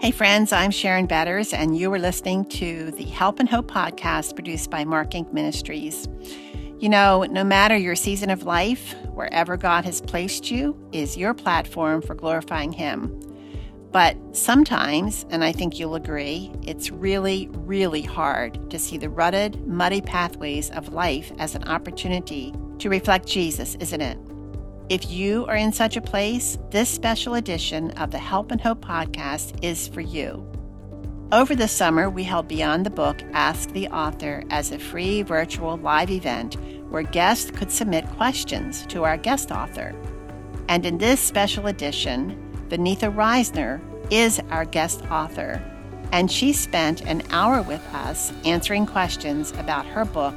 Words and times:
Hey, 0.00 0.12
friends, 0.12 0.50
I'm 0.50 0.70
Sharon 0.70 1.04
Betters, 1.04 1.52
and 1.52 1.76
you 1.76 1.92
are 1.92 1.98
listening 1.98 2.46
to 2.46 2.90
the 2.92 3.04
Help 3.04 3.38
and 3.38 3.46
Hope 3.46 3.70
podcast 3.70 4.34
produced 4.34 4.70
by 4.70 4.82
Mark 4.82 5.10
Inc. 5.10 5.30
Ministries. 5.30 6.08
You 6.78 6.88
know, 6.88 7.24
no 7.24 7.44
matter 7.44 7.76
your 7.76 7.94
season 7.94 8.30
of 8.30 8.44
life, 8.44 8.94
wherever 9.12 9.58
God 9.58 9.84
has 9.84 10.00
placed 10.00 10.50
you 10.50 10.74
is 10.90 11.18
your 11.18 11.34
platform 11.34 12.00
for 12.00 12.14
glorifying 12.14 12.72
Him. 12.72 13.14
But 13.92 14.16
sometimes, 14.34 15.26
and 15.28 15.44
I 15.44 15.52
think 15.52 15.78
you'll 15.78 15.96
agree, 15.96 16.50
it's 16.62 16.90
really, 16.90 17.50
really 17.52 18.00
hard 18.00 18.70
to 18.70 18.78
see 18.78 18.96
the 18.96 19.10
rutted, 19.10 19.66
muddy 19.66 20.00
pathways 20.00 20.70
of 20.70 20.94
life 20.94 21.30
as 21.38 21.54
an 21.54 21.64
opportunity 21.64 22.54
to 22.78 22.88
reflect 22.88 23.28
Jesus, 23.28 23.74
isn't 23.74 24.00
it? 24.00 24.16
If 24.90 25.08
you 25.08 25.46
are 25.46 25.54
in 25.54 25.72
such 25.72 25.96
a 25.96 26.00
place, 26.00 26.58
this 26.70 26.88
special 26.88 27.36
edition 27.36 27.92
of 27.92 28.10
the 28.10 28.18
Help 28.18 28.50
and 28.50 28.60
Hope 28.60 28.84
podcast 28.84 29.62
is 29.62 29.86
for 29.86 30.00
you. 30.00 30.44
Over 31.30 31.54
the 31.54 31.68
summer, 31.68 32.10
we 32.10 32.24
held 32.24 32.48
Beyond 32.48 32.84
the 32.84 32.90
Book 32.90 33.22
Ask 33.32 33.70
the 33.70 33.86
Author 33.90 34.42
as 34.50 34.72
a 34.72 34.80
free 34.80 35.22
virtual 35.22 35.76
live 35.76 36.10
event 36.10 36.56
where 36.90 37.04
guests 37.04 37.52
could 37.52 37.70
submit 37.70 38.04
questions 38.16 38.84
to 38.86 39.04
our 39.04 39.16
guest 39.16 39.52
author. 39.52 39.94
And 40.68 40.84
in 40.84 40.98
this 40.98 41.20
special 41.20 41.68
edition, 41.68 42.52
Vaneetha 42.68 43.14
Risner 43.14 43.80
is 44.10 44.42
our 44.50 44.64
guest 44.64 45.04
author, 45.08 45.62
and 46.10 46.28
she 46.28 46.52
spent 46.52 47.02
an 47.02 47.22
hour 47.30 47.62
with 47.62 47.86
us 47.94 48.32
answering 48.44 48.86
questions 48.86 49.52
about 49.52 49.86
her 49.86 50.04
book, 50.04 50.34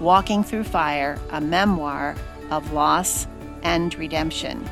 Walking 0.00 0.42
Through 0.42 0.64
Fire, 0.64 1.20
a 1.30 1.40
memoir 1.40 2.16
of 2.50 2.72
loss 2.72 3.28
and 3.62 3.94
redemption. 3.94 4.68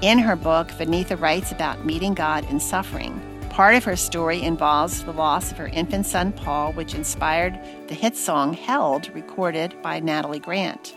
In 0.00 0.18
her 0.18 0.36
book, 0.36 0.68
Vaneetha 0.68 1.20
writes 1.20 1.50
about 1.50 1.84
meeting 1.84 2.14
God 2.14 2.48
in 2.50 2.60
suffering. 2.60 3.20
Part 3.50 3.74
of 3.74 3.82
her 3.84 3.96
story 3.96 4.42
involves 4.42 5.02
the 5.02 5.12
loss 5.12 5.50
of 5.50 5.58
her 5.58 5.66
infant 5.68 6.06
son 6.06 6.32
Paul, 6.32 6.72
which 6.74 6.94
inspired 6.94 7.58
the 7.88 7.94
hit 7.94 8.16
song 8.16 8.52
Held, 8.52 9.12
recorded 9.14 9.74
by 9.82 9.98
Natalie 9.98 10.38
Grant. 10.38 10.94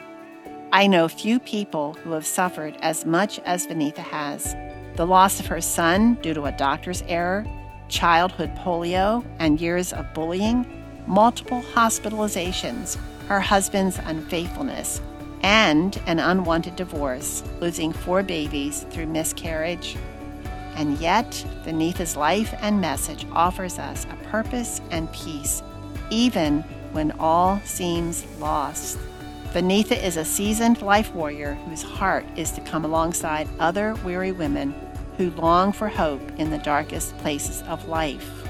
I 0.72 0.86
know 0.86 1.08
few 1.08 1.40
people 1.40 1.96
who 1.96 2.12
have 2.12 2.26
suffered 2.26 2.78
as 2.82 3.06
much 3.06 3.40
as 3.40 3.66
Vaneetha 3.66 3.98
has. 3.98 4.56
The 4.96 5.08
loss 5.08 5.40
of 5.40 5.48
her 5.48 5.62
son 5.62 6.16
due 6.22 6.36
to 6.36 6.44
a 6.44 6.52
doctor's 6.52 7.02
error, 7.08 7.46
childhood 7.90 8.56
polio, 8.58 9.26
and 9.40 9.60
years 9.60 9.92
of 9.92 10.14
bullying, 10.14 10.66
multiple 11.08 11.64
hospitalizations, 11.74 12.98
her 13.28 13.40
husband's 13.40 13.98
unfaithfulness, 13.98 15.02
and 15.44 16.02
an 16.06 16.20
unwanted 16.20 16.76
divorce, 16.76 17.44
losing 17.60 17.94
four 17.94 18.24
babies 18.24 18.86
through 18.92 19.08
miscarriage. 19.08 19.98
And 20.76 20.98
yet, 21.00 21.30
Vaneetha's 21.66 22.16
life 22.16 22.54
and 22.62 22.80
message 22.80 23.26
offers 23.32 23.78
us 23.78 24.06
a 24.06 24.16
purpose 24.28 24.82
and 24.92 25.12
peace, 25.12 25.62
even 26.10 26.62
when 26.92 27.12
all 27.20 27.60
seems 27.66 28.26
lost. 28.40 28.98
Vaneetha 29.54 30.02
is 30.02 30.16
a 30.16 30.24
seasoned 30.24 30.82
life 30.82 31.14
warrior 31.14 31.56
whose 31.66 31.82
heart 31.82 32.26
is 32.38 32.52
to 32.52 32.62
come 32.62 32.86
alongside 32.86 33.50
other 33.60 33.96
weary 33.96 34.32
women 34.32 34.74
who 35.18 35.30
long 35.32 35.74
for 35.74 35.90
hope 35.90 36.22
in 36.40 36.50
the 36.50 36.58
darkest 36.60 37.18
places 37.18 37.62
of 37.64 37.88
life. 37.88 38.41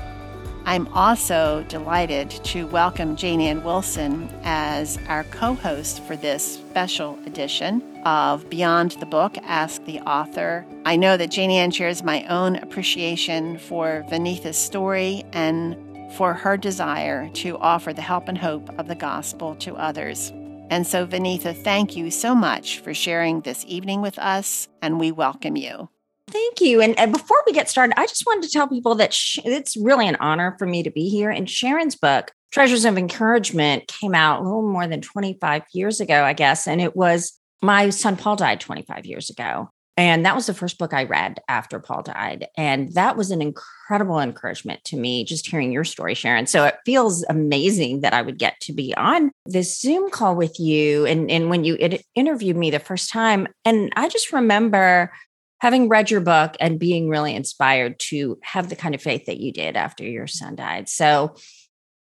I'm 0.71 0.87
also 0.93 1.65
delighted 1.67 2.29
to 2.45 2.65
welcome 2.67 3.17
Jane 3.17 3.41
Ann 3.41 3.61
Wilson 3.61 4.29
as 4.43 4.97
our 5.09 5.25
co 5.25 5.53
host 5.53 6.01
for 6.03 6.15
this 6.15 6.59
special 6.59 7.19
edition 7.25 7.83
of 8.05 8.49
Beyond 8.49 8.91
the 8.91 9.05
Book 9.05 9.37
Ask 9.39 9.83
the 9.83 9.99
Author. 9.99 10.65
I 10.85 10.95
know 10.95 11.17
that 11.17 11.29
Jane 11.29 11.51
Ann 11.51 11.71
shares 11.71 12.03
my 12.03 12.25
own 12.27 12.55
appreciation 12.55 13.57
for 13.57 14.05
Vaneetha's 14.09 14.57
story 14.57 15.25
and 15.33 15.75
for 16.15 16.33
her 16.33 16.55
desire 16.55 17.27
to 17.31 17.57
offer 17.57 17.91
the 17.91 18.01
help 18.01 18.29
and 18.29 18.37
hope 18.37 18.69
of 18.79 18.87
the 18.87 18.95
gospel 18.95 19.55
to 19.55 19.75
others. 19.75 20.31
And 20.69 20.87
so, 20.87 21.05
Vaneetha, 21.05 21.53
thank 21.53 21.97
you 21.97 22.09
so 22.09 22.33
much 22.33 22.79
for 22.79 22.93
sharing 22.93 23.41
this 23.41 23.65
evening 23.67 24.01
with 24.01 24.17
us, 24.17 24.69
and 24.81 25.01
we 25.01 25.11
welcome 25.11 25.57
you. 25.57 25.89
Thank 26.31 26.61
you. 26.61 26.81
And, 26.81 26.97
and, 26.97 27.11
before 27.11 27.37
we 27.45 27.51
get 27.51 27.69
started, 27.69 27.99
I 27.99 28.07
just 28.07 28.25
wanted 28.25 28.43
to 28.43 28.51
tell 28.51 28.67
people 28.67 28.95
that 28.95 29.13
sh- 29.13 29.39
it's 29.43 29.75
really 29.75 30.07
an 30.07 30.15
honor 30.19 30.55
for 30.57 30.65
me 30.65 30.81
to 30.83 30.89
be 30.89 31.09
here. 31.09 31.29
And 31.29 31.49
Sharon's 31.49 31.95
book, 31.95 32.31
Treasures 32.51 32.85
of 32.85 32.97
Encouragement, 32.97 33.87
came 33.87 34.15
out 34.15 34.39
a 34.39 34.43
little 34.43 34.67
more 34.67 34.87
than 34.87 35.01
25 35.01 35.63
years 35.73 35.99
ago, 35.99 36.23
I 36.23 36.33
guess. 36.33 36.67
And 36.67 36.81
it 36.81 36.95
was 36.95 37.37
my 37.61 37.89
son 37.89 38.17
Paul 38.17 38.37
died 38.37 38.61
25 38.61 39.05
years 39.05 39.29
ago. 39.29 39.69
And 39.97 40.25
that 40.25 40.35
was 40.35 40.47
the 40.47 40.53
first 40.53 40.77
book 40.77 40.93
I 40.93 41.03
read 41.03 41.41
after 41.49 41.79
Paul 41.79 42.01
died. 42.01 42.47
And 42.57 42.93
that 42.93 43.17
was 43.17 43.29
an 43.29 43.41
incredible 43.41 44.19
encouragement 44.19 44.83
to 44.85 44.97
me, 44.97 45.25
just 45.25 45.45
hearing 45.45 45.71
your 45.71 45.83
story, 45.83 46.15
Sharon. 46.15 46.47
So 46.47 46.63
it 46.63 46.77
feels 46.85 47.25
amazing 47.29 48.01
that 48.01 48.13
I 48.13 48.21
would 48.21 48.39
get 48.39 48.59
to 48.61 48.73
be 48.73 48.95
on 48.95 49.31
this 49.45 49.79
Zoom 49.79 50.09
call 50.09 50.35
with 50.35 50.59
you. 50.59 51.05
And, 51.05 51.29
and 51.29 51.49
when 51.49 51.65
you 51.65 51.77
interviewed 52.15 52.55
me 52.55 52.71
the 52.71 52.79
first 52.79 53.11
time, 53.11 53.47
and 53.65 53.91
I 53.97 54.07
just 54.07 54.31
remember 54.31 55.11
having 55.61 55.87
read 55.87 56.09
your 56.09 56.21
book 56.21 56.57
and 56.59 56.79
being 56.79 57.07
really 57.07 57.35
inspired 57.35 57.99
to 57.99 58.39
have 58.41 58.67
the 58.69 58.75
kind 58.75 58.95
of 58.95 59.01
faith 59.01 59.27
that 59.27 59.39
you 59.39 59.53
did 59.53 59.77
after 59.77 60.03
your 60.03 60.25
son 60.25 60.55
died. 60.55 60.89
So 60.89 61.35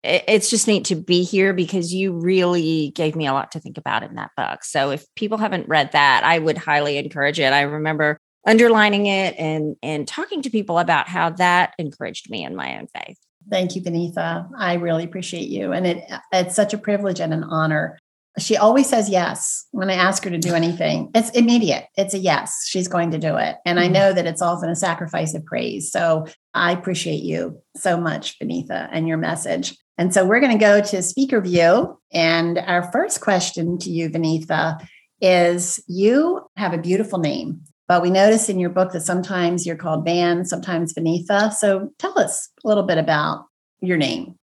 it's 0.02 0.48
just 0.48 0.66
neat 0.66 0.86
to 0.86 0.94
be 0.94 1.24
here 1.24 1.52
because 1.52 1.92
you 1.92 2.18
really 2.18 2.90
gave 2.94 3.14
me 3.14 3.26
a 3.26 3.34
lot 3.34 3.52
to 3.52 3.60
think 3.60 3.76
about 3.76 4.02
in 4.02 4.14
that 4.14 4.30
book. 4.34 4.64
So 4.64 4.92
if 4.92 5.04
people 5.14 5.36
haven't 5.36 5.68
read 5.68 5.92
that, 5.92 6.24
I 6.24 6.38
would 6.38 6.56
highly 6.56 6.96
encourage 6.96 7.38
it. 7.38 7.52
I 7.52 7.60
remember 7.60 8.18
underlining 8.46 9.04
it 9.04 9.34
and 9.38 9.76
and 9.82 10.08
talking 10.08 10.40
to 10.40 10.48
people 10.48 10.78
about 10.78 11.06
how 11.06 11.28
that 11.28 11.74
encouraged 11.78 12.30
me 12.30 12.42
in 12.42 12.56
my 12.56 12.78
own 12.78 12.86
faith. 12.86 13.18
Thank 13.50 13.76
you, 13.76 13.82
Vaneetha. 13.82 14.48
I 14.56 14.74
really 14.74 15.04
appreciate 15.04 15.48
you. 15.50 15.72
And 15.72 15.86
it 15.86 16.10
it's 16.32 16.56
such 16.56 16.72
a 16.72 16.78
privilege 16.78 17.20
and 17.20 17.34
an 17.34 17.44
honor 17.44 17.98
she 18.38 18.56
always 18.56 18.88
says 18.88 19.08
yes 19.08 19.66
when 19.72 19.90
I 19.90 19.94
ask 19.94 20.24
her 20.24 20.30
to 20.30 20.38
do 20.38 20.54
anything. 20.54 21.10
It's 21.14 21.30
immediate. 21.30 21.86
It's 21.96 22.14
a 22.14 22.18
yes. 22.18 22.66
She's 22.66 22.88
going 22.88 23.10
to 23.10 23.18
do 23.18 23.36
it. 23.36 23.56
And 23.64 23.80
I 23.80 23.84
mm-hmm. 23.84 23.92
know 23.92 24.12
that 24.12 24.26
it's 24.26 24.42
often 24.42 24.70
a 24.70 24.76
sacrifice 24.76 25.34
of 25.34 25.44
praise. 25.44 25.90
So 25.90 26.26
I 26.54 26.72
appreciate 26.72 27.22
you 27.22 27.60
so 27.76 27.96
much, 28.00 28.38
Vaneetha, 28.38 28.88
and 28.92 29.08
your 29.08 29.18
message. 29.18 29.76
And 29.98 30.14
so 30.14 30.24
we're 30.24 30.40
going 30.40 30.56
to 30.56 30.64
go 30.64 30.80
to 30.80 31.02
speaker 31.02 31.40
view. 31.40 31.98
And 32.12 32.58
our 32.58 32.90
first 32.92 33.20
question 33.20 33.78
to 33.78 33.90
you, 33.90 34.08
Vaneetha, 34.08 34.86
is 35.20 35.82
you 35.86 36.42
have 36.56 36.72
a 36.72 36.78
beautiful 36.78 37.18
name, 37.18 37.60
but 37.88 38.00
we 38.00 38.10
notice 38.10 38.48
in 38.48 38.58
your 38.58 38.70
book 38.70 38.92
that 38.92 39.02
sometimes 39.02 39.66
you're 39.66 39.76
called 39.76 40.04
Van, 40.04 40.46
sometimes 40.46 40.94
Vaneetha. 40.94 41.52
So 41.52 41.90
tell 41.98 42.18
us 42.18 42.48
a 42.64 42.68
little 42.68 42.84
bit 42.84 42.96
about 42.96 43.44
your 43.82 43.98
name 43.98 44.36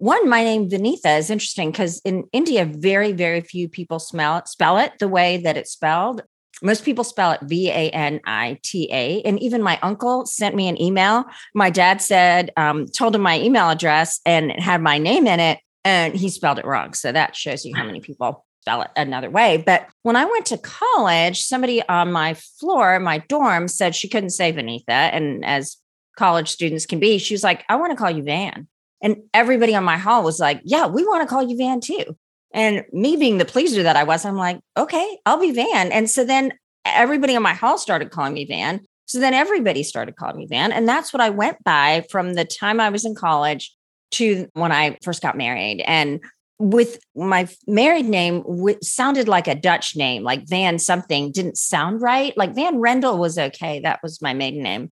one, 0.00 0.30
my 0.30 0.42
name 0.42 0.70
Vaneetha 0.70 1.18
is 1.18 1.28
interesting 1.28 1.70
because 1.70 2.00
in 2.06 2.24
India, 2.32 2.64
very, 2.64 3.12
very 3.12 3.42
few 3.42 3.68
people 3.68 3.98
smell 3.98 4.38
it, 4.38 4.48
spell 4.48 4.78
it 4.78 4.98
the 4.98 5.08
way 5.08 5.36
that 5.36 5.58
it's 5.58 5.72
spelled. 5.72 6.22
Most 6.62 6.86
people 6.86 7.04
spell 7.04 7.32
it 7.32 7.40
V 7.42 7.68
A 7.68 7.90
N 7.90 8.20
I 8.24 8.58
T 8.62 8.88
A. 8.90 9.20
And 9.22 9.38
even 9.42 9.62
my 9.62 9.78
uncle 9.82 10.24
sent 10.24 10.56
me 10.56 10.68
an 10.68 10.80
email. 10.80 11.26
My 11.54 11.68
dad 11.68 12.00
said, 12.00 12.50
um, 12.56 12.86
told 12.86 13.14
him 13.14 13.20
my 13.20 13.38
email 13.40 13.68
address 13.68 14.20
and 14.24 14.50
it 14.50 14.60
had 14.60 14.80
my 14.80 14.96
name 14.96 15.26
in 15.26 15.38
it, 15.38 15.58
and 15.84 16.14
he 16.14 16.30
spelled 16.30 16.58
it 16.58 16.64
wrong. 16.64 16.94
So 16.94 17.12
that 17.12 17.36
shows 17.36 17.66
you 17.66 17.74
how 17.76 17.84
many 17.84 18.00
people 18.00 18.46
spell 18.62 18.80
it 18.80 18.90
another 18.96 19.28
way. 19.28 19.58
But 19.58 19.86
when 20.02 20.16
I 20.16 20.24
went 20.24 20.46
to 20.46 20.56
college, 20.56 21.42
somebody 21.42 21.86
on 21.88 22.10
my 22.10 22.34
floor, 22.58 22.98
my 23.00 23.18
dorm, 23.18 23.68
said 23.68 23.94
she 23.94 24.08
couldn't 24.08 24.30
say 24.30 24.50
Vaneetha. 24.50 24.88
And 24.88 25.44
as 25.44 25.76
college 26.16 26.48
students 26.48 26.86
can 26.86 27.00
be, 27.00 27.18
she 27.18 27.34
was 27.34 27.44
like, 27.44 27.64
I 27.68 27.76
want 27.76 27.92
to 27.92 27.96
call 27.96 28.10
you 28.10 28.22
Van. 28.22 28.66
And 29.02 29.16
everybody 29.32 29.74
on 29.74 29.84
my 29.84 29.96
hall 29.96 30.22
was 30.22 30.38
like, 30.38 30.60
Yeah, 30.64 30.86
we 30.86 31.04
want 31.04 31.22
to 31.22 31.28
call 31.28 31.42
you 31.42 31.56
Van 31.56 31.80
too. 31.80 32.16
And 32.52 32.84
me 32.92 33.16
being 33.16 33.38
the 33.38 33.44
pleaser 33.44 33.82
that 33.82 33.96
I 33.96 34.04
was, 34.04 34.24
I'm 34.24 34.36
like, 34.36 34.60
Okay, 34.76 35.18
I'll 35.26 35.40
be 35.40 35.52
Van. 35.52 35.92
And 35.92 36.10
so 36.10 36.24
then 36.24 36.52
everybody 36.84 37.36
on 37.36 37.42
my 37.42 37.54
hall 37.54 37.78
started 37.78 38.10
calling 38.10 38.34
me 38.34 38.44
Van. 38.44 38.80
So 39.06 39.18
then 39.18 39.34
everybody 39.34 39.82
started 39.82 40.16
calling 40.16 40.36
me 40.36 40.46
Van. 40.46 40.72
And 40.72 40.88
that's 40.88 41.12
what 41.12 41.20
I 41.20 41.30
went 41.30 41.62
by 41.64 42.04
from 42.10 42.34
the 42.34 42.44
time 42.44 42.80
I 42.80 42.90
was 42.90 43.04
in 43.04 43.14
college 43.14 43.74
to 44.12 44.48
when 44.52 44.72
I 44.72 44.98
first 45.02 45.22
got 45.22 45.36
married. 45.36 45.82
And 45.86 46.20
with 46.60 47.00
my 47.16 47.48
married 47.66 48.06
name 48.06 48.44
sounded 48.82 49.26
like 49.26 49.48
a 49.48 49.54
Dutch 49.54 49.96
name, 49.96 50.22
like 50.22 50.46
Van 50.46 50.78
something 50.78 51.32
didn't 51.32 51.56
sound 51.56 52.02
right. 52.02 52.36
Like 52.36 52.54
Van 52.54 52.76
Rendall 52.76 53.18
was 53.18 53.38
okay. 53.38 53.80
That 53.80 54.00
was 54.02 54.20
my 54.20 54.34
maiden 54.34 54.62
name. 54.62 54.92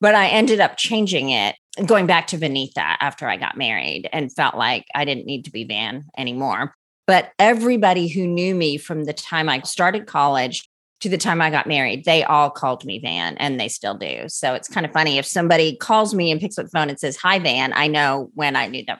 But 0.00 0.14
I 0.14 0.28
ended 0.28 0.60
up 0.60 0.76
changing 0.76 1.30
it, 1.30 1.56
going 1.86 2.06
back 2.06 2.26
to 2.28 2.38
Vaneetha 2.38 2.96
after 3.00 3.28
I 3.28 3.36
got 3.36 3.56
married 3.56 4.08
and 4.12 4.32
felt 4.32 4.56
like 4.56 4.86
I 4.94 5.04
didn't 5.04 5.26
need 5.26 5.44
to 5.46 5.50
be 5.50 5.64
Van 5.64 6.04
anymore. 6.16 6.74
But 7.06 7.32
everybody 7.38 8.08
who 8.08 8.26
knew 8.26 8.54
me 8.54 8.78
from 8.78 9.04
the 9.04 9.12
time 9.12 9.48
I 9.48 9.60
started 9.60 10.06
college 10.06 10.68
to 11.00 11.08
the 11.08 11.18
time 11.18 11.40
I 11.40 11.50
got 11.50 11.66
married, 11.66 12.04
they 12.04 12.24
all 12.24 12.50
called 12.50 12.84
me 12.84 12.98
Van 12.98 13.36
and 13.36 13.60
they 13.60 13.68
still 13.68 13.94
do. 13.94 14.24
So 14.28 14.54
it's 14.54 14.68
kind 14.68 14.84
of 14.84 14.92
funny 14.92 15.18
if 15.18 15.26
somebody 15.26 15.76
calls 15.76 16.14
me 16.14 16.30
and 16.30 16.40
picks 16.40 16.58
up 16.58 16.64
the 16.64 16.70
phone 16.70 16.88
and 16.88 16.98
says, 16.98 17.16
Hi, 17.18 17.38
Van, 17.38 17.72
I 17.74 17.86
know 17.86 18.30
when 18.34 18.56
I 18.56 18.66
knew 18.66 18.84
them. 18.84 18.98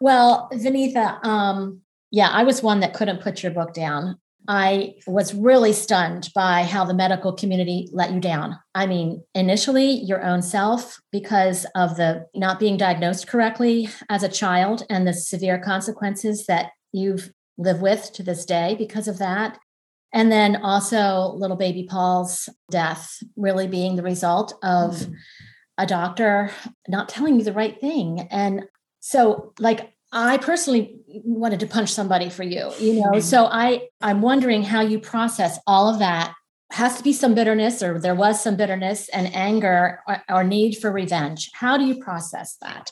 Well, 0.00 0.48
Vaneetha, 0.52 1.24
um, 1.24 1.80
yeah, 2.10 2.28
I 2.28 2.42
was 2.42 2.62
one 2.62 2.80
that 2.80 2.94
couldn't 2.94 3.22
put 3.22 3.42
your 3.42 3.52
book 3.52 3.74
down 3.74 4.18
I 4.48 4.94
was 5.06 5.34
really 5.34 5.72
stunned 5.72 6.30
by 6.34 6.62
how 6.62 6.84
the 6.84 6.94
medical 6.94 7.32
community 7.32 7.88
let 7.92 8.12
you 8.12 8.20
down. 8.20 8.58
I 8.74 8.86
mean, 8.86 9.22
initially, 9.34 9.90
your 9.90 10.24
own 10.24 10.42
self, 10.42 11.00
because 11.12 11.66
of 11.74 11.96
the 11.96 12.26
not 12.34 12.60
being 12.60 12.76
diagnosed 12.76 13.26
correctly 13.26 13.88
as 14.08 14.22
a 14.22 14.28
child 14.28 14.84
and 14.88 15.06
the 15.06 15.12
severe 15.12 15.58
consequences 15.58 16.46
that 16.46 16.70
you've 16.92 17.30
lived 17.58 17.82
with 17.82 18.12
to 18.14 18.22
this 18.22 18.44
day 18.44 18.74
because 18.78 19.08
of 19.08 19.18
that. 19.18 19.58
And 20.12 20.30
then 20.30 20.56
also, 20.56 21.34
little 21.36 21.56
baby 21.56 21.86
Paul's 21.88 22.48
death 22.70 23.18
really 23.36 23.66
being 23.66 23.96
the 23.96 24.02
result 24.02 24.54
of 24.62 24.94
mm. 24.94 25.14
a 25.76 25.86
doctor 25.86 26.50
not 26.88 27.08
telling 27.08 27.36
you 27.36 27.44
the 27.44 27.52
right 27.52 27.78
thing. 27.80 28.28
And 28.30 28.64
so, 29.00 29.52
like, 29.58 29.95
I 30.12 30.38
personally 30.38 30.98
wanted 31.06 31.60
to 31.60 31.66
punch 31.66 31.92
somebody 31.92 32.30
for 32.30 32.42
you, 32.42 32.70
you 32.78 32.94
know. 32.94 33.10
Mm-hmm. 33.10 33.20
So 33.20 33.46
I 33.46 33.88
I'm 34.00 34.22
wondering 34.22 34.62
how 34.62 34.80
you 34.80 34.98
process 34.98 35.58
all 35.66 35.92
of 35.92 35.98
that. 35.98 36.34
Has 36.72 36.96
to 36.96 37.04
be 37.04 37.12
some 37.12 37.34
bitterness, 37.34 37.82
or 37.82 38.00
there 38.00 38.14
was 38.14 38.42
some 38.42 38.56
bitterness 38.56 39.08
and 39.10 39.32
anger 39.34 40.00
or, 40.08 40.22
or 40.28 40.44
need 40.44 40.76
for 40.76 40.90
revenge. 40.90 41.50
How 41.54 41.78
do 41.78 41.84
you 41.84 42.02
process 42.02 42.56
that? 42.60 42.90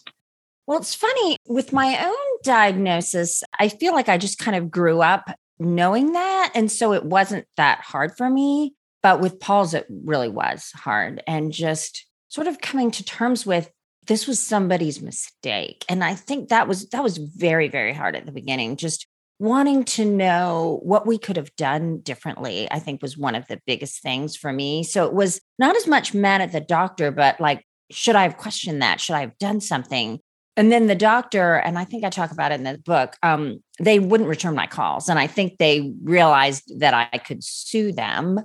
Well, 0.67 0.79
it's 0.79 0.95
funny 0.95 1.37
with 1.47 1.73
my 1.73 2.07
own 2.07 2.39
diagnosis, 2.43 3.43
I 3.59 3.69
feel 3.69 3.93
like 3.93 4.09
I 4.09 4.17
just 4.17 4.39
kind 4.39 4.57
of 4.57 4.71
grew 4.71 5.03
up 5.03 5.29
knowing 5.59 6.13
that. 6.13 6.53
And 6.55 6.71
so 6.71 6.93
it 6.93 7.05
wasn't 7.05 7.47
that 7.57 7.81
hard 7.81 8.17
for 8.17 8.31
me. 8.31 8.75
But 9.03 9.21
with 9.21 9.41
Paul's, 9.41 9.75
it 9.75 9.87
really 9.91 10.31
was 10.31 10.71
hard. 10.75 11.23
And 11.27 11.53
just 11.53 12.07
sort 12.29 12.47
of 12.47 12.61
coming 12.61 12.91
to 12.93 13.05
terms 13.05 13.45
with 13.45 13.71
this 14.07 14.27
was 14.27 14.41
somebody's 14.41 15.01
mistake. 15.01 15.85
And 15.89 16.05
i 16.05 16.15
think 16.15 16.49
that 16.49 16.69
was 16.69 16.89
that 16.91 17.03
was 17.03 17.19
very 17.19 17.69
very 17.69 17.93
hard 17.93 18.17
at 18.17 18.27
the 18.27 18.33
beginning. 18.33 18.77
Just 18.77 19.07
wanting 19.39 19.85
to 19.85 20.05
know 20.05 20.81
what 20.85 21.07
we 21.07 21.19
could 21.19 21.37
have 21.37 21.55
done 21.57 21.99
differently 21.99 22.69
i 22.71 22.79
think 22.79 23.03
was 23.03 23.19
one 23.19 23.35
of 23.35 23.45
the 23.49 23.61
biggest 23.67 24.01
things 24.01 24.37
for 24.37 24.53
me. 24.53 24.85
So 24.85 25.07
it 25.07 25.13
was 25.13 25.41
not 25.59 25.77
as 25.77 25.87
much 25.87 26.15
mad 26.15 26.41
at 26.41 26.53
the 26.53 26.61
doctor 26.61 27.11
but 27.11 27.41
like 27.41 27.65
should 27.91 28.17
i 28.17 28.23
have 28.23 28.37
questioned 28.37 28.83
that? 28.83 29.01
Should 29.01 29.15
i 29.15 29.21
have 29.21 29.39
done 29.39 29.61
something? 29.61 30.21
And 30.57 30.71
then 30.71 30.87
the 30.87 30.95
doctor 30.95 31.55
and 31.55 31.79
i 31.79 31.85
think 31.85 32.05
i 32.05 32.11
talk 32.11 32.31
about 32.31 32.53
it 32.53 32.57
in 32.57 32.65
the 32.65 32.79
book 32.79 33.17
um, 33.23 33.63
they 33.81 33.99
wouldn't 33.99 34.29
return 34.29 34.55
my 34.55 34.67
calls. 34.67 35.09
And 35.09 35.19
i 35.19 35.27
think 35.27 35.59
they 35.59 35.93
realized 36.03 36.81
that 36.81 36.95
i 36.95 37.19
could 37.19 37.43
sue 37.43 37.93
them. 37.93 38.41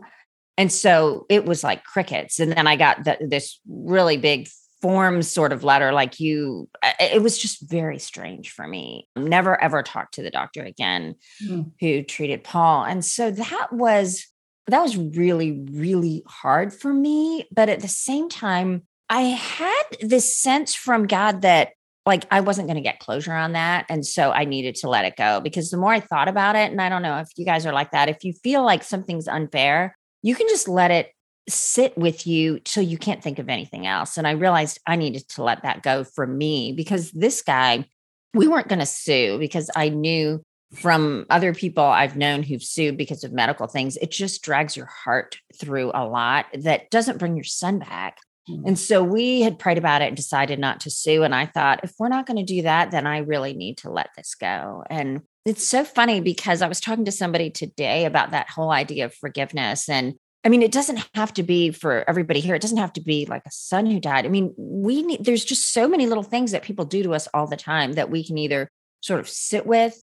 And 0.58 0.74
so 0.74 1.26
it 1.30 1.46
was 1.46 1.64
like 1.64 1.84
crickets. 1.84 2.40
And 2.40 2.52
then 2.52 2.68
i 2.68 2.76
got 2.76 3.04
the, 3.04 3.18
this 3.22 3.60
really 3.68 4.18
big 4.18 4.50
form 4.82 5.22
sort 5.22 5.52
of 5.52 5.64
letter 5.64 5.92
like 5.92 6.20
you 6.20 6.70
it 7.00 7.22
was 7.22 7.38
just 7.38 7.70
very 7.70 8.00
strange 8.00 8.52
for 8.52 8.68
me. 8.68 9.08
Never 9.16 9.62
ever 9.62 9.84
talked 9.84 10.16
to 10.16 10.22
the 10.22 10.30
doctor 10.30 10.64
again 10.64 11.16
mm. 11.44 11.72
who 11.80 12.04
treated 12.04 12.44
paul. 12.44 12.84
And 12.86 13.04
so 13.04 13.32
that 13.32 13.68
was 13.72 14.26
that 14.68 14.82
was 14.82 14.96
really 14.96 15.64
really 15.72 16.24
hard 16.28 16.74
for 16.74 16.94
me. 16.94 17.48
But 17.52 17.70
at 17.70 17.82
the 17.82 17.88
same 17.88 18.30
time 18.30 18.84
i 19.10 19.22
had 19.22 19.84
this 20.02 20.38
sense 20.38 20.76
from 20.76 21.08
god 21.08 21.42
that 21.42 21.70
like 22.06 22.26
i 22.32 22.40
wasn't 22.40 22.68
going 22.68 22.76
to 22.76 22.82
get 22.82 23.00
closure 23.00 23.34
on 23.34 23.54
that. 23.54 23.86
And 23.90 24.06
so 24.06 24.32
i 24.32 24.46
needed 24.46 24.76
to 24.76 24.90
let 24.90 25.06
it 25.06 25.16
go 25.18 25.42
because 25.42 25.72
the 25.72 25.78
more 25.78 25.92
i 25.92 26.00
thought 26.00 26.28
about 26.28 26.56
it 26.56 26.72
and 26.72 26.82
i 26.82 26.90
don't 26.90 27.02
know 27.02 27.18
if 27.18 27.30
you 27.36 27.46
guys 27.46 27.66
are 27.66 27.74
like 27.74 27.92
that 27.92 28.10
if 28.10 28.24
you 28.24 28.34
feel 28.34 28.64
like 28.64 28.84
something's 28.84 29.28
unfair 29.28 29.98
you 30.22 30.36
can 30.36 30.48
just 30.48 30.68
let 30.68 30.92
it 30.92 31.12
sit 31.50 31.98
with 31.98 32.26
you 32.26 32.60
till 32.60 32.84
you 32.84 32.98
can't 32.98 33.24
think 33.24 33.40
of 33.40 33.50
anything 33.50 33.88
else. 33.88 34.18
And 34.18 34.28
I 34.28 34.32
realized 34.32 34.80
I 34.86 34.96
needed 34.96 35.28
to 35.30 35.44
let 35.44 35.64
that 35.64 35.84
go 35.84 36.04
for 36.04 36.26
me 36.26 36.74
because 36.74 37.12
this 37.12 37.42
guy, 37.42 37.86
we 38.34 38.48
weren't 38.48 38.68
going 38.68 38.80
to 38.80 38.86
sue 38.86 39.40
because 39.40 39.70
I 39.76 39.90
knew 39.90 40.42
from 40.76 41.26
other 41.30 41.54
people 41.54 41.84
I've 41.84 42.16
known 42.16 42.44
who've 42.44 42.64
sued 42.64 42.98
because 42.98 43.24
of 43.24 43.34
medical 43.34 43.68
things, 43.68 43.98
it 43.98 44.12
just 44.12 44.44
drags 44.44 44.78
your 44.78 44.86
heart 44.86 45.38
through 45.60 45.92
a 45.94 46.06
lot 46.06 46.46
that 46.54 46.92
doesn't 46.92 47.18
bring 47.18 47.36
your 47.36 47.44
son 47.44 47.80
back. 47.80 48.20
Mm-hmm. 48.50 48.68
And 48.68 48.80
so 48.80 49.04
we 49.04 49.42
had 49.42 49.60
prayed 49.60 49.78
about 49.78 50.02
it 50.02 50.08
and 50.08 50.18
decided 50.18 50.60
not 50.60 50.80
to 50.82 50.92
sue. 50.92 51.24
And 51.24 51.34
I 51.34 51.48
thought, 51.48 51.82
if 51.84 51.94
we're 51.98 52.08
not 52.08 52.26
going 52.26 52.38
to 52.38 52.54
do 52.54 52.62
that, 52.64 52.92
then 52.92 53.08
I 53.08 53.20
really 53.20 53.54
need 53.54 53.78
to 53.80 53.90
let 53.90 54.10
this 54.16 54.36
go. 54.36 54.84
And 54.90 55.22
it's 55.46 55.68
so 55.68 55.84
funny 55.84 56.22
because 56.22 56.62
I 56.62 56.68
was 56.68 56.80
talking 56.80 57.06
to 57.06 57.12
somebody 57.12 57.50
today 57.50 58.06
about 58.06 58.32
that 58.32 58.50
whole 58.50 58.72
idea 58.72 59.06
of 59.06 59.14
forgiveness. 59.14 59.90
And 59.90 60.16
I 60.44 60.50
mean, 60.50 60.62
it 60.62 60.72
doesn't 60.72 61.06
have 61.16 61.34
to 61.34 61.44
be 61.44 61.72
for 61.72 62.06
everybody 62.08 62.40
here. 62.40 62.56
It 62.56 62.62
doesn't 62.62 62.78
have 62.78 62.94
to 62.94 63.02
be 63.02 63.26
like 63.26 63.44
a 63.46 63.52
son 63.52 63.86
who 63.86 64.00
died. 64.00 64.26
I 64.26 64.30
mean, 64.30 64.54
we 64.58 65.04
need, 65.04 65.26
there's 65.26 65.44
just 65.44 65.74
so 65.74 65.88
many 65.88 66.08
little 66.08 66.24
things 66.24 66.52
that 66.52 66.64
people 66.64 66.86
do 66.86 67.04
to 67.04 67.14
us 67.14 67.28
all 67.34 67.46
the 67.46 67.58
time 67.58 67.94
that 67.94 68.10
we 68.10 68.24
can 68.24 68.38
either 68.38 68.70
sort 69.02 69.20
of 69.20 69.28
sit 69.28 69.66
with 69.66 70.02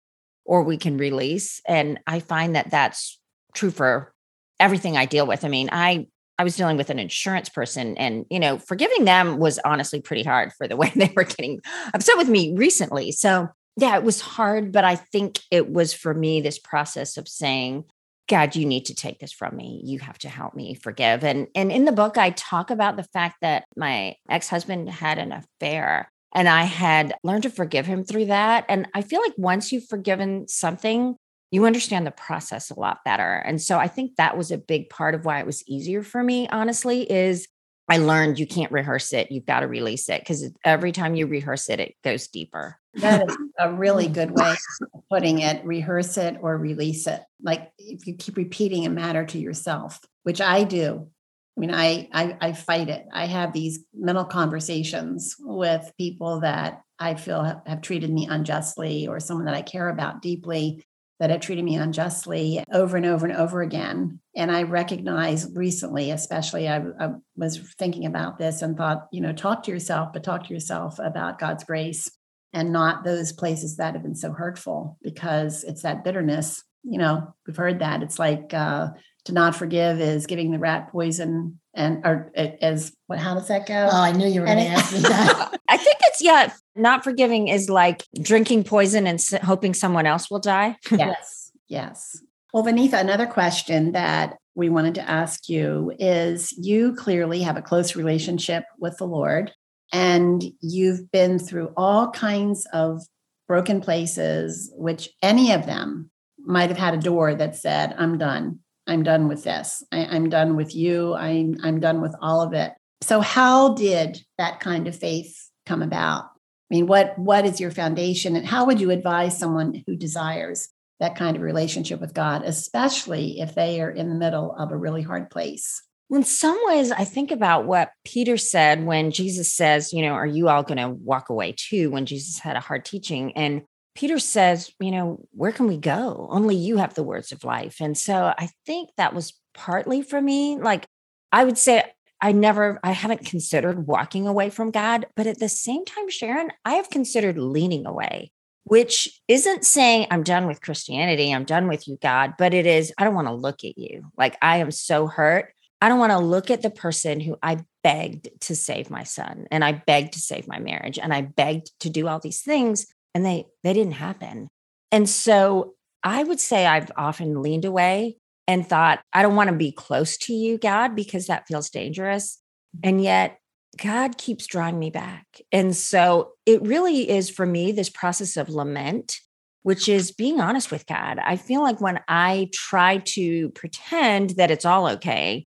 or 0.45 0.63
we 0.63 0.77
can 0.77 0.99
release. 0.99 1.63
And 1.67 1.99
I 2.07 2.21
find 2.21 2.57
that 2.57 2.71
that's 2.71 3.19
true 3.55 3.71
for 3.71 4.13
everything 4.61 4.97
I 4.97 5.07
deal 5.07 5.27
with. 5.27 5.45
I 5.45 5.49
mean, 5.49 5.71
I, 5.73 6.07
I 6.39 6.45
was 6.45 6.57
dealing 6.57 6.77
with 6.77 6.91
an 6.91 6.99
insurance 6.99 7.49
person 7.49 7.97
and, 7.97 8.27
you 8.31 8.39
know, 8.39 8.59
forgiving 8.59 9.07
them 9.07 9.39
was 9.39 9.59
honestly 9.65 10.01
pretty 10.01 10.25
hard 10.25 10.53
for 10.53 10.69
the 10.69 10.77
way 10.79 10.93
they 10.95 11.13
were 11.17 11.25
getting 11.25 11.61
upset 11.95 12.19
with 12.19 12.29
me 12.29 12.55
recently. 12.55 13.13
So, 13.13 13.49
yeah, 13.77 13.97
it 13.97 14.03
was 14.03 14.21
hard, 14.21 14.73
but 14.73 14.85
I 14.85 14.97
think 14.97 15.41
it 15.51 15.71
was 15.71 15.95
for 15.95 16.13
me 16.13 16.41
this 16.41 16.59
process 16.59 17.17
of 17.17 17.29
saying, 17.29 17.85
God, 18.29 18.55
you 18.55 18.67
need 18.67 18.87
to 18.87 18.95
take 18.95 19.19
this 19.19 19.33
from 19.33 19.57
me. 19.57 19.81
You 19.85 19.99
have 20.01 20.19
to 20.19 20.29
help 20.29 20.55
me 20.55 20.75
forgive. 20.75 21.25
And 21.25 21.49
and 21.55 21.73
in 21.73 21.85
the 21.85 21.93
book, 21.93 22.19
I 22.19 22.31
talk 22.31 22.71
about 22.71 22.97
the 22.97 23.05
fact 23.05 23.37
that 23.41 23.65
my 23.77 24.15
ex-husband 24.29 24.91
had 24.91 25.19
an 25.19 25.33
affair 25.33 26.11
and 26.35 26.49
I 26.49 26.65
had 26.65 27.15
learned 27.25 27.45
to 27.45 27.51
forgive 27.51 27.87
him 27.87 28.05
through 28.05 28.27
that. 28.27 28.67
And 28.69 28.87
I 28.95 29.03
feel 29.03 29.21
like 29.23 29.33
once 29.39 29.73
you've 29.73 29.89
forgiven 29.89 30.47
something, 30.47 31.17
you 31.51 31.65
understand 31.65 32.07
the 32.07 32.11
process 32.11 32.71
a 32.71 32.79
lot 32.79 32.99
better. 33.05 33.37
And 33.37 33.61
so 33.61 33.79
I 33.79 33.89
think 33.89 34.17
that 34.17 34.37
was 34.37 34.51
a 34.51 34.59
big 34.59 34.91
part 34.91 35.15
of 35.15 35.25
why 35.25 35.41
it 35.41 35.47
was 35.47 35.67
easier 35.67 36.03
for 36.03 36.23
me, 36.23 36.47
honestly, 36.49 37.11
is 37.11 37.49
I 37.89 37.99
learned 37.99 38.39
you 38.39 38.47
can't 38.47 38.71
rehearse 38.71 39.13
it. 39.13 39.31
You've 39.31 39.47
got 39.47 39.61
to 39.61 39.69
release 39.69 40.09
it 40.09 40.21
because 40.21 40.51
every 40.65 40.93
time 40.93 41.15
you 41.15 41.27
rehearse 41.27 41.71
it, 41.71 41.81
it 41.81 41.95
goes 42.05 42.29
deeper. 42.29 42.79
That 42.95 43.29
is 43.29 43.37
a 43.59 43.73
really 43.73 44.09
good 44.09 44.31
way 44.31 44.55
of 44.95 45.03
putting 45.11 45.41
it. 45.41 45.65
Rehearse 45.65 46.19
it 46.19 46.37
or 46.43 46.57
release 46.59 47.07
it. 47.07 47.23
Like 47.43 47.73
if 47.79 48.07
you 48.07 48.15
keep 48.15 48.37
repeating 48.37 48.85
a 48.85 48.91
matter 48.91 49.25
to 49.25 49.39
yourself, 49.39 50.01
which 50.23 50.41
I 50.41 50.65
do. 50.65 51.09
I 51.57 51.61
mean, 51.61 51.75
I, 51.75 52.09
I, 52.13 52.37
I 52.41 52.53
fight 52.53 52.89
it. 52.89 53.07
I 53.13 53.27
have 53.27 53.53
these 53.53 53.81
mental 53.93 54.25
conversations 54.25 55.35
with 55.41 55.91
people 55.99 56.41
that 56.41 56.83
I 57.01 57.15
feel 57.15 57.43
have, 57.43 57.63
have 57.67 57.81
treated 57.81 58.13
me 58.13 58.29
unjustly, 58.31 59.09
or 59.09 59.19
someone 59.19 59.47
that 59.47 59.55
I 59.55 59.63
care 59.63 59.89
about 59.89 60.23
deeply 60.23 60.85
that 61.19 61.31
have 61.31 61.41
treated 61.41 61.65
me 61.65 61.75
unjustly 61.77 62.63
over 62.73 62.97
and 62.97 63.07
over 63.07 63.27
and 63.27 63.37
over 63.37 63.61
again. 63.61 64.21
And 64.39 64.53
I 64.53 64.63
recognize 64.63 65.51
recently, 65.53 66.13
especially, 66.13 66.69
I, 66.69 66.79
I, 67.01 67.11
was 67.37 67.59
thinking 67.77 68.07
about 68.07 68.39
this 68.39 68.63
and 68.63 68.77
thought, 68.77 69.09
you 69.11 69.21
know, 69.21 69.33
talk 69.33 69.65
to 69.65 69.73
yourself, 69.73 70.13
but 70.13 70.23
talk 70.23 70.47
to 70.47 70.55
yourself 70.55 71.01
about 71.01 71.41
God's 71.41 71.65
grace 71.65 72.09
and 72.53 72.73
not 72.73 73.03
those 73.03 73.33
places 73.33 73.79
that 73.79 73.95
have 73.95 74.05
been 74.05 74.15
so 74.15 74.31
hurtful 74.31 74.97
because 75.03 75.65
it's 75.65 75.83
that 75.83 76.05
bitterness. 76.05 76.63
You 76.85 76.99
know, 76.99 77.35
we've 77.49 77.57
heard 77.57 77.81
that. 77.81 78.05
It's 78.05 78.21
like 78.21 78.55
uh, 78.55 78.91
to 79.25 79.33
not 79.33 79.57
forgive 79.57 80.01
is 80.01 80.27
giving 80.27 80.53
the 80.53 80.61
rat 80.61 80.93
poison 80.93 81.59
and 81.75 82.07
or 82.07 82.33
as 82.37 82.93
what 83.09 83.19
how 83.19 83.35
does 83.35 83.49
that 83.49 83.67
go? 83.67 83.89
Oh, 83.91 84.03
I 84.03 84.13
knew 84.13 84.29
you 84.29 84.41
were 84.41 84.47
going 84.47 84.59
to 84.59 84.67
ask 84.67 84.93
me 84.93 85.01
that. 85.01 85.61
I 85.69 85.77
think 85.77 85.97
it's 86.03 86.23
yeah, 86.23 86.53
not 86.77 87.03
forgiving 87.03 87.49
is 87.49 87.69
like 87.69 88.05
drinking 88.23 88.65
poison 88.65 89.09
and 89.09 89.21
hoping 89.43 89.75
someone 89.75 90.07
else 90.07 90.31
will 90.31 90.39
die. 90.39 90.77
yes. 90.93 91.51
Yes. 91.67 92.23
Well, 92.53 92.65
Vaneetha, 92.65 92.99
another 92.99 93.27
question 93.27 93.93
that 93.93 94.39
we 94.55 94.69
wanted 94.69 94.95
to 94.97 95.09
ask 95.09 95.49
you 95.49 95.93
is 95.99 96.53
you 96.53 96.95
clearly 96.95 97.43
have 97.43 97.57
a 97.57 97.63
close 97.63 97.95
relationship 97.95 98.65
with 98.79 98.97
the 98.97 99.07
Lord 99.07 99.53
and 99.93 100.43
you've 100.61 101.11
been 101.11 101.39
through 101.39 101.73
all 101.77 102.11
kinds 102.11 102.67
of 102.73 103.03
broken 103.47 103.81
places, 103.81 104.71
which 104.75 105.09
any 105.23 105.53
of 105.53 105.67
them 105.67 106.11
might 106.39 106.71
have 106.71 106.79
had 106.79 106.95
a 106.95 106.99
door 106.99 107.35
that 107.35 107.57
said, 107.57 107.95
I'm 107.99 108.19
done. 108.19 108.61
I'm 108.87 109.03
done 109.03 109.29
with 109.29 109.45
this. 109.45 109.83
I, 109.93 109.99
am 110.17 110.31
done 110.31 110.57
with 110.57 110.75
you. 110.75 111.15
I'm, 111.15 111.57
I'm 111.63 111.81
done 111.81 112.01
with 112.01 112.15
all 112.23 112.41
of 112.41 112.55
it. 112.55 112.73
So, 113.03 113.21
how 113.21 113.75
did 113.75 114.19
that 114.39 114.61
kind 114.61 114.89
of 114.89 114.97
faith 114.97 115.51
come 115.67 115.83
about? 115.83 116.25
I 116.25 116.75
mean, 116.75 116.87
what, 116.87 117.19
what 117.19 117.45
is 117.45 117.61
your 117.61 117.71
foundation, 117.71 118.35
and 118.35 118.47
how 118.47 118.65
would 118.65 118.81
you 118.81 118.91
advise 118.91 119.39
someone 119.39 119.85
who 119.87 119.95
desires 119.95 120.69
that 121.01 121.17
kind 121.17 121.37
of 121.37 121.43
relationship 121.43 122.01
with 122.01 122.15
God, 122.15 122.43
especially 122.45 123.41
if 123.41 123.55
they 123.55 123.81
are 123.81 123.91
in 123.91 124.09
the 124.09 124.15
middle 124.15 124.55
of 124.57 124.73
a 124.73 124.77
really 124.77 125.03
hard 125.03 125.31
place? 125.31 125.83
in 126.11 126.25
some 126.25 126.59
ways, 126.65 126.91
I 126.91 127.05
think 127.05 127.31
about 127.31 127.67
what 127.67 127.93
Peter 128.05 128.37
said 128.37 128.85
when 128.85 129.11
Jesus 129.11 129.53
says, 129.53 129.93
you 129.93 130.03
know, 130.03 130.13
are 130.13 130.27
you 130.27 130.49
all 130.49 130.63
going 130.63 130.79
to 130.79 130.89
walk 130.89 131.29
away 131.29 131.55
too? 131.57 131.91
When 131.91 132.07
Jesus 132.07 132.39
had 132.39 132.57
a 132.57 132.61
hard 132.61 132.85
teaching. 132.85 133.33
And 133.37 133.63
Peter 133.95 134.19
says, 134.19 134.73
you 134.81 134.91
know, 134.91 135.27
where 135.33 135.53
can 135.53 135.67
we 135.67 135.77
go? 135.77 136.29
Only 136.31 136.57
you 136.57 136.79
have 136.79 136.95
the 136.95 137.03
words 137.03 137.33
of 137.33 137.45
life. 137.45 137.77
And 137.81 137.97
so 137.97 138.33
I 138.39 138.49
think 138.65 138.91
that 138.97 139.15
was 139.15 139.35
partly 139.55 140.03
for 140.03 140.21
me. 140.21 140.57
Like 140.57 140.87
I 141.31 141.45
would 141.45 141.59
say, 141.59 141.85
I 142.21 142.33
never, 142.33 142.81
I 142.83 142.93
haven't 142.93 143.27
considered 143.27 143.87
walking 143.87 144.27
away 144.27 144.51
from 144.51 144.71
God, 144.71 145.07
but 145.15 145.27
at 145.27 145.39
the 145.39 145.49
same 145.49 145.85
time, 145.85 146.09
Sharon, 146.09 146.51
I 146.65 146.75
have 146.75 146.91
considered 146.91 147.39
leaning 147.39 147.87
away 147.87 148.33
which 148.69 149.21
isn't 149.29 149.65
saying 149.65 150.07
I'm 150.11 150.23
done 150.23 150.47
with 150.47 150.61
Christianity, 150.61 151.33
I'm 151.33 151.45
done 151.45 151.69
with 151.69 151.89
you, 151.89 151.99
God, 152.01 152.35
but 152.39 152.55
it 152.55 152.67
is, 152.67 152.93
I 152.99 153.05
don't 153.05 153.15
want 153.15 153.29
to 153.29 153.35
look 153.35 153.65
at 153.65 153.79
you. 153.79 154.05
Like 154.17 154.37
I 154.43 154.59
am 154.59 154.71
so 154.71 155.07
hurt. 155.07 155.53
I 155.81 155.89
don't 155.89 155.99
want 155.99 156.13
to 156.13 156.19
look 156.19 156.51
at 156.51 156.63
the 156.63 156.71
person 156.71 157.21
who 157.21 157.37
I 157.43 157.59
begged 157.83 158.29
to 158.43 158.57
save 158.57 158.91
my 158.91 159.05
son 159.05 159.47
and 159.51 159.65
I 159.65 159.73
begged 159.73 160.15
to 160.15 160.21
save 160.21 160.49
my 160.49 160.59
marriage 160.59 160.99
and 160.99 161.15
I 161.15 161.23
begged 161.23 161.71
to 161.81 161.91
do 161.91 162.09
all 162.09 162.19
these 162.19 162.43
things 162.43 162.87
and 163.15 163.25
they 163.25 163.47
they 163.63 163.73
didn't 163.73 163.93
happen. 163.93 164.49
And 164.93 165.09
so 165.09 165.75
I 166.03 166.23
would 166.23 166.41
say 166.41 166.67
I've 166.67 166.91
often 166.97 167.43
leaned 167.43 167.65
away 167.65 168.17
and 168.47 168.67
thought, 168.67 169.01
I 169.13 169.23
don't 169.23 169.37
want 169.37 169.51
to 169.51 169.57
be 169.57 169.73
close 169.73 170.17
to 170.19 170.33
you, 170.33 170.59
God, 170.59 170.97
because 170.97 171.27
that 171.27 171.47
feels 171.47 171.71
dangerous. 171.71 172.39
And 172.83 173.03
yet 173.03 173.39
God 173.77 174.19
keeps 174.19 174.47
drawing 174.47 174.79
me 174.79 174.91
back. 174.91 175.27
And 175.53 175.77
so 175.77 176.33
it 176.47 176.63
really 176.63 177.09
is 177.09 177.31
for 177.31 177.47
me 177.47 177.73
this 177.73 177.91
process 177.91 178.37
of 178.37 178.49
lament, 178.49 179.19
which 179.63 179.89
is 179.89 180.11
being 180.11 180.41
honest 180.41 180.71
with 180.71 180.87
God. 180.87 181.19
I 181.23 181.37
feel 181.37 181.63
like 181.63 181.81
when 181.81 182.01
I 182.09 182.49
try 182.53 182.99
to 182.99 183.51
pretend 183.51 184.31
that 184.31 184.51
it's 184.51 184.65
all 184.65 184.89
okay, 184.89 185.47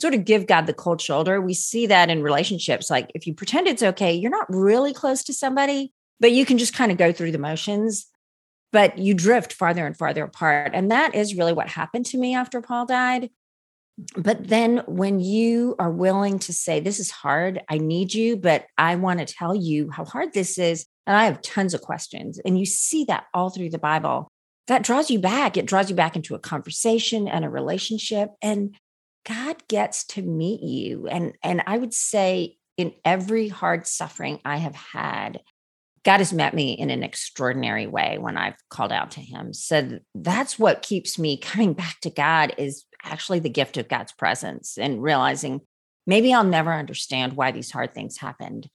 sort 0.00 0.14
of 0.14 0.24
give 0.24 0.46
God 0.46 0.66
the 0.66 0.74
cold 0.74 1.00
shoulder, 1.00 1.40
we 1.40 1.54
see 1.54 1.86
that 1.86 2.10
in 2.10 2.22
relationships. 2.22 2.90
Like 2.90 3.10
if 3.14 3.26
you 3.26 3.34
pretend 3.34 3.66
it's 3.66 3.82
okay, 3.82 4.14
you're 4.14 4.30
not 4.30 4.46
really 4.48 4.92
close 4.92 5.24
to 5.24 5.32
somebody, 5.32 5.92
but 6.20 6.32
you 6.32 6.46
can 6.46 6.58
just 6.58 6.74
kind 6.74 6.92
of 6.92 6.98
go 6.98 7.12
through 7.12 7.32
the 7.32 7.38
motions, 7.38 8.06
but 8.72 8.98
you 8.98 9.14
drift 9.14 9.52
farther 9.52 9.86
and 9.86 9.96
farther 9.96 10.24
apart. 10.24 10.72
And 10.74 10.90
that 10.90 11.14
is 11.14 11.34
really 11.34 11.52
what 11.52 11.68
happened 11.68 12.06
to 12.06 12.18
me 12.18 12.34
after 12.34 12.60
Paul 12.60 12.86
died 12.86 13.30
but 14.16 14.48
then 14.48 14.82
when 14.86 15.20
you 15.20 15.74
are 15.78 15.90
willing 15.90 16.38
to 16.38 16.52
say 16.52 16.80
this 16.80 17.00
is 17.00 17.10
hard 17.10 17.60
i 17.68 17.78
need 17.78 18.12
you 18.12 18.36
but 18.36 18.66
i 18.76 18.94
want 18.94 19.18
to 19.18 19.34
tell 19.34 19.54
you 19.54 19.90
how 19.90 20.04
hard 20.04 20.32
this 20.32 20.58
is 20.58 20.86
and 21.06 21.16
i 21.16 21.24
have 21.24 21.40
tons 21.42 21.74
of 21.74 21.80
questions 21.80 22.38
and 22.44 22.58
you 22.58 22.66
see 22.66 23.04
that 23.04 23.24
all 23.32 23.50
through 23.50 23.70
the 23.70 23.78
bible 23.78 24.28
that 24.66 24.82
draws 24.82 25.10
you 25.10 25.18
back 25.18 25.56
it 25.56 25.66
draws 25.66 25.88
you 25.88 25.96
back 25.96 26.16
into 26.16 26.34
a 26.34 26.38
conversation 26.38 27.26
and 27.26 27.44
a 27.44 27.50
relationship 27.50 28.30
and 28.42 28.76
god 29.24 29.56
gets 29.68 30.04
to 30.04 30.22
meet 30.22 30.62
you 30.62 31.06
and 31.08 31.34
and 31.42 31.62
i 31.66 31.78
would 31.78 31.94
say 31.94 32.56
in 32.76 32.92
every 33.04 33.48
hard 33.48 33.86
suffering 33.86 34.38
i 34.44 34.58
have 34.58 34.74
had 34.74 35.40
God 36.06 36.18
has 36.18 36.32
met 36.32 36.54
me 36.54 36.70
in 36.70 36.90
an 36.90 37.02
extraordinary 37.02 37.88
way 37.88 38.16
when 38.20 38.36
I've 38.36 38.54
called 38.70 38.92
out 38.92 39.10
to 39.12 39.20
him. 39.20 39.52
So 39.52 39.98
that's 40.14 40.56
what 40.56 40.82
keeps 40.82 41.18
me 41.18 41.36
coming 41.42 41.72
back 41.72 41.98
to 42.02 42.10
God 42.10 42.54
is 42.58 42.84
actually 43.02 43.40
the 43.40 43.48
gift 43.48 43.76
of 43.76 43.88
God's 43.88 44.12
presence 44.12 44.78
and 44.78 45.02
realizing 45.02 45.60
maybe 46.06 46.32
I'll 46.32 46.44
never 46.44 46.72
understand 46.72 47.34
why 47.34 47.52
these 47.52 47.70
hard 47.70 47.94
things 47.94 48.18
happened, 48.18 48.68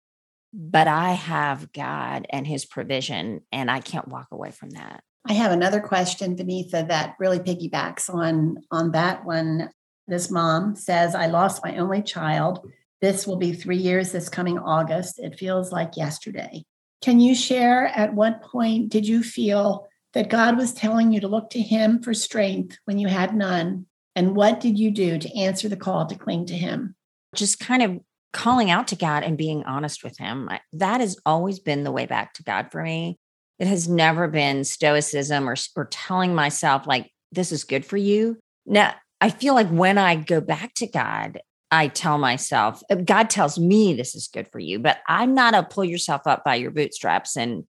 but 0.53 0.87
I 0.87 1.11
have 1.11 1.71
God 1.71 2.27
and 2.29 2.45
his 2.45 2.65
provision 2.65 3.41
and 3.51 3.71
I 3.71 3.79
can't 3.79 4.07
walk 4.07 4.27
away 4.31 4.51
from 4.51 4.71
that. 4.71 5.03
I 5.27 5.33
have 5.33 5.51
another 5.51 5.79
question, 5.79 6.35
Vaneetha, 6.35 6.87
that 6.87 7.15
really 7.19 7.39
piggybacks 7.39 8.13
on 8.13 8.57
on 8.71 8.91
that 8.91 9.23
one. 9.23 9.69
This 10.07 10.31
mom 10.31 10.75
says, 10.75 11.15
I 11.15 11.27
lost 11.27 11.63
my 11.63 11.77
only 11.77 12.01
child. 12.01 12.67
This 13.01 13.25
will 13.25 13.37
be 13.37 13.53
three 13.53 13.77
years 13.77 14.11
this 14.11 14.29
coming 14.29 14.57
August. 14.57 15.19
It 15.19 15.37
feels 15.37 15.71
like 15.71 15.95
yesterday. 15.95 16.63
Can 17.01 17.19
you 17.19 17.33
share 17.33 17.87
at 17.87 18.13
what 18.13 18.43
point 18.43 18.89
did 18.89 19.07
you 19.07 19.23
feel 19.23 19.87
that 20.13 20.29
God 20.29 20.57
was 20.57 20.73
telling 20.73 21.11
you 21.11 21.19
to 21.21 21.27
look 21.27 21.49
to 21.51 21.61
Him 21.61 22.01
for 22.01 22.13
strength 22.13 22.77
when 22.85 22.97
you 22.97 23.07
had 23.07 23.35
none? 23.35 23.85
And 24.15 24.35
what 24.35 24.59
did 24.59 24.77
you 24.77 24.91
do 24.91 25.17
to 25.17 25.37
answer 25.37 25.69
the 25.69 25.77
call 25.77 26.05
to 26.05 26.15
cling 26.15 26.45
to 26.47 26.53
Him? 26.53 26.95
Just 27.35 27.59
kind 27.59 27.81
of 27.81 27.99
calling 28.33 28.71
out 28.71 28.87
to 28.89 28.95
God 28.95 29.23
and 29.23 29.37
being 29.37 29.63
honest 29.63 30.03
with 30.03 30.17
Him. 30.17 30.49
That 30.73 31.01
has 31.01 31.17
always 31.25 31.59
been 31.59 31.83
the 31.83 31.91
way 31.91 32.05
back 32.05 32.33
to 32.35 32.43
God 32.43 32.71
for 32.71 32.83
me. 32.83 33.17
It 33.59 33.67
has 33.67 33.87
never 33.87 34.27
been 34.27 34.63
stoicism 34.63 35.47
or, 35.47 35.55
or 35.75 35.85
telling 35.85 36.33
myself, 36.33 36.87
like, 36.87 37.11
this 37.31 37.51
is 37.51 37.63
good 37.63 37.85
for 37.85 37.97
you. 37.97 38.37
Now, 38.65 38.93
I 39.21 39.29
feel 39.29 39.53
like 39.53 39.69
when 39.69 39.97
I 39.97 40.15
go 40.15 40.41
back 40.41 40.73
to 40.75 40.87
God, 40.87 41.39
I 41.69 41.87
tell 41.87 42.17
myself, 42.17 42.81
uh, 42.89 42.95
God 42.95 43.29
tells 43.29 43.57
me 43.57 43.93
this 43.93 44.15
is 44.15 44.27
good 44.27 44.47
for 44.51 44.59
you, 44.59 44.79
but 44.79 44.97
I'm 45.07 45.33
not 45.33 45.53
a 45.53 45.63
pull 45.63 45.85
yourself 45.85 46.23
up 46.25 46.43
by 46.43 46.55
your 46.55 46.71
bootstraps 46.71 47.37
and 47.37 47.63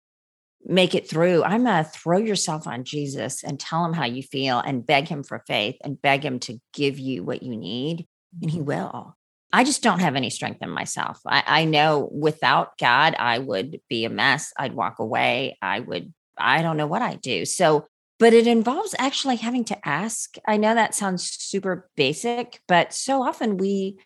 make 0.65 0.95
it 0.95 1.09
through. 1.09 1.43
I'm 1.45 1.67
a 1.67 1.85
throw 1.85 2.19
yourself 2.19 2.67
on 2.67 2.85
Jesus 2.85 3.43
and 3.43 3.59
tell 3.59 3.85
him 3.85 3.93
how 3.93 4.05
you 4.05 4.23
feel 4.23 4.59
and 4.59 4.87
beg 4.87 5.09
him 5.09 5.23
for 5.23 5.43
faith 5.47 5.77
and 5.83 6.01
beg 6.01 6.25
him 6.25 6.39
to 6.41 6.61
give 6.73 6.99
you 6.99 7.25
what 7.25 7.43
you 7.43 7.57
need, 7.57 8.07
and 8.41 8.51
he 8.51 8.61
will. 8.61 9.17
I 9.53 9.65
just 9.65 9.83
don't 9.83 10.01
have 10.01 10.17
any 10.17 10.31
strength 10.31 10.63
in 10.63 10.71
myself. 10.71 11.21
I, 11.27 11.43
I 11.47 11.65
know 11.67 12.09
without 12.11 12.79
God, 12.79 13.15
I 13.19 13.39
would 13.39 13.81
be 13.89 14.05
a 14.05 14.11
mess. 14.11 14.53
I'd 14.57 14.75
walk 14.75 14.99
away. 14.99 15.59
I 15.61 15.81
would, 15.81 16.15
I 16.39 16.63
don't 16.63 16.79
know 16.79 16.87
what 16.87 17.03
I'd 17.03 17.21
do. 17.21 17.45
So 17.45 17.87
but 18.23 18.35
it 18.35 18.47
involves 18.47 18.95
actually 19.01 19.35
having 19.35 19.65
to 19.65 19.89
ask. 19.89 20.37
I 20.47 20.57
know 20.57 20.77
that 20.77 20.95
sounds 20.95 21.29
super 21.29 21.91
basic, 21.97 22.61
but 22.69 22.93
so 22.93 23.21
often 23.21 23.57
we 23.57 23.99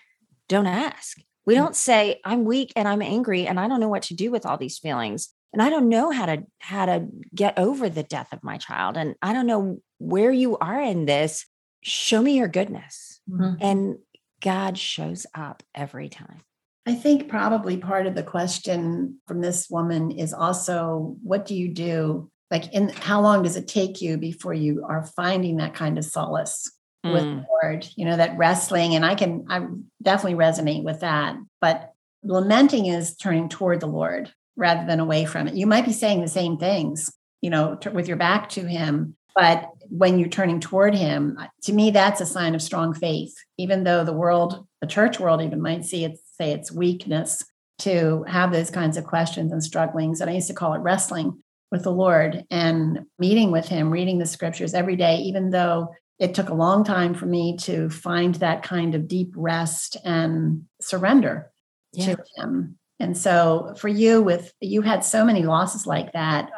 don't 0.48 0.66
ask. 0.66 1.18
We 1.44 1.52
mm. 1.52 1.58
don't 1.58 1.76
say, 1.76 2.22
I'm 2.24 2.46
weak 2.46 2.72
and 2.76 2.88
I'm 2.88 3.02
angry 3.02 3.46
and 3.46 3.60
I 3.60 3.68
don't 3.68 3.78
know 3.78 3.90
what 3.90 4.04
to 4.04 4.14
do 4.14 4.30
with 4.30 4.46
all 4.46 4.56
these 4.56 4.78
feelings. 4.78 5.28
And 5.52 5.62
I 5.62 5.70
don't 5.70 5.88
know 5.88 6.10
how 6.10 6.26
to 6.26 6.44
how 6.58 6.86
to 6.86 7.06
get 7.34 7.58
over 7.58 7.88
the 7.88 8.02
death 8.02 8.32
of 8.32 8.44
my 8.44 8.58
child. 8.58 8.96
And 8.96 9.14
I 9.22 9.32
don't 9.32 9.46
know 9.46 9.80
where 9.98 10.32
you 10.32 10.58
are 10.58 10.80
in 10.80 11.06
this. 11.06 11.46
Show 11.82 12.20
me 12.20 12.36
your 12.36 12.48
goodness. 12.48 13.20
Mm-hmm. 13.30 13.54
And 13.60 13.98
God 14.42 14.76
shows 14.76 15.26
up 15.34 15.62
every 15.74 16.08
time. 16.08 16.42
I 16.86 16.94
think 16.94 17.28
probably 17.28 17.78
part 17.78 18.06
of 18.06 18.14
the 18.14 18.22
question 18.22 19.18
from 19.26 19.40
this 19.40 19.68
woman 19.68 20.12
is 20.12 20.32
also 20.32 21.16
what 21.22 21.46
do 21.46 21.54
you 21.54 21.72
do 21.72 22.30
like 22.50 22.72
in 22.72 22.90
how 22.90 23.20
long 23.20 23.42
does 23.42 23.56
it 23.56 23.66
take 23.66 24.00
you 24.00 24.16
before 24.16 24.54
you 24.54 24.84
are 24.88 25.04
finding 25.16 25.56
that 25.56 25.74
kind 25.74 25.98
of 25.98 26.04
solace 26.04 26.70
mm. 27.04 27.12
with 27.12 27.22
the 27.22 27.46
Lord, 27.62 27.88
you 27.96 28.04
know, 28.04 28.16
that 28.16 28.36
wrestling. 28.36 28.94
And 28.94 29.04
I 29.04 29.14
can, 29.14 29.46
I 29.48 29.66
definitely 30.02 30.38
resonate 30.38 30.84
with 30.84 31.00
that. 31.00 31.36
But 31.60 31.92
lamenting 32.22 32.86
is 32.86 33.16
turning 33.16 33.48
toward 33.48 33.80
the 33.80 33.86
Lord 33.86 34.32
rather 34.56 34.86
than 34.86 35.00
away 35.00 35.24
from 35.24 35.48
it. 35.48 35.54
You 35.54 35.66
might 35.66 35.84
be 35.84 35.92
saying 35.92 36.20
the 36.20 36.28
same 36.28 36.56
things, 36.56 37.12
you 37.40 37.50
know, 37.50 37.76
t- 37.76 37.90
with 37.90 38.08
your 38.08 38.16
back 38.16 38.48
to 38.50 38.66
Him. 38.66 39.16
But 39.34 39.70
when 39.88 40.18
you're 40.18 40.28
turning 40.28 40.60
toward 40.60 40.94
Him, 40.94 41.36
uh, 41.38 41.46
to 41.64 41.72
me, 41.72 41.90
that's 41.90 42.20
a 42.20 42.26
sign 42.26 42.54
of 42.54 42.62
strong 42.62 42.94
faith, 42.94 43.34
even 43.58 43.84
though 43.84 44.04
the 44.04 44.12
world, 44.12 44.66
the 44.80 44.86
church 44.86 45.20
world, 45.20 45.42
even 45.42 45.60
might 45.60 45.84
see 45.84 46.04
it, 46.04 46.18
say 46.38 46.52
it's 46.52 46.72
weakness 46.72 47.44
to 47.80 48.24
have 48.26 48.52
those 48.52 48.70
kinds 48.70 48.96
of 48.96 49.04
questions 49.04 49.52
and 49.52 49.62
strugglings. 49.62 50.20
And 50.20 50.30
I 50.30 50.34
used 50.34 50.48
to 50.48 50.54
call 50.54 50.72
it 50.72 50.78
wrestling 50.78 51.42
with 51.70 51.82
the 51.82 51.92
Lord 51.92 52.44
and 52.50 53.00
meeting 53.18 53.50
with 53.50 53.68
Him, 53.68 53.90
reading 53.90 54.18
the 54.18 54.26
scriptures 54.26 54.72
every 54.72 54.96
day, 54.96 55.16
even 55.18 55.50
though 55.50 55.94
it 56.18 56.34
took 56.34 56.48
a 56.48 56.54
long 56.54 56.84
time 56.84 57.12
for 57.12 57.26
me 57.26 57.58
to 57.58 57.90
find 57.90 58.36
that 58.36 58.62
kind 58.62 58.94
of 58.94 59.08
deep 59.08 59.32
rest 59.36 59.98
and 60.04 60.64
surrender 60.80 61.50
yeah. 61.92 62.14
to 62.14 62.24
Him. 62.36 62.78
And 62.98 63.16
so 63.16 63.74
for 63.78 63.88
you, 63.88 64.22
with 64.22 64.52
you 64.60 64.82
had 64.82 65.04
so 65.04 65.24
many 65.24 65.42
losses 65.42 65.86
like 65.86 66.12
that, 66.12 66.50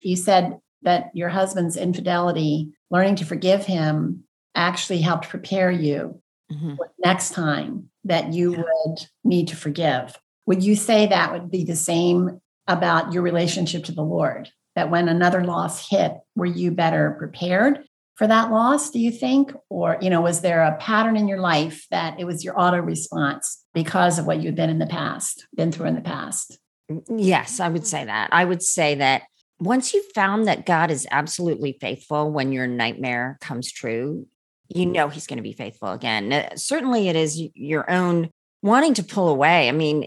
you 0.00 0.16
said 0.16 0.58
that 0.82 1.10
your 1.14 1.28
husband's 1.28 1.76
infidelity, 1.76 2.72
learning 2.90 3.16
to 3.16 3.24
forgive 3.24 3.66
him, 3.66 4.24
actually 4.54 5.00
helped 5.00 5.28
prepare 5.28 5.70
you 5.70 6.20
mm-hmm. 6.50 6.74
next 6.98 7.32
time 7.32 7.90
that 8.04 8.32
you 8.32 8.52
yeah. 8.52 8.62
would 8.62 8.98
need 9.24 9.48
to 9.48 9.56
forgive. 9.56 10.18
Would 10.46 10.62
you 10.62 10.76
say 10.76 11.06
that 11.06 11.32
would 11.32 11.50
be 11.50 11.64
the 11.64 11.76
same 11.76 12.40
about 12.66 13.12
your 13.12 13.22
relationship 13.22 13.84
to 13.84 13.92
the 13.92 14.02
Lord? 14.02 14.48
That 14.74 14.90
when 14.90 15.08
another 15.08 15.44
loss 15.44 15.88
hit, 15.88 16.12
were 16.36 16.46
you 16.46 16.70
better 16.70 17.16
prepared 17.18 17.80
for 18.18 18.26
that 18.26 18.50
loss, 18.50 18.90
do 18.90 18.98
you 18.98 19.12
think? 19.12 19.52
Or, 19.70 19.96
you 20.00 20.10
know, 20.10 20.20
was 20.20 20.40
there 20.40 20.62
a 20.62 20.76
pattern 20.76 21.16
in 21.16 21.28
your 21.28 21.38
life 21.38 21.86
that 21.92 22.18
it 22.18 22.24
was 22.24 22.44
your 22.44 22.60
auto 22.60 22.78
response 22.78 23.64
because 23.74 24.18
of 24.18 24.26
what 24.26 24.42
you'd 24.42 24.56
been 24.56 24.70
in 24.70 24.80
the 24.80 24.86
past, 24.86 25.46
been 25.54 25.70
through 25.70 25.86
in 25.86 25.94
the 25.94 26.00
past? 26.00 26.58
Mm, 26.90 27.04
yes, 27.16 27.60
I 27.60 27.68
would 27.68 27.86
say 27.86 28.04
that. 28.04 28.30
I 28.32 28.44
would 28.44 28.60
say 28.60 28.96
that 28.96 29.22
once 29.60 29.94
you 29.94 30.02
found 30.16 30.48
that 30.48 30.66
God 30.66 30.90
is 30.90 31.06
absolutely 31.12 31.78
faithful 31.80 32.32
when 32.32 32.50
your 32.50 32.66
nightmare 32.66 33.38
comes 33.40 33.70
true, 33.70 34.26
you 34.68 34.84
know 34.84 35.08
he's 35.08 35.28
going 35.28 35.36
to 35.36 35.42
be 35.42 35.52
faithful 35.52 35.92
again. 35.92 36.50
Certainly, 36.56 37.08
it 37.08 37.16
is 37.16 37.40
your 37.54 37.88
own 37.88 38.30
wanting 38.62 38.94
to 38.94 39.04
pull 39.04 39.28
away. 39.28 39.68
I 39.68 39.72
mean, 39.72 40.06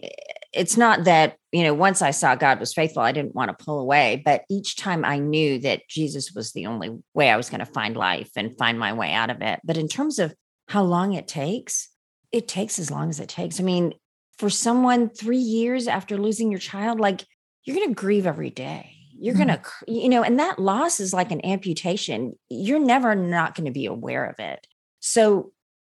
it's 0.53 0.75
not 0.75 1.05
that 1.05 1.37
you 1.51 1.63
know 1.63 1.73
once 1.73 2.01
i 2.01 2.11
saw 2.11 2.35
god 2.35 2.59
was 2.59 2.73
faithful 2.73 3.01
i 3.01 3.11
didn't 3.11 3.35
want 3.35 3.49
to 3.49 3.63
pull 3.65 3.79
away 3.79 4.21
but 4.23 4.43
each 4.49 4.75
time 4.75 5.03
i 5.03 5.17
knew 5.17 5.59
that 5.59 5.87
jesus 5.87 6.31
was 6.33 6.53
the 6.53 6.65
only 6.65 6.97
way 7.13 7.29
i 7.29 7.37
was 7.37 7.49
going 7.49 7.59
to 7.59 7.65
find 7.65 7.95
life 7.95 8.29
and 8.35 8.57
find 8.57 8.79
my 8.79 8.93
way 8.93 9.11
out 9.13 9.29
of 9.29 9.41
it. 9.41 9.59
But 9.63 9.77
in 9.77 9.87
terms 9.87 10.19
of 10.19 10.33
how 10.67 10.83
long 10.83 11.13
it 11.13 11.27
takes 11.27 11.89
it 12.31 12.47
takes 12.47 12.79
as 12.79 12.89
long 12.89 13.09
as 13.09 13.19
it 13.19 13.29
takes. 13.29 13.59
I 13.59 13.63
mean 13.63 13.93
for 14.37 14.49
someone 14.49 15.09
3 15.09 15.37
years 15.37 15.87
after 15.87 16.17
losing 16.17 16.49
your 16.49 16.59
child 16.59 16.99
like 16.99 17.25
you're 17.63 17.75
going 17.75 17.89
to 17.89 17.93
grieve 17.93 18.25
every 18.25 18.49
day. 18.49 18.93
You're 19.19 19.35
mm-hmm. 19.35 19.47
going 19.47 19.59
to 19.59 19.91
you 19.91 20.09
know 20.09 20.23
and 20.23 20.39
that 20.39 20.59
loss 20.59 20.99
is 20.99 21.13
like 21.13 21.31
an 21.31 21.45
amputation. 21.45 22.33
You're 22.49 22.79
never 22.79 23.15
not 23.15 23.55
going 23.55 23.65
to 23.65 23.71
be 23.71 23.85
aware 23.85 24.25
of 24.25 24.39
it. 24.39 24.65
So 24.99 25.51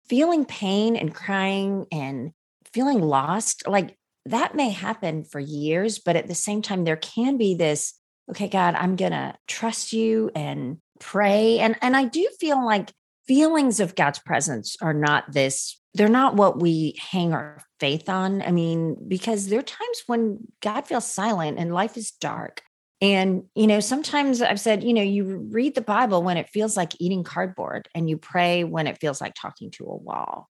feeling 0.08 0.44
pain 0.44 0.96
and 0.96 1.14
crying 1.14 1.86
and 1.92 2.32
feeling 2.72 3.00
lost 3.00 3.66
like 3.66 3.98
that 4.26 4.54
may 4.54 4.70
happen 4.70 5.24
for 5.24 5.40
years, 5.40 5.98
but 5.98 6.16
at 6.16 6.28
the 6.28 6.34
same 6.34 6.62
time, 6.62 6.84
there 6.84 6.96
can 6.96 7.36
be 7.36 7.54
this 7.54 7.94
okay, 8.30 8.48
God, 8.48 8.74
I'm 8.74 8.96
going 8.96 9.12
to 9.12 9.34
trust 9.46 9.92
you 9.92 10.30
and 10.34 10.78
pray. 11.00 11.58
And, 11.60 11.76
and 11.80 11.96
I 11.96 12.04
do 12.04 12.28
feel 12.38 12.64
like 12.64 12.92
feelings 13.26 13.80
of 13.80 13.94
God's 13.94 14.18
presence 14.18 14.76
are 14.80 14.94
not 14.94 15.32
this, 15.32 15.80
they're 15.94 16.08
not 16.08 16.36
what 16.36 16.60
we 16.60 16.94
hang 16.98 17.32
our 17.32 17.62
faith 17.80 18.08
on. 18.08 18.42
I 18.42 18.50
mean, 18.50 18.96
because 19.08 19.48
there 19.48 19.58
are 19.58 19.62
times 19.62 20.02
when 20.06 20.38
God 20.62 20.86
feels 20.86 21.10
silent 21.10 21.58
and 21.58 21.72
life 21.72 21.96
is 21.96 22.12
dark. 22.12 22.62
And, 23.00 23.44
you 23.54 23.66
know, 23.66 23.80
sometimes 23.80 24.42
I've 24.42 24.60
said, 24.60 24.82
you 24.82 24.92
know, 24.92 25.02
you 25.02 25.48
read 25.50 25.74
the 25.74 25.80
Bible 25.80 26.22
when 26.22 26.36
it 26.36 26.48
feels 26.48 26.76
like 26.76 27.00
eating 27.00 27.22
cardboard 27.22 27.88
and 27.94 28.10
you 28.10 28.18
pray 28.18 28.64
when 28.64 28.86
it 28.86 28.98
feels 29.00 29.20
like 29.20 29.34
talking 29.34 29.70
to 29.72 29.84
a 29.84 29.96
wall. 29.96 30.48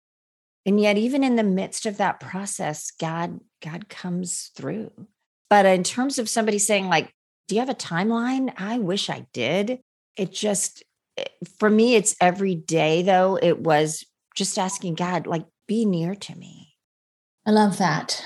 And 0.66 0.80
yet, 0.80 0.98
even 0.98 1.24
in 1.24 1.36
the 1.36 1.44
midst 1.44 1.86
of 1.86 1.98
that 1.98 2.20
process, 2.20 2.92
God, 2.92 3.40
God 3.64 3.88
comes 3.88 4.52
through. 4.56 4.92
But 5.50 5.66
in 5.66 5.84
terms 5.84 6.18
of 6.18 6.28
somebody 6.28 6.58
saying, 6.58 6.88
like, 6.88 7.12
do 7.48 7.56
you 7.56 7.62
have 7.62 7.70
a 7.70 7.76
timeline? 7.76 8.52
I 8.58 8.80
wish 8.80 9.10
I 9.10 9.28
did. 9.32 9.80
It 10.18 10.32
just, 10.34 10.84
eh, 11.18 11.26
for 11.60 11.70
me, 11.70 11.96
it's 11.96 12.16
every 12.20 12.56
day, 12.56 13.04
though. 13.04 13.38
It 13.40 13.60
was 13.60 14.04
just 14.36 14.58
asking 14.58 14.96
God, 14.96 15.28
like, 15.28 15.46
be 15.68 15.86
near 15.86 16.16
to 16.16 16.36
me. 16.36 16.76
I 17.46 17.52
love 17.52 17.78
that. 17.78 18.24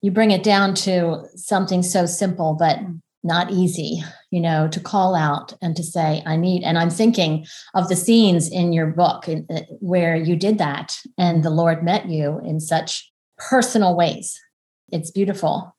You 0.00 0.12
bring 0.12 0.30
it 0.30 0.44
down 0.44 0.74
to 0.74 1.24
something 1.34 1.82
so 1.82 2.06
simple, 2.06 2.54
but 2.54 2.78
not 3.24 3.50
easy, 3.50 4.02
you 4.30 4.40
know, 4.40 4.68
to 4.68 4.78
call 4.78 5.14
out 5.14 5.54
and 5.62 5.74
to 5.76 5.82
say, 5.82 6.22
I 6.26 6.36
need. 6.36 6.62
And 6.62 6.78
I'm 6.78 6.90
thinking 6.90 7.46
of 7.74 7.88
the 7.88 7.96
scenes 7.96 8.50
in 8.50 8.72
your 8.72 8.86
book 8.86 9.28
uh, 9.28 9.60
where 9.80 10.14
you 10.14 10.36
did 10.36 10.58
that 10.58 10.96
and 11.16 11.42
the 11.42 11.50
Lord 11.50 11.82
met 11.82 12.08
you 12.08 12.40
in 12.44 12.60
such 12.60 13.10
personal 13.38 13.96
ways. 13.96 14.38
It's 14.92 15.10
beautiful. 15.10 15.74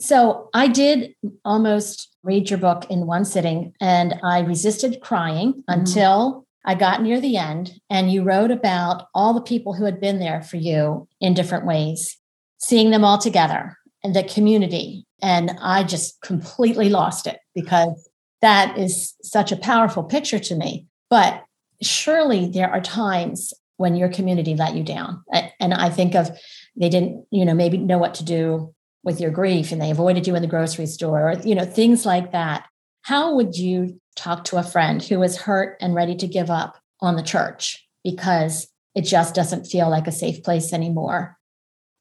So 0.00 0.50
I 0.52 0.68
did 0.68 1.14
almost 1.44 2.14
read 2.22 2.50
your 2.50 2.58
book 2.58 2.86
in 2.90 3.06
one 3.06 3.24
sitting 3.24 3.74
and 3.80 4.18
I 4.24 4.40
resisted 4.40 5.00
crying 5.00 5.52
mm-hmm. 5.52 5.80
until 5.80 6.46
I 6.64 6.74
got 6.74 7.02
near 7.02 7.20
the 7.20 7.36
end. 7.36 7.78
And 7.88 8.10
you 8.10 8.24
wrote 8.24 8.50
about 8.50 9.06
all 9.14 9.34
the 9.34 9.40
people 9.40 9.74
who 9.74 9.84
had 9.84 10.00
been 10.00 10.18
there 10.18 10.42
for 10.42 10.56
you 10.56 11.08
in 11.20 11.34
different 11.34 11.64
ways, 11.66 12.16
seeing 12.58 12.90
them 12.90 13.04
all 13.04 13.18
together 13.18 13.76
and 14.06 14.14
the 14.14 14.22
community. 14.22 15.04
And 15.20 15.50
I 15.60 15.82
just 15.82 16.20
completely 16.20 16.88
lost 16.88 17.26
it 17.26 17.40
because 17.54 18.08
that 18.40 18.78
is 18.78 19.14
such 19.22 19.50
a 19.50 19.56
powerful 19.56 20.04
picture 20.04 20.38
to 20.38 20.54
me. 20.54 20.86
But 21.10 21.42
surely 21.82 22.48
there 22.48 22.70
are 22.70 22.80
times 22.80 23.52
when 23.78 23.96
your 23.96 24.08
community 24.08 24.54
let 24.54 24.74
you 24.74 24.84
down. 24.84 25.22
And 25.60 25.74
I 25.74 25.90
think 25.90 26.14
of 26.14 26.30
they 26.76 26.88
didn't, 26.88 27.26
you 27.30 27.44
know, 27.44 27.54
maybe 27.54 27.78
know 27.78 27.98
what 27.98 28.14
to 28.14 28.24
do 28.24 28.74
with 29.02 29.20
your 29.20 29.30
grief 29.30 29.72
and 29.72 29.80
they 29.80 29.90
avoided 29.90 30.26
you 30.26 30.34
in 30.34 30.42
the 30.42 30.48
grocery 30.48 30.86
store 30.86 31.30
or 31.30 31.34
you 31.44 31.54
know 31.54 31.64
things 31.64 32.04
like 32.04 32.32
that 32.32 32.66
how 33.02 33.36
would 33.36 33.56
you 33.56 34.00
talk 34.16 34.42
to 34.44 34.56
a 34.56 34.64
friend 34.64 35.00
who 35.02 35.22
is 35.22 35.36
hurt 35.36 35.78
and 35.80 35.94
ready 35.94 36.16
to 36.16 36.26
give 36.26 36.50
up 36.50 36.76
on 37.00 37.14
the 37.14 37.22
church 37.22 37.86
because 38.02 38.66
it 38.96 39.02
just 39.02 39.32
doesn't 39.32 39.66
feel 39.66 39.88
like 39.88 40.08
a 40.08 40.12
safe 40.12 40.42
place 40.42 40.72
anymore 40.72 41.35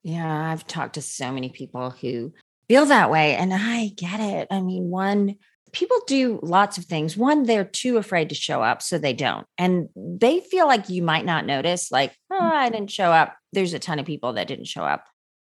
yeah 0.05 0.51
i've 0.51 0.65
talked 0.67 0.93
to 0.93 1.01
so 1.01 1.31
many 1.31 1.49
people 1.49 1.89
who 1.89 2.31
feel 2.69 2.85
that 2.85 3.09
way 3.11 3.35
and 3.35 3.53
i 3.53 3.87
get 3.95 4.19
it 4.19 4.47
i 4.51 4.61
mean 4.61 4.89
one 4.89 5.35
people 5.71 5.97
do 6.07 6.39
lots 6.41 6.77
of 6.77 6.85
things 6.85 7.17
one 7.17 7.43
they're 7.43 7.65
too 7.65 7.97
afraid 7.97 8.29
to 8.29 8.35
show 8.35 8.61
up 8.61 8.81
so 8.81 8.97
they 8.97 9.13
don't 9.13 9.47
and 9.57 9.89
they 9.95 10.39
feel 10.39 10.67
like 10.67 10.89
you 10.89 11.01
might 11.01 11.25
not 11.25 11.45
notice 11.45 11.91
like 11.91 12.15
oh 12.31 12.39
mm. 12.39 12.51
i 12.51 12.69
didn't 12.69 12.91
show 12.91 13.11
up 13.11 13.35
there's 13.51 13.73
a 13.73 13.79
ton 13.79 13.99
of 13.99 14.05
people 14.05 14.33
that 14.33 14.47
didn't 14.47 14.67
show 14.67 14.83
up 14.83 15.05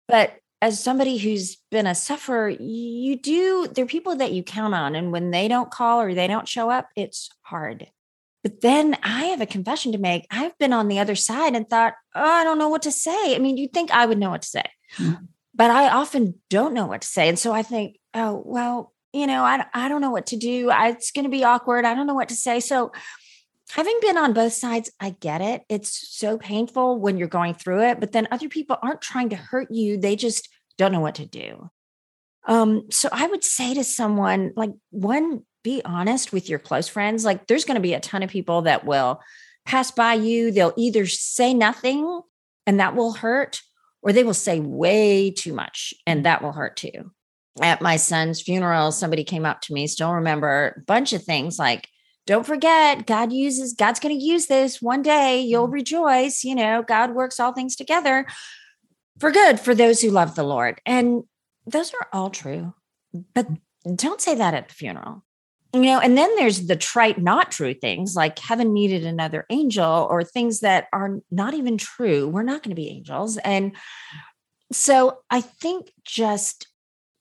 but 0.08 0.36
as 0.62 0.80
somebody 0.80 1.18
who's 1.18 1.58
been 1.72 1.86
a 1.86 1.94
sufferer, 1.94 2.48
you 2.48 3.20
do, 3.20 3.68
there 3.68 3.84
are 3.84 3.86
people 3.86 4.16
that 4.16 4.32
you 4.32 4.44
count 4.44 4.74
on. 4.74 4.96
And 4.96 5.12
when 5.12 5.30
they 5.30 5.50
don't 5.50 5.70
call 5.70 6.00
or 6.00 6.14
they 6.14 6.26
don't 6.26 6.48
show 6.48 6.70
up, 6.70 6.88
it's 6.96 7.30
hard. 7.42 7.88
But 8.44 8.62
then 8.62 8.98
I 9.02 9.26
have 9.28 9.40
a 9.40 9.46
confession 9.46 9.94
to 9.94 9.98
make. 9.98 10.28
I've 10.30 10.58
been 10.58 10.74
on 10.74 10.90
the 10.90 11.00
other 11.00 11.16
side 11.16 11.56
and 11.56 11.70
thought, 11.70 11.94
oh, 12.14 12.22
I 12.22 12.44
don't 12.44 12.60
know 12.60 12.70
what 12.70 12.82
to 12.82 12.92
say. 12.92 13.36
I 13.36 13.40
mean, 13.40 13.56
you'd 13.56 13.74
think 13.74 13.90
I 13.92 14.06
would 14.06 14.18
know 14.18 14.32
what 14.32 14.42
to 14.42 14.48
say, 14.48 14.64
mm-hmm. 14.98 15.24
but 15.56 15.72
I 15.72 15.90
often 15.90 16.36
don't 16.50 16.74
know 16.74 16.86
what 16.86 17.02
to 17.02 17.08
say. 17.08 17.30
And 17.30 17.40
so 17.40 17.54
I 17.54 17.64
think, 17.64 17.98
oh, 18.14 18.44
well, 18.46 18.94
you 19.14 19.28
know, 19.28 19.44
I, 19.44 19.66
I 19.74 19.88
don't 19.88 20.02
know 20.02 20.12
what 20.12 20.26
to 20.28 20.38
do. 20.38 20.70
I, 20.70 20.90
it's 20.90 21.12
going 21.12 21.24
to 21.24 21.30
be 21.30 21.44
awkward. 21.44 21.86
I 21.86 21.94
don't 21.94 22.08
know 22.08 22.16
what 22.16 22.30
to 22.30 22.36
say. 22.36 22.60
So 22.60 22.92
having 23.72 23.98
been 24.02 24.18
on 24.18 24.34
both 24.34 24.54
sides, 24.54 24.92
I 25.00 25.12
get 25.12 25.40
it. 25.42 25.62
It's 25.70 26.16
so 26.18 26.38
painful 26.38 27.00
when 27.00 27.18
you're 27.18 27.28
going 27.28 27.54
through 27.54 27.84
it, 27.84 28.00
but 28.00 28.12
then 28.12 28.28
other 28.30 28.50
people 28.50 28.78
aren't 28.82 29.02
trying 29.02 29.30
to 29.30 29.36
hurt 29.36 29.72
you. 29.72 29.98
They 29.98 30.16
just 30.16 30.50
don't 30.78 30.92
know 30.92 31.00
what 31.00 31.16
to 31.16 31.26
do. 31.26 31.70
Um, 32.46 32.88
so 32.92 33.08
I 33.12 33.28
would 33.28 33.44
say 33.44 33.74
to 33.74 33.84
someone, 33.84 34.52
like, 34.56 34.72
one, 34.90 35.46
be 35.64 35.82
honest 35.86 36.32
with 36.34 36.50
your 36.50 36.60
close 36.60 36.88
friends. 36.88 37.26
Like, 37.26 37.48
there's 37.48 37.66
going 37.66 37.76
to 37.76 37.82
be 37.82 37.94
a 37.94 38.00
ton 38.00 38.24
of 38.24 38.30
people 38.30 38.64
that 38.64 38.86
will 38.86 39.22
pass 39.66 39.92
by 39.92 40.14
you. 40.16 40.52
They'll 40.52 40.74
either 40.78 41.06
say 41.06 41.54
nothing 41.54 42.22
and 42.68 42.80
that 42.80 42.96
will 42.96 43.14
hurt, 43.14 43.62
or 44.02 44.14
they 44.14 44.24
will 44.24 44.34
say 44.34 44.60
way 44.60 45.32
too 45.32 45.54
much 45.54 45.94
and 46.06 46.26
that 46.26 46.42
will 46.42 46.52
hurt 46.52 46.78
too. 46.78 47.12
At 47.62 47.82
my 47.82 47.98
son's 47.98 48.42
funeral, 48.42 48.92
somebody 48.92 49.24
came 49.24 49.46
up 49.46 49.62
to 49.62 49.74
me, 49.74 49.88
still 49.88 50.14
remember 50.14 50.76
a 50.76 50.82
bunch 50.82 51.14
of 51.14 51.24
things 51.24 51.60
like, 51.60 51.88
don't 52.26 52.46
forget, 52.46 53.06
God 53.06 53.34
uses, 53.34 53.74
God's 53.74 54.00
going 54.00 54.18
to 54.18 54.24
use 54.24 54.48
this 54.48 54.82
one 54.82 55.02
day. 55.02 55.42
You'll 55.42 55.66
mm-hmm. 55.66 55.74
rejoice. 55.74 56.44
You 56.44 56.56
know, 56.56 56.82
God 56.82 57.14
works 57.14 57.40
all 57.40 57.54
things 57.54 57.76
together 57.76 58.26
for 59.20 59.32
good 59.32 59.60
for 59.60 59.76
those 59.76 60.02
who 60.02 60.10
love 60.10 60.36
the 60.36 60.44
Lord. 60.44 60.82
And 60.86 61.24
those 61.66 61.94
are 61.94 62.08
all 62.12 62.30
true. 62.30 62.74
But 63.34 63.48
don't 63.96 64.22
say 64.22 64.36
that 64.36 64.54
at 64.54 64.70
the 64.70 64.74
funeral. 64.74 65.24
You 65.76 65.82
know, 65.82 66.00
and 66.00 66.16
then 66.16 66.30
there's 66.36 66.68
the 66.68 66.76
trite, 66.76 67.20
not 67.20 67.52
true 67.52 67.74
things 67.74 68.16
like 68.16 68.38
heaven 68.38 68.74
needed 68.74 69.06
another 69.06 69.48
angel 69.50 70.08
or 70.08 70.24
things 70.24 70.60
that 70.60 70.88
are 70.94 71.18
not 71.32 71.56
even 71.56 71.80
true. 71.80 72.28
We're 72.28 72.44
not 72.44 72.62
going 72.62 72.76
to 72.76 72.80
be 72.80 72.90
angels. 72.90 73.38
And 73.38 73.76
so 74.72 75.20
I 75.32 75.42
think 75.42 75.92
just 76.06 76.68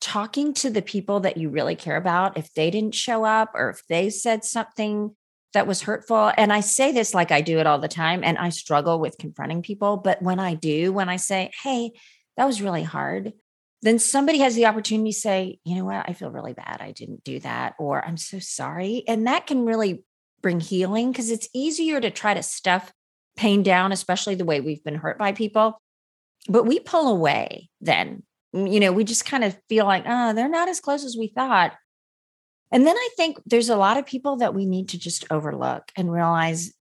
talking 0.02 0.52
to 0.52 0.68
the 0.68 0.82
people 0.82 1.20
that 1.20 1.38
you 1.38 1.48
really 1.48 1.76
care 1.76 1.96
about, 1.96 2.36
if 2.36 2.52
they 2.52 2.70
didn't 2.70 2.94
show 2.94 3.24
up 3.24 3.52
or 3.54 3.70
if 3.70 3.86
they 3.88 4.10
said 4.10 4.44
something 4.44 5.16
that 5.54 5.66
was 5.66 5.82
hurtful. 5.82 6.32
And 6.36 6.52
I 6.52 6.60
say 6.60 6.92
this 6.92 7.14
like 7.14 7.30
I 7.30 7.40
do 7.40 7.58
it 7.58 7.66
all 7.66 7.78
the 7.78 7.88
time, 7.88 8.22
and 8.24 8.36
I 8.36 8.50
struggle 8.50 8.98
with 8.98 9.18
confronting 9.18 9.62
people. 9.62 9.96
But 9.96 10.20
when 10.20 10.38
I 10.38 10.54
do, 10.54 10.92
when 10.92 11.08
I 11.08 11.16
say, 11.16 11.50
hey, 11.62 11.92
that 12.36 12.46
was 12.46 12.62
really 12.62 12.82
hard, 12.82 13.32
then 13.82 13.98
somebody 13.98 14.38
has 14.38 14.54
the 14.54 14.66
opportunity 14.66 15.10
to 15.10 15.18
say, 15.18 15.58
you 15.64 15.74
know 15.74 15.84
what, 15.84 16.08
I 16.08 16.12
feel 16.12 16.30
really 16.30 16.52
bad. 16.52 16.78
I 16.80 16.92
didn't 16.92 17.24
do 17.24 17.40
that, 17.40 17.74
or 17.78 18.04
I'm 18.04 18.16
so 18.16 18.38
sorry. 18.38 19.02
And 19.08 19.26
that 19.26 19.46
can 19.46 19.64
really 19.64 20.04
bring 20.40 20.60
healing 20.60 21.10
because 21.10 21.30
it's 21.30 21.48
easier 21.52 22.00
to 22.00 22.10
try 22.10 22.34
to 22.34 22.42
stuff 22.42 22.92
pain 23.36 23.62
down, 23.62 23.92
especially 23.92 24.36
the 24.36 24.44
way 24.44 24.60
we've 24.60 24.84
been 24.84 24.94
hurt 24.94 25.18
by 25.18 25.32
people. 25.32 25.80
But 26.48 26.64
we 26.64 26.78
pull 26.78 27.08
away 27.08 27.70
then. 27.80 28.22
Mm, 28.54 28.72
you 28.72 28.80
know, 28.80 28.92
we 28.92 29.04
just 29.04 29.24
kind 29.24 29.44
of 29.44 29.56
feel 29.68 29.86
like, 29.86 30.04
oh, 30.06 30.32
they're 30.32 30.48
not 30.48 30.68
as 30.68 30.80
close 30.80 31.04
as 31.04 31.16
we 31.16 31.28
thought. 31.28 31.72
And 32.70 32.86
then 32.86 32.96
I 32.96 33.08
think 33.16 33.38
there's 33.46 33.68
a 33.68 33.76
lot 33.76 33.96
of 33.96 34.06
people 34.06 34.36
that 34.36 34.54
we 34.54 34.64
need 34.64 34.90
to 34.90 34.98
just 34.98 35.26
overlook 35.30 35.90
and 35.96 36.10
realize 36.10 36.72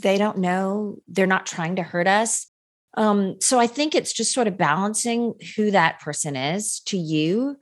they 0.00 0.18
don't 0.18 0.38
know, 0.38 0.98
they're 1.06 1.26
not 1.26 1.46
trying 1.46 1.76
to 1.76 1.82
hurt 1.82 2.06
us. 2.06 2.46
Um, 2.96 3.40
so 3.40 3.58
I 3.58 3.66
think 3.66 3.94
it's 3.94 4.12
just 4.12 4.32
sort 4.32 4.46
of 4.46 4.56
balancing 4.56 5.34
who 5.56 5.70
that 5.72 6.00
person 6.00 6.36
is 6.36 6.80
to 6.86 6.96
you 6.96 7.56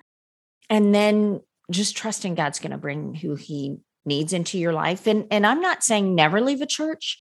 and 0.69 0.95
then 0.95 1.41
just 1.71 1.97
trusting 1.97 2.35
God's 2.35 2.59
going 2.59 2.73
to 2.73 2.79
bring 2.79 3.15
who 3.15 3.35
he 3.35 3.79
needs 4.05 4.33
into 4.33 4.59
your 4.59 4.73
life. 4.73 5.07
And, 5.07 5.27
and 5.31 5.47
I'm 5.47 5.61
not 5.61 5.83
saying 5.83 6.15
never 6.15 6.41
leave 6.41 6.61
a 6.61 6.67
church 6.67 7.23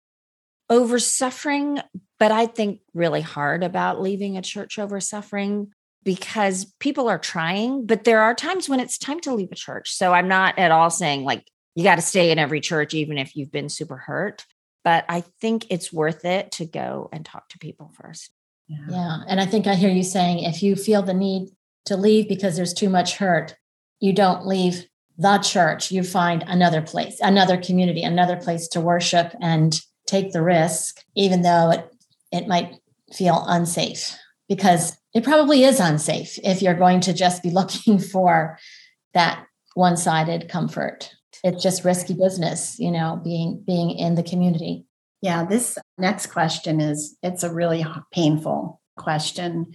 over 0.70 1.00
suffering, 1.00 1.80
but 2.20 2.32
I 2.32 2.46
think 2.46 2.82
really 2.94 3.22
hard 3.22 3.64
about 3.64 4.02
leaving 4.02 4.38
a 4.38 4.42
church 4.42 4.80
over 4.80 5.00
suffering 5.00 5.72
because 6.04 6.66
people 6.80 7.10
are 7.10 7.20
trying, 7.20 7.86
but 7.86 8.04
there 8.04 8.22
are 8.22 8.34
times 8.34 8.70
when 8.70 8.80
it's 8.80 8.98
time 8.98 9.20
to 9.22 9.34
leave 9.34 9.52
a 9.52 9.56
church. 9.56 9.92
So 9.92 10.14
I'm 10.14 10.28
not 10.28 10.58
at 10.58 10.72
all 10.72 10.90
saying 10.90 11.24
like 11.24 11.46
you 11.76 11.84
got 11.84 11.96
to 11.96 12.02
stay 12.02 12.32
in 12.32 12.40
every 12.40 12.62
church, 12.62 12.94
even 12.94 13.18
if 13.18 13.36
you've 13.36 13.52
been 13.52 13.70
super 13.70 13.98
hurt. 13.98 14.46
But 14.84 15.06
I 15.10 15.22
think 15.42 15.68
it's 15.70 15.92
worth 15.92 16.26
it 16.26 16.52
to 16.54 16.66
go 16.66 17.10
and 17.12 17.26
talk 17.26 17.50
to 17.50 17.60
people 17.60 17.92
first. 17.94 18.32
Yeah. 18.68 18.78
yeah. 18.90 19.18
And 19.28 19.42
I 19.42 19.46
think 19.46 19.68
I 19.68 19.76
hear 19.76 19.90
you 19.90 20.04
saying 20.04 20.40
if 20.40 20.64
you 20.64 20.76
feel 20.76 21.02
the 21.02 21.14
need 21.14 21.50
to 21.86 21.98
leave 21.98 22.28
because 22.30 22.56
there's 22.56 22.74
too 22.74 22.90
much 22.90 23.18
hurt, 23.18 23.56
you 24.00 24.14
don't 24.14 24.46
leave 24.46 24.86
the 25.18 25.38
church. 25.40 25.92
You 25.92 26.04
find 26.04 26.44
another 26.48 26.82
place, 26.82 27.20
another 27.20 27.58
community, 27.58 28.04
another 28.04 28.38
place 28.38 28.68
to 28.70 28.82
worship 28.82 29.36
and 29.42 29.80
take 30.08 30.32
the 30.32 30.42
risk, 30.42 31.04
even 31.16 31.42
though 31.42 31.72
it, 31.72 31.94
it 32.32 32.48
might 32.48 32.76
feel 33.14 33.44
unsafe 33.48 34.16
because 34.48 34.98
it 35.14 35.24
probably 35.24 35.64
is 35.64 35.80
unsafe 35.80 36.40
if 36.44 36.62
you're 36.62 36.74
going 36.74 37.02
to 37.02 37.14
just 37.14 37.44
be 37.44 37.50
looking 37.52 38.00
for 38.00 38.58
that 39.14 39.46
one-sided 39.76 40.50
comfort 40.50 41.14
it's 41.44 41.64
just 41.64 41.86
risky 41.86 42.14
business 42.14 42.80
you 42.80 42.92
know 42.92 43.20
being 43.24 43.64
being 43.66 43.92
in 43.92 44.16
the 44.16 44.24
community 44.24 44.86
yeah 45.22 45.46
this 45.46 45.78
next 45.98 46.28
question 46.28 46.80
is 46.80 47.18
it's 47.24 47.44
a 47.44 47.54
really 47.54 47.86
painful 48.12 48.82
question 48.98 49.74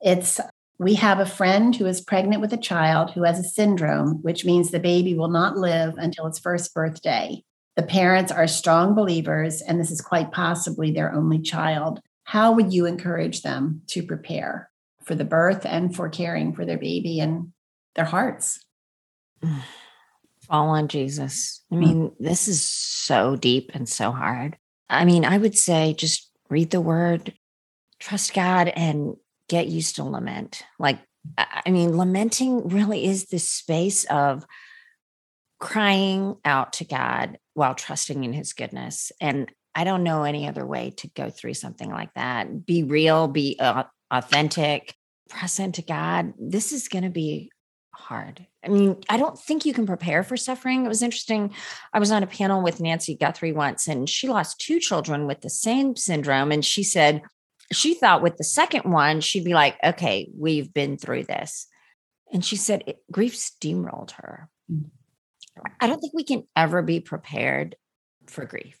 it's 0.00 0.40
We 0.78 0.94
have 0.94 1.20
a 1.20 1.26
friend 1.26 1.76
who 1.76 1.86
is 1.86 2.00
pregnant 2.00 2.40
with 2.40 2.54
a 2.54 2.56
child 2.58 3.10
who 3.10 3.24
has 3.24 3.38
a 3.38 3.44
syndrome, 3.44 4.22
which 4.22 4.46
means 4.46 4.70
the 4.70 4.80
baby 4.80 5.14
will 5.14 5.28
not 5.28 5.58
live 5.58 5.94
until 5.98 6.26
its 6.26 6.38
first 6.38 6.72
birthday. 6.72 7.44
The 7.76 7.82
parents 7.82 8.32
are 8.32 8.46
strong 8.46 8.94
believers, 8.94 9.60
and 9.60 9.78
this 9.78 9.90
is 9.90 10.00
quite 10.00 10.32
possibly 10.32 10.90
their 10.90 11.12
only 11.12 11.40
child. 11.40 12.00
How 12.24 12.52
would 12.52 12.72
you 12.72 12.86
encourage 12.86 13.42
them 13.42 13.82
to 13.88 14.02
prepare 14.02 14.70
for 15.04 15.14
the 15.14 15.24
birth 15.24 15.66
and 15.66 15.94
for 15.94 16.08
caring 16.08 16.54
for 16.54 16.64
their 16.64 16.78
baby 16.78 17.20
and 17.20 17.52
their 17.94 18.06
hearts? 18.06 18.64
Fall 20.50 20.70
on 20.70 20.88
Jesus. 20.88 21.62
I 21.70 21.76
mean, 21.76 22.12
this 22.18 22.48
is 22.48 22.66
so 22.66 23.36
deep 23.36 23.70
and 23.72 23.88
so 23.88 24.10
hard. 24.10 24.56
I 24.88 25.04
mean, 25.04 25.24
I 25.24 25.38
would 25.38 25.56
say 25.56 25.94
just 25.94 26.28
read 26.48 26.70
the 26.70 26.80
word, 26.80 27.32
trust 28.00 28.34
God, 28.34 28.66
and 28.68 29.14
get 29.48 29.68
used 29.68 29.96
to 29.96 30.04
lament. 30.04 30.64
Like, 30.78 30.98
I 31.38 31.70
mean, 31.70 31.96
lamenting 31.96 32.68
really 32.68 33.04
is 33.04 33.26
this 33.26 33.48
space 33.48 34.04
of 34.06 34.44
crying 35.60 36.36
out 36.44 36.72
to 36.74 36.84
God 36.84 37.38
while 37.54 37.76
trusting 37.76 38.24
in 38.24 38.32
his 38.32 38.52
goodness. 38.52 39.12
And 39.20 39.52
I 39.74 39.84
don't 39.84 40.02
know 40.02 40.24
any 40.24 40.48
other 40.48 40.66
way 40.66 40.90
to 40.96 41.08
go 41.10 41.30
through 41.30 41.54
something 41.54 41.90
like 41.90 42.12
that. 42.14 42.66
Be 42.66 42.82
real, 42.82 43.28
be 43.28 43.56
uh, 43.60 43.84
authentic, 44.10 44.94
press 45.28 45.60
into 45.60 45.82
God. 45.82 46.32
This 46.40 46.72
is 46.72 46.88
going 46.88 47.04
to 47.04 47.10
be 47.10 47.52
hard. 47.92 48.46
I 48.64 48.68
mean, 48.68 48.96
I 49.08 49.16
don't 49.16 49.38
think 49.38 49.64
you 49.64 49.72
can 49.72 49.86
prepare 49.86 50.22
for 50.22 50.36
suffering. 50.36 50.84
It 50.84 50.88
was 50.88 51.02
interesting. 51.02 51.52
I 51.92 51.98
was 51.98 52.10
on 52.10 52.22
a 52.22 52.26
panel 52.26 52.62
with 52.62 52.80
Nancy 52.80 53.16
Guthrie 53.16 53.52
once, 53.52 53.88
and 53.88 54.08
she 54.08 54.28
lost 54.28 54.60
two 54.60 54.78
children 54.78 55.26
with 55.26 55.40
the 55.40 55.50
same 55.50 55.96
syndrome. 55.96 56.52
And 56.52 56.64
she 56.64 56.82
said 56.82 57.22
she 57.72 57.94
thought 57.94 58.22
with 58.22 58.36
the 58.36 58.44
second 58.44 58.90
one, 58.90 59.20
she'd 59.20 59.44
be 59.44 59.54
like, 59.54 59.76
okay, 59.84 60.28
we've 60.36 60.72
been 60.72 60.96
through 60.96 61.24
this. 61.24 61.66
And 62.32 62.44
she 62.44 62.56
said 62.56 62.84
it, 62.86 62.98
grief 63.10 63.34
steamrolled 63.34 64.12
her. 64.12 64.48
Mm. 64.70 64.90
I 65.80 65.86
don't 65.86 66.00
think 66.00 66.14
we 66.14 66.24
can 66.24 66.44
ever 66.56 66.82
be 66.82 67.00
prepared 67.00 67.76
for 68.26 68.44
grief. 68.44 68.78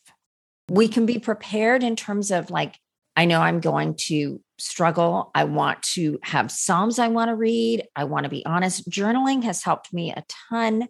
We 0.68 0.88
can 0.88 1.04
be 1.04 1.18
prepared 1.18 1.82
in 1.82 1.96
terms 1.96 2.30
of 2.30 2.50
like, 2.50 2.78
I 3.16 3.24
know 3.24 3.40
I'm 3.40 3.60
going 3.60 3.96
to 4.06 4.40
struggle. 4.60 5.30
I 5.34 5.44
want 5.44 5.82
to 5.94 6.18
have 6.22 6.50
Psalms 6.50 6.98
I 6.98 7.08
want 7.08 7.30
to 7.30 7.34
read. 7.34 7.86
I 7.96 8.04
want 8.04 8.24
to 8.24 8.30
be 8.30 8.44
honest. 8.46 8.88
Journaling 8.90 9.42
has 9.44 9.62
helped 9.62 9.92
me 9.92 10.12
a 10.12 10.24
ton. 10.48 10.88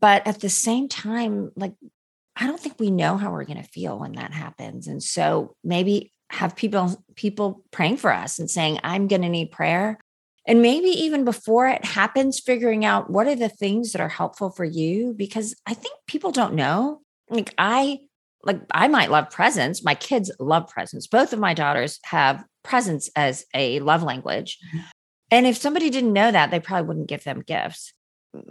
But 0.00 0.26
at 0.26 0.40
the 0.40 0.48
same 0.48 0.88
time, 0.88 1.52
like, 1.56 1.74
I 2.34 2.46
don't 2.46 2.60
think 2.60 2.78
we 2.78 2.90
know 2.90 3.16
how 3.16 3.30
we're 3.30 3.44
going 3.44 3.62
to 3.62 3.68
feel 3.68 3.98
when 3.98 4.12
that 4.12 4.32
happens. 4.32 4.88
And 4.88 5.02
so 5.02 5.54
maybe 5.64 6.12
have 6.30 6.56
people 6.56 7.02
people 7.14 7.62
praying 7.70 7.98
for 7.98 8.12
us 8.12 8.38
and 8.38 8.50
saying, 8.50 8.80
I'm 8.82 9.06
going 9.06 9.22
to 9.22 9.28
need 9.28 9.52
prayer. 9.52 9.98
And 10.46 10.60
maybe 10.60 10.88
even 10.88 11.24
before 11.24 11.68
it 11.68 11.84
happens, 11.84 12.40
figuring 12.40 12.84
out 12.84 13.10
what 13.10 13.26
are 13.26 13.36
the 13.36 13.48
things 13.48 13.92
that 13.92 14.00
are 14.00 14.08
helpful 14.08 14.50
for 14.50 14.64
you, 14.64 15.14
because 15.16 15.54
I 15.66 15.74
think 15.74 15.94
people 16.06 16.32
don't 16.32 16.54
know. 16.54 17.00
Like, 17.30 17.54
I 17.58 18.00
like 18.46 18.60
I 18.70 18.88
might 18.88 19.10
love 19.10 19.30
presents. 19.30 19.84
My 19.84 19.94
kids 19.94 20.30
love 20.38 20.68
presents. 20.68 21.06
Both 21.06 21.32
of 21.32 21.40
my 21.40 21.52
daughters 21.52 21.98
have 22.04 22.44
presents 22.62 23.10
as 23.16 23.44
a 23.54 23.80
love 23.80 24.02
language. 24.02 24.58
Mm-hmm. 24.68 24.84
And 25.32 25.46
if 25.46 25.56
somebody 25.56 25.90
didn't 25.90 26.12
know 26.12 26.30
that, 26.30 26.50
they 26.50 26.60
probably 26.60 26.86
wouldn't 26.86 27.08
give 27.08 27.24
them 27.24 27.42
gifts. 27.44 27.92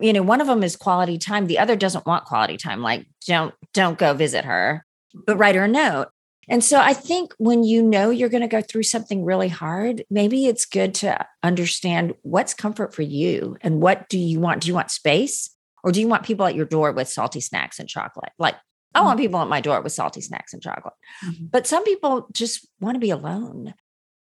You 0.01 0.13
know, 0.13 0.23
one 0.23 0.41
of 0.41 0.47
them 0.47 0.63
is 0.63 0.75
quality 0.75 1.17
time. 1.17 1.47
The 1.47 1.60
other 1.60 1.75
doesn't 1.75 2.05
want 2.05 2.25
quality 2.25 2.58
time. 2.58 2.81
Like, 2.81 3.08
don't 3.25 3.53
don't 3.73 3.97
go 3.97 4.13
visit 4.13 4.45
her, 4.45 4.86
but 5.25 5.38
write 5.38 5.55
her 5.55 5.63
a 5.63 5.67
note. 5.67 6.10
And 6.47 6.63
so 6.63 6.79
I 6.79 6.93
think 6.93 7.34
when 7.38 7.63
you 7.63 7.81
know 7.81 8.10
you're 8.10 8.29
going 8.29 8.41
to 8.41 8.47
go 8.47 8.62
through 8.62 8.84
something 8.84 9.23
really 9.23 9.47
hard, 9.47 10.03
maybe 10.10 10.45
it's 10.45 10.65
good 10.65 10.93
to 10.95 11.25
understand 11.41 12.13
what's 12.21 12.53
comfort 12.53 12.93
for 12.93 13.01
you 13.01 13.58
and 13.62 13.81
what 13.81 14.10
do 14.10 14.19
you 14.19 14.39
want? 14.39 14.62
Do 14.62 14.67
you 14.67 14.75
want 14.75 14.91
space 14.91 15.49
or 15.84 15.91
do 15.91 15.99
you 15.99 16.08
want 16.08 16.23
people 16.23 16.45
at 16.45 16.55
your 16.55 16.65
door 16.65 16.91
with 16.91 17.10
salty 17.10 17.41
snacks 17.41 17.79
and 17.79 17.89
chocolate? 17.89 18.31
Like, 18.38 18.55
I 18.95 19.01
want 19.01 19.17
mm-hmm. 19.17 19.25
people 19.25 19.41
at 19.41 19.47
my 19.47 19.62
door 19.62 19.81
with 19.81 19.91
salty 19.91 20.21
snacks 20.21 20.53
and 20.53 20.62
chocolate. 20.62 20.93
Mm-hmm. 21.23 21.45
But 21.51 21.67
some 21.67 21.84
people 21.84 22.27
just 22.31 22.67
want 22.79 22.95
to 22.95 22.99
be 22.99 23.12
alone. 23.12 23.75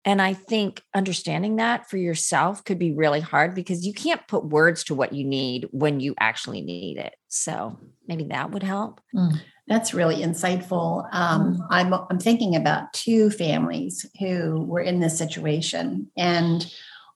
And 0.04 0.20
I 0.22 0.34
think 0.34 0.82
understanding 0.96 1.58
that 1.58 1.90
for 1.90 1.98
yourself 1.98 2.64
could 2.64 2.80
be 2.80 2.92
really 2.92 3.20
hard 3.20 3.54
because 3.54 3.86
you 3.86 3.94
can't 3.94 4.28
put 4.28 4.46
words 4.46 4.86
to 4.86 4.96
what 4.96 5.14
you 5.14 5.24
need 5.26 5.68
when 5.72 6.00
you 6.00 6.16
actually 6.20 6.62
need 6.62 6.98
it. 6.98 7.14
So 7.28 7.78
maybe 8.08 8.24
that 8.26 8.50
would 8.50 8.64
help. 8.64 9.00
Mm. 9.16 9.40
That's 9.68 9.94
really 9.94 10.24
insightful. 10.24 11.08
Um, 11.12 11.58
mm. 11.58 11.68
I'm, 11.70 11.94
I'm 11.94 12.20
thinking 12.20 12.56
about 12.56 12.94
two 12.94 13.30
families 13.30 14.06
who 14.20 14.64
were 14.64 14.82
in 14.82 15.02
this 15.02 15.18
situation. 15.18 16.10
And 16.18 16.66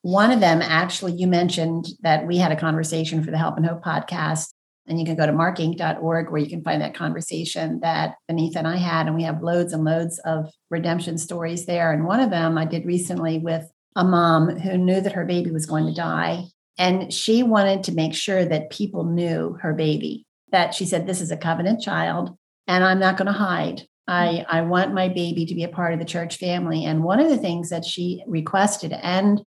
one 0.04 0.30
of 0.30 0.40
them, 0.40 0.62
actually, 0.62 1.14
you 1.14 1.26
mentioned 1.26 1.88
that 2.02 2.28
we 2.28 2.38
had 2.38 2.52
a 2.52 2.56
conversation 2.56 3.24
for 3.24 3.32
the 3.32 3.40
Help 3.40 3.58
and 3.58 3.66
Hope 3.66 3.84
podcast. 3.84 4.54
And 4.88 5.00
you 5.00 5.06
can 5.06 5.16
go 5.16 5.26
to 5.26 5.32
markinc.org 5.32 6.30
where 6.30 6.42
you 6.42 6.50
can 6.50 6.64
find 6.64 6.82
that 6.82 6.94
conversation 6.94 7.80
that 7.80 8.16
Vaneetha 8.30 8.58
and 8.58 8.68
I 8.68 8.78
had. 8.78 9.08
And 9.08 9.16
we 9.16 9.24
have 9.24 9.42
loads 9.42 9.74
and 9.74 9.84
loads 9.84 10.20
of 10.20 10.52
redemption 10.70 11.18
stories 11.18 11.66
there. 11.66 11.92
And 11.92 12.06
one 12.06 12.20
of 12.20 12.30
them 12.30 12.58
I 12.58 12.66
did 12.66 12.86
recently 12.86 13.40
with 13.40 13.68
a 13.96 14.04
mom 14.04 14.60
who 14.60 14.78
knew 14.78 15.02
that 15.02 15.14
her 15.14 15.26
baby 15.26 15.52
was 15.52 15.66
going 15.66 15.86
to 15.88 15.94
die. 15.94 16.44
And 16.78 17.12
she 17.12 17.42
wanted 17.42 17.84
to 17.86 17.94
make 17.94 18.14
sure 18.14 18.46
that 18.46 18.70
people 18.70 19.06
knew 19.06 19.58
her 19.62 19.74
baby, 19.74 20.26
that 20.52 20.74
she 20.74 20.86
said, 20.86 21.08
This 21.08 21.22
is 21.22 21.32
a 21.32 21.38
covenant 21.38 21.82
child 21.82 22.38
and 22.68 22.84
I'm 22.84 23.00
not 23.00 23.18
going 23.18 23.28
to 23.28 23.32
hide. 23.32 23.84
I, 24.08 24.46
I 24.48 24.62
want 24.62 24.94
my 24.94 25.10
baby 25.10 25.46
to 25.46 25.56
be 25.56 25.64
a 25.64 25.70
part 25.70 25.94
of 25.94 26.00
the 26.00 26.06
church 26.06 26.38
family. 26.38 26.86
And 26.86 27.04
one 27.04 27.20
of 27.20 27.30
the 27.30 27.38
things 27.38 27.70
that 27.70 27.86
she 27.86 28.24
requested, 28.28 28.94
and 28.94 29.42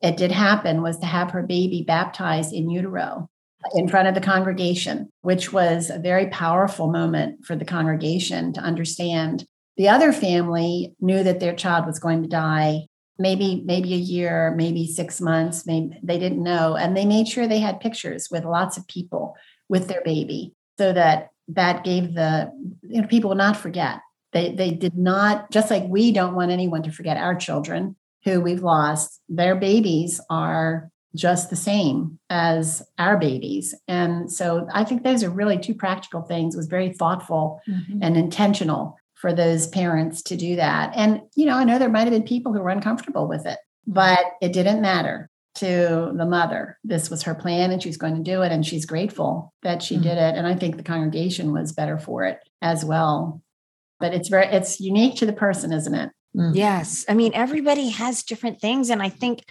it 0.00 0.16
did 0.16 0.32
happen, 0.32 0.82
was 0.82 0.98
to 0.98 1.06
have 1.06 1.30
her 1.30 1.42
baby 1.42 1.84
baptized 1.86 2.52
in 2.52 2.70
utero 2.70 3.28
in 3.74 3.88
front 3.88 4.08
of 4.08 4.14
the 4.14 4.20
congregation, 4.20 5.08
which 5.22 5.52
was 5.52 5.90
a 5.90 5.98
very 5.98 6.26
powerful 6.28 6.90
moment 6.90 7.44
for 7.44 7.56
the 7.56 7.64
congregation 7.64 8.52
to 8.54 8.60
understand. 8.60 9.44
The 9.76 9.88
other 9.88 10.12
family 10.12 10.94
knew 11.00 11.22
that 11.22 11.40
their 11.40 11.54
child 11.54 11.86
was 11.86 11.98
going 11.98 12.22
to 12.22 12.28
die 12.28 12.86
maybe 13.20 13.62
maybe 13.66 13.92
a 13.92 13.98
year 13.98 14.54
maybe 14.56 14.86
six 14.86 15.20
months 15.20 15.66
maybe 15.66 15.90
they 16.02 16.18
didn't 16.18 16.42
know. 16.42 16.74
And 16.74 16.96
they 16.96 17.04
made 17.04 17.28
sure 17.28 17.46
they 17.46 17.60
had 17.60 17.78
pictures 17.78 18.28
with 18.30 18.44
lots 18.44 18.76
of 18.78 18.88
people 18.88 19.36
with 19.68 19.86
their 19.86 20.00
baby 20.02 20.54
so 20.78 20.92
that 20.92 21.28
that 21.48 21.84
gave 21.84 22.14
the 22.14 22.50
you 22.82 23.02
know 23.02 23.06
people 23.06 23.34
not 23.34 23.56
forget. 23.56 24.00
They 24.32 24.52
they 24.52 24.70
did 24.70 24.96
not 24.96 25.50
just 25.50 25.70
like 25.70 25.84
we 25.86 26.12
don't 26.12 26.34
want 26.34 26.50
anyone 26.50 26.82
to 26.84 26.92
forget 26.92 27.18
our 27.18 27.34
children 27.34 27.96
who 28.24 28.40
we've 28.40 28.62
lost. 28.62 29.20
Their 29.28 29.54
babies 29.54 30.20
are 30.30 30.89
just 31.14 31.50
the 31.50 31.56
same 31.56 32.18
as 32.28 32.82
our 32.98 33.16
babies 33.16 33.74
and 33.88 34.30
so 34.30 34.66
i 34.72 34.84
think 34.84 35.02
those 35.02 35.24
are 35.24 35.30
really 35.30 35.58
two 35.58 35.74
practical 35.74 36.22
things 36.22 36.54
it 36.54 36.58
was 36.58 36.66
very 36.66 36.92
thoughtful 36.92 37.60
mm-hmm. 37.68 37.98
and 38.02 38.16
intentional 38.16 38.96
for 39.14 39.32
those 39.32 39.66
parents 39.66 40.22
to 40.22 40.36
do 40.36 40.56
that 40.56 40.92
and 40.94 41.20
you 41.34 41.46
know 41.46 41.56
i 41.56 41.64
know 41.64 41.78
there 41.78 41.88
might 41.88 42.00
have 42.00 42.10
been 42.10 42.22
people 42.22 42.52
who 42.52 42.60
were 42.60 42.70
uncomfortable 42.70 43.26
with 43.26 43.46
it 43.46 43.58
but 43.86 44.20
it 44.40 44.52
didn't 44.52 44.80
matter 44.80 45.30
to 45.56 46.12
the 46.14 46.26
mother. 46.26 46.78
This 46.84 47.10
was 47.10 47.22
her 47.24 47.34
plan 47.34 47.70
and 47.70 47.82
she's 47.82 47.96
going 47.96 48.16
to 48.16 48.22
do 48.22 48.42
it. 48.42 48.52
And 48.52 48.64
she's 48.64 48.86
grateful 48.86 49.52
that 49.62 49.82
she 49.82 49.94
mm-hmm. 49.94 50.04
did 50.04 50.18
it. 50.18 50.36
And 50.36 50.46
I 50.46 50.54
think 50.54 50.76
the 50.76 50.82
congregation 50.82 51.52
was 51.52 51.72
better 51.72 51.98
for 51.98 52.24
it 52.24 52.38
as 52.62 52.84
well. 52.84 53.42
But 53.98 54.14
it's 54.14 54.28
very, 54.28 54.46
it's 54.46 54.80
unique 54.80 55.16
to 55.16 55.26
the 55.26 55.32
person, 55.32 55.72
isn't 55.72 55.94
it? 55.94 56.10
Mm-hmm. 56.36 56.54
Yes. 56.54 57.04
I 57.08 57.14
mean, 57.14 57.32
everybody 57.34 57.90
has 57.90 58.22
different 58.22 58.60
things. 58.60 58.90
And 58.90 59.02
I 59.02 59.08
think 59.08 59.44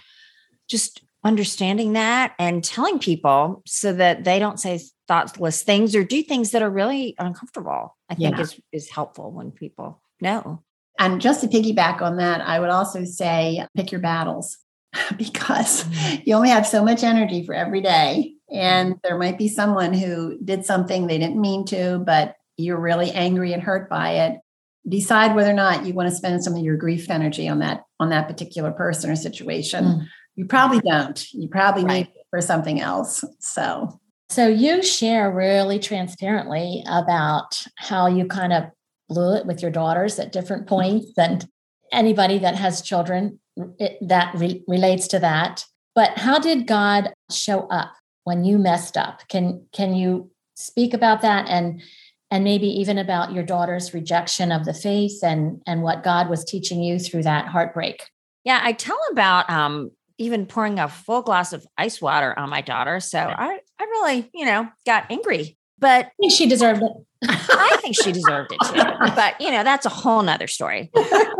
just 0.68 1.02
understanding 1.22 1.92
that 1.92 2.34
and 2.38 2.64
telling 2.64 2.98
people 2.98 3.62
so 3.66 3.92
that 3.92 4.24
they 4.24 4.38
don't 4.38 4.60
say 4.60 4.80
thoughtless 5.06 5.62
things 5.62 5.94
or 5.94 6.04
do 6.04 6.22
things 6.22 6.52
that 6.52 6.62
are 6.62 6.70
really 6.70 7.14
uncomfortable, 7.18 7.96
I 8.08 8.14
think 8.14 8.36
yeah. 8.36 8.42
is, 8.42 8.60
is 8.72 8.90
helpful 8.90 9.30
when 9.30 9.50
people 9.50 10.00
know. 10.20 10.62
And 10.98 11.20
just 11.20 11.40
to 11.40 11.48
piggyback 11.48 12.02
on 12.02 12.16
that, 12.18 12.40
I 12.40 12.60
would 12.60 12.70
also 12.70 13.04
say 13.04 13.66
pick 13.74 13.92
your 13.92 14.00
battles. 14.00 14.58
because 15.16 15.84
mm-hmm. 15.84 16.22
you 16.26 16.34
only 16.34 16.48
have 16.48 16.66
so 16.66 16.84
much 16.84 17.04
energy 17.04 17.44
for 17.44 17.54
every 17.54 17.80
day. 17.80 18.34
And 18.50 18.96
there 19.04 19.18
might 19.18 19.38
be 19.38 19.48
someone 19.48 19.92
who 19.92 20.36
did 20.44 20.66
something 20.66 21.06
they 21.06 21.18
didn't 21.18 21.40
mean 21.40 21.64
to, 21.66 22.02
but 22.04 22.34
you're 22.56 22.80
really 22.80 23.12
angry 23.12 23.52
and 23.52 23.62
hurt 23.62 23.88
by 23.88 24.12
it. 24.12 24.40
Decide 24.88 25.36
whether 25.36 25.50
or 25.50 25.54
not 25.54 25.86
you 25.86 25.94
want 25.94 26.08
to 26.08 26.14
spend 26.14 26.42
some 26.42 26.54
of 26.54 26.64
your 26.64 26.76
grief 26.76 27.10
energy 27.10 27.48
on 27.48 27.60
that 27.60 27.84
on 28.00 28.08
that 28.08 28.28
particular 28.28 28.72
person 28.72 29.10
or 29.10 29.16
situation. 29.16 29.84
Mm. 29.84 30.06
You 30.40 30.46
probably 30.46 30.80
don't. 30.80 31.32
You 31.34 31.48
probably 31.48 31.84
right. 31.84 31.94
need 32.06 32.16
it 32.16 32.26
for 32.30 32.40
something 32.40 32.80
else. 32.80 33.22
So 33.40 34.00
so 34.30 34.48
you 34.48 34.82
share 34.82 35.30
really 35.30 35.78
transparently 35.78 36.82
about 36.88 37.62
how 37.76 38.06
you 38.06 38.24
kind 38.26 38.54
of 38.54 38.64
blew 39.10 39.34
it 39.34 39.44
with 39.44 39.60
your 39.60 39.70
daughters 39.70 40.18
at 40.18 40.32
different 40.32 40.66
points 40.66 41.12
and 41.18 41.46
anybody 41.92 42.38
that 42.38 42.54
has 42.54 42.80
children 42.80 43.38
it, 43.78 43.98
that 44.00 44.34
re- 44.34 44.64
relates 44.66 45.08
to 45.08 45.18
that. 45.18 45.66
But 45.94 46.16
how 46.16 46.38
did 46.38 46.66
God 46.66 47.12
show 47.30 47.66
up 47.66 47.92
when 48.24 48.44
you 48.44 48.56
messed 48.56 48.96
up? 48.96 49.20
Can 49.28 49.66
can 49.74 49.94
you 49.94 50.30
speak 50.54 50.94
about 50.94 51.20
that 51.20 51.50
and 51.50 51.82
and 52.30 52.44
maybe 52.44 52.68
even 52.68 52.96
about 52.96 53.34
your 53.34 53.44
daughter's 53.44 53.92
rejection 53.92 54.52
of 54.52 54.64
the 54.64 54.72
faith 54.72 55.22
and 55.22 55.60
and 55.66 55.82
what 55.82 56.02
God 56.02 56.30
was 56.30 56.46
teaching 56.46 56.82
you 56.82 56.98
through 56.98 57.24
that 57.24 57.48
heartbreak? 57.48 58.08
Yeah, 58.44 58.60
I 58.62 58.72
tell 58.72 58.98
about 59.10 59.50
um 59.50 59.90
even 60.20 60.46
pouring 60.46 60.78
a 60.78 60.88
full 60.88 61.22
glass 61.22 61.52
of 61.52 61.66
ice 61.78 62.00
water 62.00 62.38
on 62.38 62.50
my 62.50 62.60
daughter. 62.60 63.00
So 63.00 63.18
I, 63.18 63.58
I 63.78 63.84
really, 63.84 64.30
you 64.34 64.44
know, 64.44 64.68
got 64.84 65.10
angry. 65.10 65.56
But 65.78 66.06
I 66.06 66.10
think 66.20 66.32
she 66.32 66.46
deserved 66.46 66.82
it. 66.82 66.92
I 67.24 67.78
think 67.80 67.96
she 67.96 68.12
deserved 68.12 68.52
it 68.52 68.58
too. 68.66 68.82
But 69.16 69.40
you 69.40 69.50
know, 69.50 69.64
that's 69.64 69.86
a 69.86 69.90
whole 69.90 70.22
nother 70.22 70.46
story. 70.46 70.90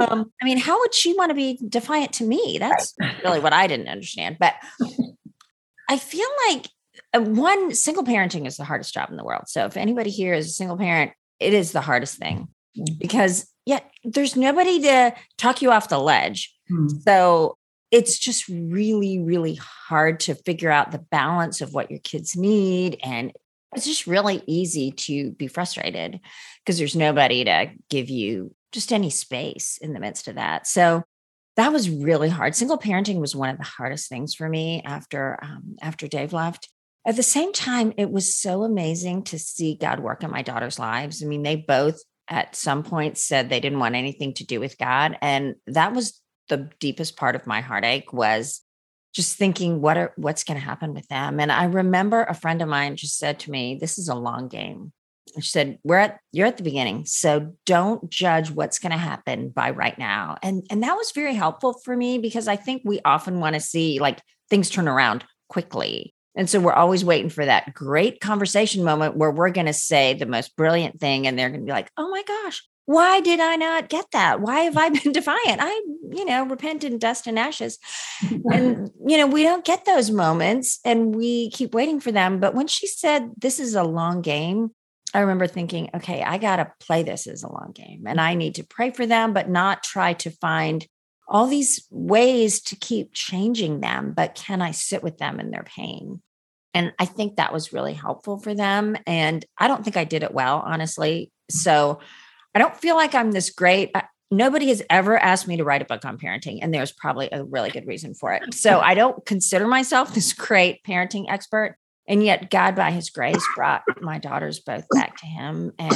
Um, 0.00 0.32
I 0.40 0.44
mean, 0.44 0.56
how 0.56 0.78
would 0.80 0.94
she 0.94 1.14
want 1.14 1.28
to 1.28 1.34
be 1.34 1.58
defiant 1.68 2.14
to 2.14 2.24
me? 2.24 2.56
That's 2.58 2.94
really 3.22 3.38
what 3.38 3.52
I 3.52 3.66
didn't 3.66 3.88
understand. 3.88 4.38
But 4.40 4.54
I 5.88 5.98
feel 5.98 6.26
like 6.48 6.68
uh, 7.12 7.20
one 7.20 7.74
single 7.74 8.02
parenting 8.02 8.46
is 8.46 8.56
the 8.56 8.64
hardest 8.64 8.94
job 8.94 9.10
in 9.10 9.16
the 9.16 9.24
world. 9.24 9.44
So 9.48 9.66
if 9.66 9.76
anybody 9.76 10.10
here 10.10 10.32
is 10.32 10.46
a 10.46 10.50
single 10.50 10.78
parent, 10.78 11.12
it 11.38 11.52
is 11.52 11.72
the 11.72 11.82
hardest 11.82 12.16
thing 12.16 12.48
mm. 12.78 12.98
because 12.98 13.46
yeah, 13.66 13.80
there's 14.04 14.36
nobody 14.36 14.80
to 14.82 15.14
talk 15.36 15.60
you 15.60 15.70
off 15.70 15.90
the 15.90 15.98
ledge. 15.98 16.54
Hmm. 16.68 16.88
So 17.04 17.58
it's 17.90 18.18
just 18.18 18.48
really, 18.48 19.18
really 19.18 19.55
hard 19.55 20.20
to 20.20 20.35
figure 20.35 20.70
out 20.70 20.92
the 20.92 21.05
balance 21.11 21.61
of 21.61 21.72
what 21.72 21.90
your 21.90 22.00
kids 22.00 22.37
need. 22.37 22.98
And 23.03 23.33
it's 23.74 23.87
just 23.87 24.07
really 24.07 24.42
easy 24.46 24.92
to 24.92 25.33
be 25.33 25.46
frustrated 25.46 26.20
because 26.64 26.79
there's 26.79 26.96
nobody 26.96 27.44
to 27.44 27.70
give 27.88 28.09
you 28.09 28.55
just 28.72 28.92
any 28.92 29.11
space 29.11 29.79
in 29.81 29.92
the 29.92 30.00
midst 30.00 30.29
of 30.29 30.37
that. 30.37 30.66
So 30.66 31.03
that 31.57 31.72
was 31.72 31.90
really 31.90 32.29
hard. 32.29 32.55
Single 32.55 32.79
parenting 32.79 33.20
was 33.20 33.35
one 33.35 33.50
of 33.50 33.59
the 33.59 33.64
hardest 33.64 34.09
things 34.09 34.35
for 34.35 34.48
me 34.48 34.83
after 34.85 35.38
um, 35.42 35.76
after 35.83 36.07
Dave 36.07 36.33
left. 36.33 36.68
At 37.07 37.16
the 37.16 37.22
same 37.22 37.53
time, 37.53 37.92
it 37.96 38.11
was 38.11 38.37
so 38.37 38.62
amazing 38.62 39.24
to 39.24 39.38
see 39.38 39.74
God 39.74 40.00
work 40.00 40.22
in 40.22 40.31
my 40.31 40.42
daughter's 40.42 40.79
lives. 40.79 41.22
I 41.22 41.26
mean, 41.26 41.42
they 41.42 41.57
both 41.57 42.00
at 42.29 42.55
some 42.55 42.83
point 42.83 43.18
said 43.18 43.48
they 43.48 43.59
didn't 43.61 43.81
want 43.81 43.94
anything 43.94 44.35
to 44.35 44.46
do 44.46 44.61
with 44.61 44.79
God, 44.79 45.18
and 45.20 45.57
that 45.66 45.92
was 45.92 46.20
the 46.50 46.68
deepest 46.78 47.16
part 47.16 47.34
of 47.34 47.46
my 47.46 47.62
heartache 47.62 48.12
was 48.12 48.60
just 49.14 49.36
thinking 49.36 49.80
what 49.80 49.96
are 49.96 50.12
what's 50.16 50.44
going 50.44 50.58
to 50.58 50.64
happen 50.64 50.94
with 50.94 51.08
them? 51.08 51.40
And 51.40 51.50
i 51.50 51.64
remember 51.64 52.22
a 52.22 52.34
friend 52.34 52.62
of 52.62 52.68
mine 52.68 52.96
just 52.96 53.18
said 53.18 53.40
to 53.40 53.50
me 53.50 53.78
this 53.80 53.98
is 53.98 54.08
a 54.08 54.14
long 54.14 54.48
game. 54.48 54.92
She 55.36 55.48
said 55.48 55.78
we're 55.84 55.96
at 55.96 56.18
you're 56.32 56.46
at 56.46 56.56
the 56.56 56.62
beginning 56.62 57.06
so 57.06 57.54
don't 57.64 58.10
judge 58.10 58.50
what's 58.50 58.78
going 58.78 58.92
to 58.92 58.98
happen 58.98 59.48
by 59.48 59.70
right 59.70 59.98
now. 59.98 60.36
And 60.42 60.64
and 60.70 60.82
that 60.82 60.94
was 60.96 61.12
very 61.12 61.34
helpful 61.34 61.80
for 61.84 61.96
me 61.96 62.18
because 62.18 62.46
i 62.46 62.56
think 62.56 62.82
we 62.84 63.00
often 63.04 63.40
want 63.40 63.54
to 63.54 63.60
see 63.60 63.98
like 63.98 64.20
things 64.48 64.68
turn 64.70 64.88
around 64.88 65.24
quickly. 65.48 66.14
And 66.36 66.48
so 66.48 66.60
we're 66.60 66.72
always 66.72 67.04
waiting 67.04 67.30
for 67.30 67.44
that 67.44 67.74
great 67.74 68.20
conversation 68.20 68.84
moment 68.84 69.16
where 69.16 69.32
we're 69.32 69.50
going 69.50 69.66
to 69.66 69.72
say 69.72 70.14
the 70.14 70.26
most 70.26 70.56
brilliant 70.56 71.00
thing 71.00 71.26
and 71.26 71.36
they're 71.36 71.48
going 71.48 71.60
to 71.60 71.66
be 71.66 71.72
like 71.72 71.90
oh 71.96 72.10
my 72.10 72.22
gosh 72.22 72.62
why 72.86 73.20
did 73.20 73.40
I 73.40 73.56
not 73.56 73.88
get 73.88 74.06
that? 74.12 74.40
Why 74.40 74.60
have 74.60 74.76
I 74.76 74.88
been 75.02 75.12
defiant? 75.12 75.60
I, 75.60 75.70
you 76.12 76.24
know, 76.24 76.44
repent 76.44 76.84
in 76.84 76.98
dust 76.98 77.26
and 77.26 77.38
ashes. 77.38 77.78
and, 78.52 78.90
you 79.06 79.16
know, 79.16 79.26
we 79.26 79.42
don't 79.42 79.64
get 79.64 79.84
those 79.84 80.10
moments 80.10 80.80
and 80.84 81.14
we 81.14 81.50
keep 81.50 81.74
waiting 81.74 82.00
for 82.00 82.12
them. 82.12 82.40
But 82.40 82.54
when 82.54 82.66
she 82.66 82.86
said, 82.86 83.30
this 83.38 83.60
is 83.60 83.74
a 83.74 83.84
long 83.84 84.22
game, 84.22 84.70
I 85.12 85.20
remember 85.20 85.46
thinking, 85.46 85.90
okay, 85.94 86.22
I 86.22 86.38
got 86.38 86.56
to 86.56 86.72
play 86.80 87.02
this 87.02 87.26
as 87.26 87.42
a 87.42 87.52
long 87.52 87.72
game 87.74 88.04
and 88.06 88.20
I 88.20 88.34
need 88.34 88.56
to 88.56 88.64
pray 88.64 88.90
for 88.90 89.06
them, 89.06 89.32
but 89.32 89.48
not 89.48 89.82
try 89.82 90.12
to 90.14 90.30
find 90.30 90.86
all 91.26 91.46
these 91.46 91.86
ways 91.90 92.60
to 92.62 92.76
keep 92.76 93.12
changing 93.12 93.80
them. 93.80 94.12
But 94.12 94.34
can 94.34 94.62
I 94.62 94.72
sit 94.72 95.02
with 95.02 95.18
them 95.18 95.40
in 95.40 95.50
their 95.50 95.64
pain? 95.64 96.22
And 96.74 96.92
I 96.98 97.04
think 97.04 97.36
that 97.36 97.52
was 97.52 97.72
really 97.72 97.94
helpful 97.94 98.38
for 98.38 98.54
them. 98.54 98.96
And 99.06 99.44
I 99.58 99.68
don't 99.68 99.82
think 99.82 99.96
I 99.96 100.04
did 100.04 100.22
it 100.22 100.34
well, 100.34 100.62
honestly. 100.64 101.32
So, 101.50 102.00
I 102.54 102.58
don't 102.58 102.76
feel 102.76 102.96
like 102.96 103.14
I'm 103.14 103.32
this 103.32 103.50
great. 103.50 103.92
nobody 104.30 104.68
has 104.68 104.82
ever 104.90 105.18
asked 105.18 105.46
me 105.46 105.56
to 105.56 105.64
write 105.64 105.82
a 105.82 105.84
book 105.84 106.04
on 106.04 106.18
parenting, 106.18 106.58
and 106.62 106.72
there's 106.72 106.92
probably 106.92 107.28
a 107.32 107.44
really 107.44 107.70
good 107.70 107.86
reason 107.86 108.14
for 108.14 108.32
it. 108.32 108.54
So 108.54 108.80
I 108.80 108.94
don't 108.94 109.24
consider 109.26 109.66
myself 109.66 110.14
this 110.14 110.32
great 110.32 110.82
parenting 110.84 111.26
expert. 111.28 111.76
And 112.08 112.24
yet, 112.24 112.50
God, 112.50 112.74
by 112.74 112.90
His 112.90 113.08
grace, 113.10 113.44
brought 113.54 113.82
my 114.00 114.18
daughters 114.18 114.58
both 114.58 114.84
back 114.92 115.16
to 115.18 115.26
Him, 115.26 115.72
and 115.78 115.94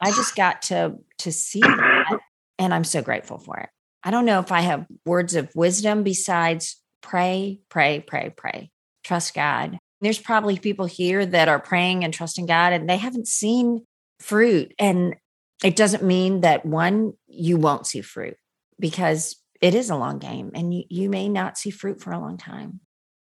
I 0.00 0.10
just 0.10 0.36
got 0.36 0.62
to 0.62 0.96
to 1.18 1.32
see 1.32 1.60
that, 1.60 2.18
and 2.58 2.74
I'm 2.74 2.84
so 2.84 3.00
grateful 3.00 3.38
for 3.38 3.56
it. 3.58 3.70
I 4.02 4.10
don't 4.10 4.26
know 4.26 4.40
if 4.40 4.52
I 4.52 4.60
have 4.60 4.86
words 5.06 5.34
of 5.34 5.50
wisdom 5.54 6.02
besides 6.02 6.82
pray, 7.02 7.60
pray, 7.70 8.04
pray, 8.06 8.34
pray, 8.36 8.70
trust 9.04 9.34
God. 9.34 9.78
There's 10.02 10.18
probably 10.18 10.58
people 10.58 10.84
here 10.84 11.24
that 11.24 11.48
are 11.48 11.58
praying 11.58 12.04
and 12.04 12.12
trusting 12.12 12.44
God, 12.44 12.74
and 12.74 12.88
they 12.88 12.98
haven't 12.98 13.26
seen 13.26 13.86
fruit. 14.20 14.74
And 14.78 15.14
it 15.62 15.76
doesn't 15.76 16.02
mean 16.02 16.40
that 16.40 16.66
one, 16.66 17.12
you 17.26 17.56
won't 17.56 17.86
see 17.86 18.00
fruit 18.00 18.36
because 18.78 19.36
it 19.60 19.74
is 19.74 19.90
a 19.90 19.96
long 19.96 20.18
game 20.18 20.50
and 20.54 20.74
you, 20.74 20.84
you 20.88 21.08
may 21.08 21.28
not 21.28 21.56
see 21.56 21.70
fruit 21.70 22.00
for 22.00 22.12
a 22.12 22.18
long 22.18 22.36
time. 22.36 22.80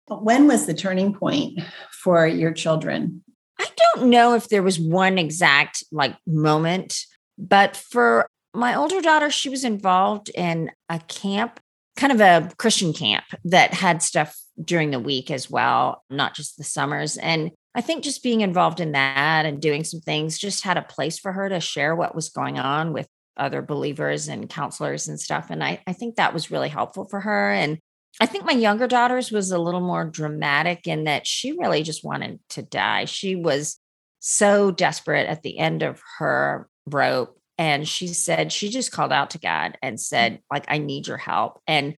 But 0.06 0.24
when 0.24 0.46
was 0.46 0.66
the 0.66 0.74
turning 0.74 1.14
point 1.14 1.60
for 1.92 2.26
your 2.26 2.52
children? 2.52 3.22
I 3.58 3.66
don't 3.76 4.10
know 4.10 4.34
if 4.34 4.48
there 4.48 4.62
was 4.62 4.80
one 4.80 5.18
exact 5.18 5.84
like 5.92 6.16
moment, 6.26 7.04
but 7.38 7.76
for 7.76 8.26
my 8.54 8.74
older 8.74 9.00
daughter, 9.00 9.30
she 9.30 9.48
was 9.48 9.64
involved 9.64 10.30
in 10.30 10.70
a 10.88 10.98
camp, 10.98 11.60
kind 11.96 12.12
of 12.12 12.20
a 12.20 12.50
Christian 12.56 12.92
camp 12.92 13.24
that 13.44 13.74
had 13.74 14.02
stuff 14.02 14.36
during 14.62 14.90
the 14.90 14.98
week 14.98 15.30
as 15.30 15.50
well, 15.50 16.04
not 16.10 16.34
just 16.34 16.56
the 16.56 16.64
summers. 16.64 17.16
And 17.16 17.50
I 17.74 17.80
think 17.80 18.02
just 18.02 18.22
being 18.22 18.40
involved 18.40 18.80
in 18.80 18.92
that 18.92 19.46
and 19.46 19.62
doing 19.62 19.84
some 19.84 20.00
things 20.00 20.38
just 20.38 20.64
had 20.64 20.76
a 20.76 20.82
place 20.82 21.18
for 21.18 21.32
her 21.32 21.48
to 21.48 21.60
share 21.60 21.94
what 21.94 22.14
was 22.14 22.28
going 22.28 22.58
on 22.58 22.92
with 22.92 23.08
other 23.36 23.62
believers 23.62 24.28
and 24.28 24.50
counselors 24.50 25.08
and 25.08 25.20
stuff. 25.20 25.50
And 25.50 25.62
I, 25.62 25.80
I 25.86 25.92
think 25.92 26.16
that 26.16 26.34
was 26.34 26.50
really 26.50 26.68
helpful 26.68 27.04
for 27.04 27.20
her. 27.20 27.52
And 27.52 27.78
I 28.20 28.26
think 28.26 28.44
my 28.44 28.52
younger 28.52 28.86
daughter's 28.86 29.30
was 29.30 29.52
a 29.52 29.58
little 29.58 29.80
more 29.80 30.04
dramatic 30.04 30.86
in 30.86 31.04
that 31.04 31.26
she 31.26 31.52
really 31.52 31.82
just 31.82 32.04
wanted 32.04 32.40
to 32.50 32.62
die. 32.62 33.04
She 33.04 33.36
was 33.36 33.78
so 34.18 34.70
desperate 34.70 35.28
at 35.28 35.42
the 35.42 35.58
end 35.58 35.82
of 35.82 36.02
her 36.18 36.68
rope. 36.86 37.38
And 37.56 37.86
she 37.86 38.08
said, 38.08 38.52
she 38.52 38.68
just 38.68 38.90
called 38.90 39.12
out 39.12 39.30
to 39.30 39.38
God 39.38 39.78
and 39.80 39.96
mm. 39.96 40.00
said, 40.00 40.40
like, 40.50 40.64
I 40.68 40.78
need 40.78 41.06
your 41.06 41.18
help. 41.18 41.60
And 41.66 41.94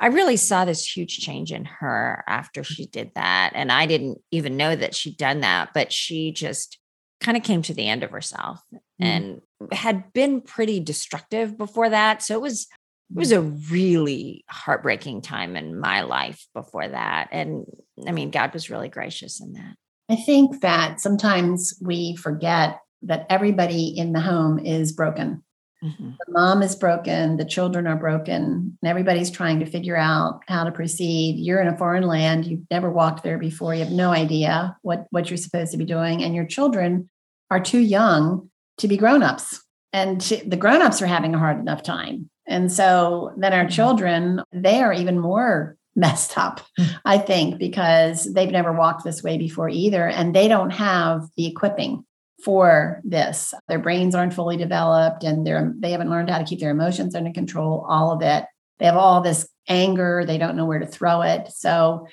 I 0.00 0.08
really 0.08 0.36
saw 0.36 0.64
this 0.64 0.84
huge 0.84 1.18
change 1.18 1.52
in 1.52 1.64
her 1.64 2.24
after 2.26 2.62
mm. 2.62 2.66
she 2.66 2.86
did 2.86 3.12
that. 3.14 3.52
And 3.54 3.70
I 3.70 3.86
didn't 3.86 4.18
even 4.30 4.56
know 4.56 4.74
that 4.74 4.94
she'd 4.94 5.16
done 5.16 5.40
that, 5.40 5.70
but 5.74 5.92
she 5.92 6.32
just 6.32 6.78
kind 7.20 7.36
of 7.36 7.42
came 7.42 7.62
to 7.62 7.74
the 7.74 7.88
end 7.88 8.02
of 8.02 8.10
herself 8.10 8.60
mm. 8.72 8.78
and 9.00 9.40
had 9.72 10.12
been 10.12 10.40
pretty 10.40 10.80
destructive 10.80 11.56
before 11.56 11.90
that. 11.90 12.22
So 12.22 12.34
it 12.34 12.42
was 12.42 12.66
it 13.10 13.18
was 13.18 13.32
a 13.32 13.42
really 13.42 14.44
heartbreaking 14.48 15.22
time 15.22 15.56
in 15.56 15.78
my 15.78 16.00
life 16.00 16.46
before 16.54 16.88
that. 16.88 17.28
And 17.30 17.64
I 18.08 18.12
mean, 18.12 18.30
God 18.30 18.52
was 18.52 18.70
really 18.70 18.88
gracious 18.88 19.40
in 19.40 19.52
that. 19.52 19.76
I 20.08 20.16
think 20.16 20.62
that 20.62 21.00
sometimes 21.00 21.78
we 21.80 22.16
forget 22.16 22.80
that 23.02 23.26
everybody 23.28 23.88
in 23.96 24.12
the 24.12 24.20
home 24.20 24.58
is 24.58 24.92
broken. 24.92 25.44
Mm-hmm. 25.84 26.10
The 26.26 26.32
mom 26.32 26.62
is 26.62 26.74
broken, 26.74 27.36
the 27.36 27.44
children 27.44 27.86
are 27.86 27.96
broken, 27.96 28.78
and 28.80 28.88
everybody's 28.88 29.30
trying 29.30 29.60
to 29.60 29.66
figure 29.66 29.96
out 29.96 30.40
how 30.48 30.64
to 30.64 30.72
proceed. 30.72 31.36
You're 31.38 31.60
in 31.60 31.68
a 31.68 31.76
foreign 31.76 32.04
land, 32.04 32.46
you've 32.46 32.66
never 32.70 32.90
walked 32.90 33.22
there 33.22 33.38
before, 33.38 33.74
you 33.74 33.84
have 33.84 33.92
no 33.92 34.10
idea 34.10 34.76
what, 34.82 35.06
what 35.10 35.28
you're 35.28 35.36
supposed 35.36 35.72
to 35.72 35.78
be 35.78 35.84
doing, 35.84 36.22
and 36.22 36.34
your 36.34 36.46
children 36.46 37.10
are 37.50 37.60
too 37.60 37.80
young 37.80 38.48
to 38.78 38.88
be 38.88 38.96
grown-ups. 38.96 39.62
And 39.92 40.20
the 40.20 40.56
grown-ups 40.56 41.02
are 41.02 41.06
having 41.06 41.34
a 41.34 41.38
hard 41.38 41.58
enough 41.58 41.82
time. 41.82 42.30
And 42.46 42.72
so 42.72 43.32
then 43.36 43.52
our 43.52 43.64
mm-hmm. 43.64 43.68
children, 43.68 44.42
they 44.52 44.80
are 44.80 44.92
even 44.92 45.18
more 45.18 45.76
messed 45.96 46.36
up, 46.36 46.60
mm. 46.78 46.88
I 47.04 47.18
think, 47.18 47.58
because 47.58 48.24
they've 48.32 48.50
never 48.50 48.72
walked 48.72 49.04
this 49.04 49.22
way 49.22 49.38
before 49.38 49.68
either. 49.68 50.08
And 50.08 50.34
they 50.34 50.48
don't 50.48 50.70
have 50.70 51.22
the 51.36 51.46
equipping 51.46 52.04
for 52.44 53.00
this. 53.04 53.54
Their 53.68 53.78
brains 53.78 54.14
aren't 54.14 54.34
fully 54.34 54.56
developed 54.56 55.24
and 55.24 55.46
they're 55.46 55.72
they 55.78 55.90
haven't 55.90 56.10
learned 56.10 56.30
how 56.30 56.38
to 56.38 56.44
keep 56.44 56.60
their 56.60 56.70
emotions 56.70 57.14
under 57.14 57.32
control, 57.32 57.86
all 57.88 58.12
of 58.12 58.22
it. 58.22 58.44
They 58.78 58.86
have 58.86 58.96
all 58.96 59.20
this 59.20 59.48
anger, 59.68 60.24
they 60.26 60.38
don't 60.38 60.56
know 60.56 60.66
where 60.66 60.78
to 60.78 60.86
throw 60.86 61.22
it. 61.22 61.48
So 61.48 62.06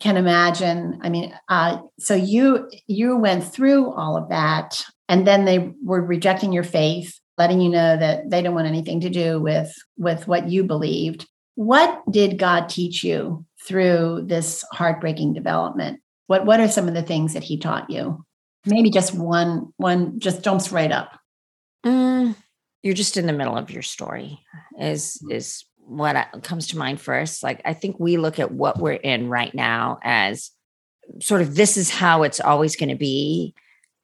can 0.00 0.16
imagine, 0.16 1.00
I 1.02 1.08
mean, 1.08 1.34
uh, 1.48 1.78
so 1.98 2.14
you 2.14 2.70
you 2.86 3.16
went 3.16 3.44
through 3.44 3.92
all 3.92 4.16
of 4.16 4.28
that 4.30 4.84
and 5.08 5.26
then 5.26 5.44
they 5.44 5.72
were 5.84 6.02
rejecting 6.02 6.52
your 6.52 6.64
faith, 6.64 7.18
letting 7.36 7.60
you 7.60 7.68
know 7.68 7.96
that 7.96 8.30
they 8.30 8.42
don't 8.42 8.54
want 8.54 8.66
anything 8.66 9.00
to 9.00 9.10
do 9.10 9.40
with 9.40 9.72
with 9.96 10.26
what 10.26 10.48
you 10.48 10.64
believed. 10.64 11.26
What 11.54 12.02
did 12.10 12.38
God 12.38 12.68
teach 12.68 13.02
you 13.02 13.44
through 13.66 14.24
this 14.26 14.64
heartbreaking 14.72 15.34
development? 15.34 16.00
What 16.26 16.46
what 16.46 16.60
are 16.60 16.68
some 16.68 16.88
of 16.88 16.94
the 16.94 17.02
things 17.02 17.34
that 17.34 17.44
he 17.44 17.58
taught 17.58 17.90
you? 17.90 18.24
Maybe 18.66 18.90
just 18.90 19.14
one 19.14 19.72
one 19.76 20.18
just 20.18 20.42
jumps 20.42 20.72
right 20.72 20.92
up 20.92 21.18
mm, 21.84 22.34
you're 22.82 22.94
just 22.94 23.16
in 23.16 23.26
the 23.26 23.32
middle 23.32 23.56
of 23.56 23.70
your 23.70 23.82
story 23.82 24.40
is 24.78 25.22
is 25.30 25.64
what 25.76 26.16
comes 26.42 26.68
to 26.68 26.78
mind 26.78 27.00
first 27.00 27.42
like 27.42 27.62
i 27.64 27.72
think 27.72 27.98
we 27.98 28.16
look 28.16 28.38
at 28.38 28.52
what 28.52 28.78
we're 28.78 28.92
in 28.92 29.28
right 29.28 29.54
now 29.54 29.98
as 30.02 30.50
sort 31.20 31.40
of 31.40 31.54
this 31.54 31.76
is 31.76 31.88
how 31.88 32.22
it's 32.22 32.40
always 32.40 32.76
going 32.76 32.90
to 32.90 32.94
be 32.94 33.54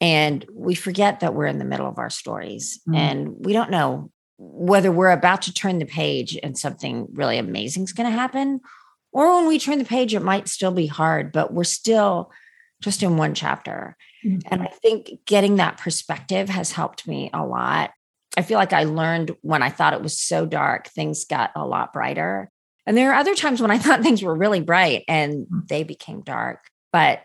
and 0.00 0.46
we 0.52 0.74
forget 0.74 1.20
that 1.20 1.34
we're 1.34 1.46
in 1.46 1.58
the 1.58 1.64
middle 1.64 1.86
of 1.86 1.98
our 1.98 2.10
stories 2.10 2.80
mm. 2.88 2.96
and 2.96 3.34
we 3.44 3.52
don't 3.52 3.70
know 3.70 4.10
whether 4.38 4.90
we're 4.90 5.10
about 5.10 5.42
to 5.42 5.52
turn 5.52 5.78
the 5.78 5.86
page 5.86 6.38
and 6.42 6.58
something 6.58 7.06
really 7.12 7.38
amazing 7.38 7.84
is 7.84 7.92
going 7.92 8.10
to 8.10 8.18
happen 8.18 8.60
Or 9.14 9.36
when 9.36 9.46
we 9.46 9.60
turn 9.60 9.78
the 9.78 9.84
page, 9.84 10.12
it 10.12 10.20
might 10.20 10.48
still 10.48 10.72
be 10.72 10.88
hard, 10.88 11.30
but 11.30 11.54
we're 11.54 11.62
still 11.62 12.32
just 12.82 13.02
in 13.02 13.16
one 13.16 13.32
chapter. 13.32 13.96
Mm-hmm. 14.24 14.48
And 14.50 14.62
I 14.62 14.66
think 14.66 15.10
getting 15.26 15.56
that 15.56 15.78
perspective 15.78 16.48
has 16.48 16.72
helped 16.72 17.06
me 17.06 17.30
a 17.32 17.44
lot. 17.44 17.90
I 18.36 18.42
feel 18.42 18.58
like 18.58 18.72
I 18.72 18.84
learned 18.84 19.36
when 19.42 19.62
I 19.62 19.70
thought 19.70 19.94
it 19.94 20.02
was 20.02 20.18
so 20.18 20.46
dark, 20.46 20.88
things 20.88 21.24
got 21.24 21.50
a 21.54 21.66
lot 21.66 21.92
brighter. 21.92 22.50
And 22.86 22.96
there 22.96 23.12
are 23.12 23.18
other 23.18 23.34
times 23.34 23.60
when 23.60 23.70
I 23.70 23.78
thought 23.80 24.02
things 24.02 24.22
were 24.22 24.34
really 24.34 24.60
bright 24.60 25.04
and 25.08 25.46
mm. 25.46 25.68
they 25.68 25.84
became 25.84 26.22
dark. 26.22 26.60
But 26.92 27.22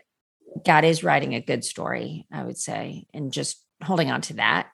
God 0.64 0.84
is 0.84 1.04
writing 1.04 1.34
a 1.34 1.40
good 1.40 1.64
story, 1.64 2.26
I 2.32 2.44
would 2.44 2.58
say, 2.58 3.06
and 3.14 3.32
just 3.32 3.64
holding 3.82 4.10
on 4.10 4.20
to 4.22 4.34
that. 4.34 4.68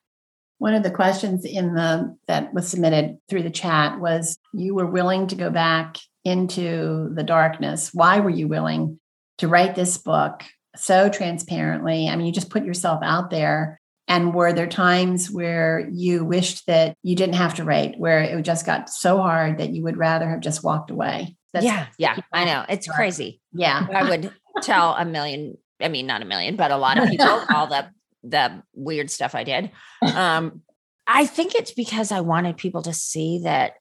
One 0.59 0.75
of 0.75 0.83
the 0.83 0.91
questions 0.91 1.45
in 1.45 1.75
the 1.75 2.17
that 2.29 2.55
was 2.55 2.67
submitted 2.67 3.19
through 3.29 3.43
the 3.43 3.51
chat 3.51 4.01
was 4.01 4.39
you 4.55 4.75
were 4.75 4.87
willing 4.87 5.27
to 5.27 5.35
go 5.35 5.51
back 5.51 5.99
into 6.25 7.11
the 7.15 7.23
darkness. 7.23 7.91
Why 7.93 8.21
were 8.21 8.31
you 8.31 8.49
willing 8.49 8.99
to 9.39 9.49
write 9.49 9.75
this 9.75 9.99
book 9.99 10.45
so 10.79 11.09
transparently? 11.09 12.09
I 12.09 12.17
mean, 12.17 12.27
you 12.27 12.33
just 12.33 12.51
put 12.51 12.65
yourself 12.65 13.01
out 13.03 13.31
there. 13.31 13.81
And 14.09 14.33
were 14.33 14.53
there 14.53 14.69
times 14.69 15.31
where 15.31 15.89
you 15.91 16.25
wished 16.25 16.67
that 16.69 16.97
you 17.03 17.17
didn't 17.17 17.35
have 17.35 17.55
to 17.55 17.65
write, 17.65 17.99
where 17.99 18.21
it 18.21 18.41
just 18.43 18.65
got 18.65 18.89
so 18.89 19.21
hard 19.21 19.59
that 19.59 19.71
you 19.71 19.83
would 19.83 19.97
rather 19.97 20.29
have 20.31 20.41
just 20.41 20.63
walked 20.63 20.93
away? 20.93 21.37
That's 21.53 21.67
yeah, 21.67 21.87
yeah, 21.99 22.17
I 22.33 22.45
know. 22.45 22.65
It's 22.69 22.87
crazy. 22.87 23.41
Yeah. 23.53 23.85
I 23.93 24.09
would 24.09 24.33
tell 24.63 24.95
a 24.95 25.05
million, 25.05 25.59
I 25.81 25.89
mean, 25.89 26.07
not 26.07 26.23
a 26.23 26.25
million, 26.25 26.55
but 26.55 26.71
a 26.71 26.77
lot 26.77 26.99
of 26.99 27.09
people 27.09 27.27
all 27.55 27.67
the 27.67 27.89
the 28.23 28.63
weird 28.75 29.11
stuff 29.11 29.35
I 29.35 29.45
did. 29.45 29.71
Um, 30.03 30.63
I 31.07 31.27
think 31.27 31.55
it's 31.55 31.73
because 31.73 32.11
I 32.11 32.21
wanted 32.21 32.57
people 32.57 32.83
to 32.83 32.93
see 32.93 33.41
that 33.45 33.75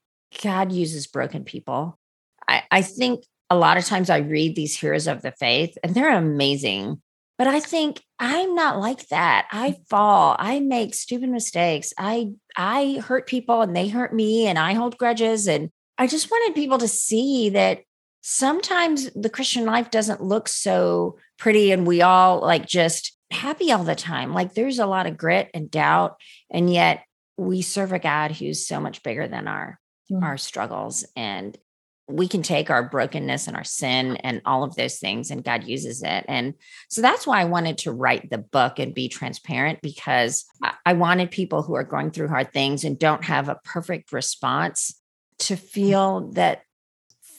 God 0.44 0.72
uses 0.72 1.08
broken 1.08 1.44
people. 1.44 2.00
I, 2.48 2.64
I 2.70 2.82
think 2.82 3.24
a 3.50 3.56
lot 3.56 3.78
of 3.78 3.86
times 3.86 4.10
I 4.10 4.18
read 4.18 4.56
these 4.56 4.78
heroes 4.78 5.08
of 5.08 5.22
the 5.22 5.32
faith 5.32 5.78
and 5.84 5.94
they're 5.94 6.16
amazing. 6.16 7.02
But 7.38 7.48
I 7.48 7.60
think 7.60 8.02
I'm 8.18 8.56
not 8.56 8.80
like 8.80 9.10
that. 9.10 9.48
I 9.52 9.76
fall. 9.90 10.38
I 10.40 10.62
make 10.62 10.94
stupid 10.94 11.30
mistakes. 11.30 11.94
I 11.98 12.32
I 12.56 13.02
hurt 13.06 13.28
people 13.28 13.62
and 13.62 13.76
they 13.76 13.90
hurt 13.90 14.14
me 14.14 14.48
and 14.48 14.58
I 14.58 14.74
hold 14.74 14.98
grudges 14.98 15.48
and 15.48 15.70
I 15.98 16.08
just 16.08 16.32
wanted 16.32 16.56
people 16.56 16.78
to 16.78 16.88
see 16.88 17.50
that 17.50 17.82
sometimes 18.22 19.10
the 19.14 19.30
Christian 19.30 19.66
life 19.66 19.92
doesn't 19.92 20.24
look 20.24 20.48
so 20.48 21.18
pretty 21.38 21.72
and 21.72 21.86
we 21.86 22.02
all 22.02 22.40
like 22.40 22.66
just 22.66 23.18
happy 23.32 23.72
all 23.72 23.84
the 23.84 23.96
time. 23.96 24.34
Like 24.34 24.54
there's 24.54 24.80
a 24.80 24.86
lot 24.86 25.06
of 25.06 25.18
grit 25.18 25.50
and 25.54 25.70
doubt 25.70 26.16
and 26.50 26.72
yet 26.72 27.04
we 27.38 27.62
serve 27.62 27.92
a 27.92 28.00
God 28.00 28.32
who's 28.32 28.66
so 28.66 28.80
much 28.80 29.04
bigger 29.04 29.28
than 29.28 29.48
our 29.48 29.78
mm. 30.10 30.24
our 30.24 30.38
struggles 30.38 31.06
and 31.16 31.58
we 32.08 32.28
can 32.28 32.44
take 32.44 32.70
our 32.70 32.88
brokenness 32.88 33.48
and 33.48 33.58
our 33.58 33.64
sin 33.64 34.18
and 34.18 34.42
all 34.46 34.64
of 34.64 34.76
those 34.76 35.00
things 35.00 35.32
and 35.32 35.44
God 35.44 35.64
uses 35.64 36.04
it. 36.04 36.26
And 36.28 36.54
so 36.90 37.02
that's 37.02 37.26
why 37.26 37.42
I 37.42 37.46
wanted 37.46 37.80
to 37.80 37.92
write 37.92 38.30
the 38.30 38.38
book 38.38 38.78
and 38.78 38.94
be 38.94 39.10
transparent 39.10 39.82
because 39.82 40.46
I 40.86 40.94
wanted 40.94 41.32
people 41.32 41.64
who 41.64 41.74
are 41.76 41.84
going 41.84 42.12
through 42.12 42.28
hard 42.28 42.54
things 42.54 42.84
and 42.84 43.00
don't 43.00 43.24
have 43.26 43.50
a 43.50 43.60
perfect 43.64 44.12
response 44.12 45.00
to 45.40 45.56
feel 45.56 46.32
that 46.34 46.62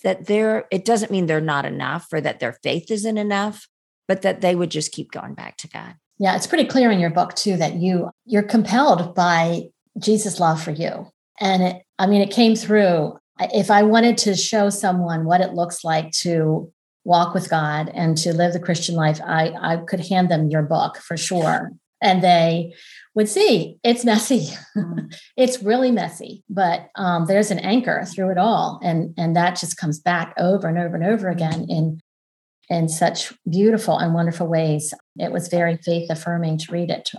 that 0.02 0.26
they're 0.26 0.66
it 0.70 0.84
doesn't 0.84 1.10
mean 1.10 1.26
they're 1.26 1.40
not 1.40 1.64
enough 1.64 2.08
or 2.12 2.20
that 2.20 2.40
their 2.40 2.52
faith 2.62 2.90
isn't 2.90 3.18
enough, 3.18 3.68
but 4.08 4.22
that 4.22 4.40
they 4.40 4.54
would 4.54 4.70
just 4.70 4.92
keep 4.92 5.10
going 5.10 5.34
back 5.34 5.56
to 5.58 5.68
God. 5.68 5.94
Yeah, 6.18 6.34
it's 6.36 6.46
pretty 6.46 6.66
clear 6.66 6.90
in 6.90 7.00
your 7.00 7.10
book 7.10 7.34
too 7.34 7.56
that 7.56 7.74
you 7.74 8.10
you're 8.24 8.42
compelled 8.42 9.14
by 9.14 9.68
Jesus' 9.98 10.40
love 10.40 10.62
for 10.62 10.72
you. 10.72 11.08
And 11.40 11.62
it 11.62 11.82
I 11.98 12.06
mean 12.06 12.20
it 12.20 12.30
came 12.30 12.56
through 12.56 13.16
if 13.40 13.70
I 13.70 13.82
wanted 13.82 14.18
to 14.18 14.34
show 14.34 14.70
someone 14.70 15.24
what 15.24 15.40
it 15.40 15.54
looks 15.54 15.84
like 15.84 16.10
to 16.12 16.72
walk 17.04 17.34
with 17.34 17.48
God 17.48 17.90
and 17.94 18.16
to 18.18 18.32
live 18.32 18.52
the 18.52 18.60
Christian 18.60 18.94
life, 18.94 19.20
I, 19.24 19.52
I 19.60 19.76
could 19.76 20.00
hand 20.00 20.30
them 20.30 20.50
your 20.50 20.62
book 20.62 20.96
for 20.98 21.16
sure. 21.16 21.70
And 22.02 22.22
they 22.22 22.74
would 23.14 23.28
see 23.28 23.78
it's 23.82 24.04
messy. 24.04 24.48
Mm-hmm. 24.76 25.06
it's 25.36 25.62
really 25.62 25.90
messy, 25.90 26.44
but 26.48 26.88
um, 26.96 27.26
there's 27.26 27.50
an 27.50 27.58
anchor 27.60 28.04
through 28.04 28.30
it 28.30 28.38
all. 28.38 28.80
And, 28.82 29.14
and 29.16 29.36
that 29.36 29.56
just 29.56 29.76
comes 29.76 29.98
back 29.98 30.34
over 30.36 30.66
and 30.66 30.78
over 30.78 30.96
and 30.96 31.04
over 31.04 31.28
again 31.28 31.66
in, 31.68 32.00
in 32.68 32.88
such 32.88 33.32
beautiful 33.48 33.98
and 33.98 34.12
wonderful 34.12 34.46
ways. 34.46 34.92
It 35.16 35.32
was 35.32 35.48
very 35.48 35.76
faith 35.76 36.10
affirming 36.10 36.58
to 36.58 36.72
read 36.72 36.90
it. 36.90 37.10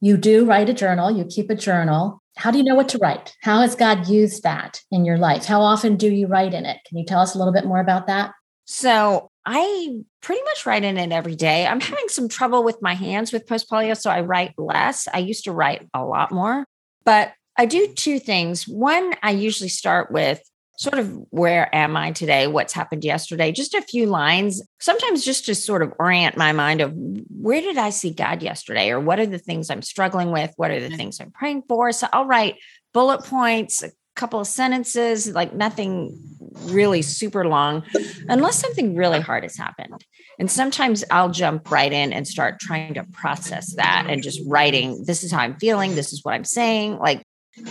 You 0.00 0.16
do 0.16 0.44
write 0.44 0.68
a 0.68 0.74
journal, 0.74 1.10
you 1.10 1.24
keep 1.24 1.50
a 1.50 1.54
journal 1.54 2.19
how 2.40 2.50
do 2.50 2.56
you 2.56 2.64
know 2.64 2.74
what 2.74 2.88
to 2.88 2.98
write? 2.98 3.36
How 3.42 3.60
has 3.60 3.74
God 3.76 4.08
used 4.08 4.44
that 4.44 4.80
in 4.90 5.04
your 5.04 5.18
life? 5.18 5.44
How 5.44 5.60
often 5.60 5.96
do 5.96 6.10
you 6.10 6.26
write 6.26 6.54
in 6.54 6.64
it? 6.64 6.78
Can 6.86 6.96
you 6.96 7.04
tell 7.04 7.20
us 7.20 7.34
a 7.34 7.38
little 7.38 7.52
bit 7.52 7.66
more 7.66 7.80
about 7.80 8.06
that? 8.06 8.32
So 8.64 9.30
I 9.44 9.98
pretty 10.22 10.42
much 10.44 10.64
write 10.64 10.82
in 10.82 10.96
it 10.96 11.12
every 11.12 11.34
day. 11.34 11.66
I'm 11.66 11.80
having 11.80 12.08
some 12.08 12.28
trouble 12.28 12.64
with 12.64 12.80
my 12.80 12.94
hands 12.94 13.30
with 13.30 13.46
post 13.46 13.70
polio, 13.70 13.94
so 13.94 14.10
I 14.10 14.22
write 14.22 14.54
less. 14.56 15.06
I 15.12 15.18
used 15.18 15.44
to 15.44 15.52
write 15.52 15.86
a 15.92 16.02
lot 16.02 16.32
more, 16.32 16.64
but 17.04 17.32
I 17.58 17.66
do 17.66 17.92
two 17.94 18.18
things. 18.18 18.66
One, 18.66 19.14
I 19.22 19.32
usually 19.32 19.68
start 19.68 20.10
with 20.10 20.40
sort 20.80 20.98
of 20.98 21.14
where 21.28 21.72
am 21.74 21.94
I 21.94 22.10
today? 22.12 22.46
What's 22.46 22.72
happened 22.72 23.04
yesterday? 23.04 23.52
Just 23.52 23.74
a 23.74 23.82
few 23.82 24.06
lines, 24.06 24.62
sometimes 24.80 25.22
just 25.22 25.44
to 25.44 25.54
sort 25.54 25.82
of 25.82 25.92
orient 25.98 26.38
my 26.38 26.52
mind 26.52 26.80
of 26.80 26.94
where 26.94 27.60
did 27.60 27.76
I 27.76 27.90
see 27.90 28.10
God 28.10 28.42
yesterday? 28.42 28.88
Or 28.90 28.98
what 28.98 29.20
are 29.20 29.26
the 29.26 29.38
things 29.38 29.68
I'm 29.68 29.82
struggling 29.82 30.32
with? 30.32 30.54
What 30.56 30.70
are 30.70 30.80
the 30.80 30.86
mm-hmm. 30.86 30.96
things 30.96 31.20
I'm 31.20 31.32
praying 31.32 31.64
for? 31.68 31.92
So 31.92 32.08
I'll 32.14 32.24
write 32.24 32.56
bullet 32.94 33.24
points, 33.24 33.82
a 33.82 33.90
couple 34.16 34.40
of 34.40 34.46
sentences, 34.46 35.30
like 35.30 35.52
nothing 35.52 36.18
really 36.64 37.02
super 37.02 37.46
long, 37.46 37.84
unless 38.28 38.58
something 38.58 38.96
really 38.96 39.20
hard 39.20 39.42
has 39.42 39.56
happened. 39.56 40.02
And 40.38 40.50
sometimes 40.50 41.04
I'll 41.10 41.30
jump 41.30 41.70
right 41.70 41.92
in 41.92 42.14
and 42.14 42.26
start 42.26 42.58
trying 42.58 42.94
to 42.94 43.04
process 43.12 43.74
that 43.74 44.06
and 44.08 44.22
just 44.22 44.40
writing, 44.46 45.04
this 45.04 45.22
is 45.24 45.30
how 45.30 45.40
I'm 45.40 45.58
feeling, 45.58 45.94
this 45.94 46.14
is 46.14 46.24
what 46.24 46.32
I'm 46.32 46.44
saying. 46.44 46.98
Like 46.98 47.22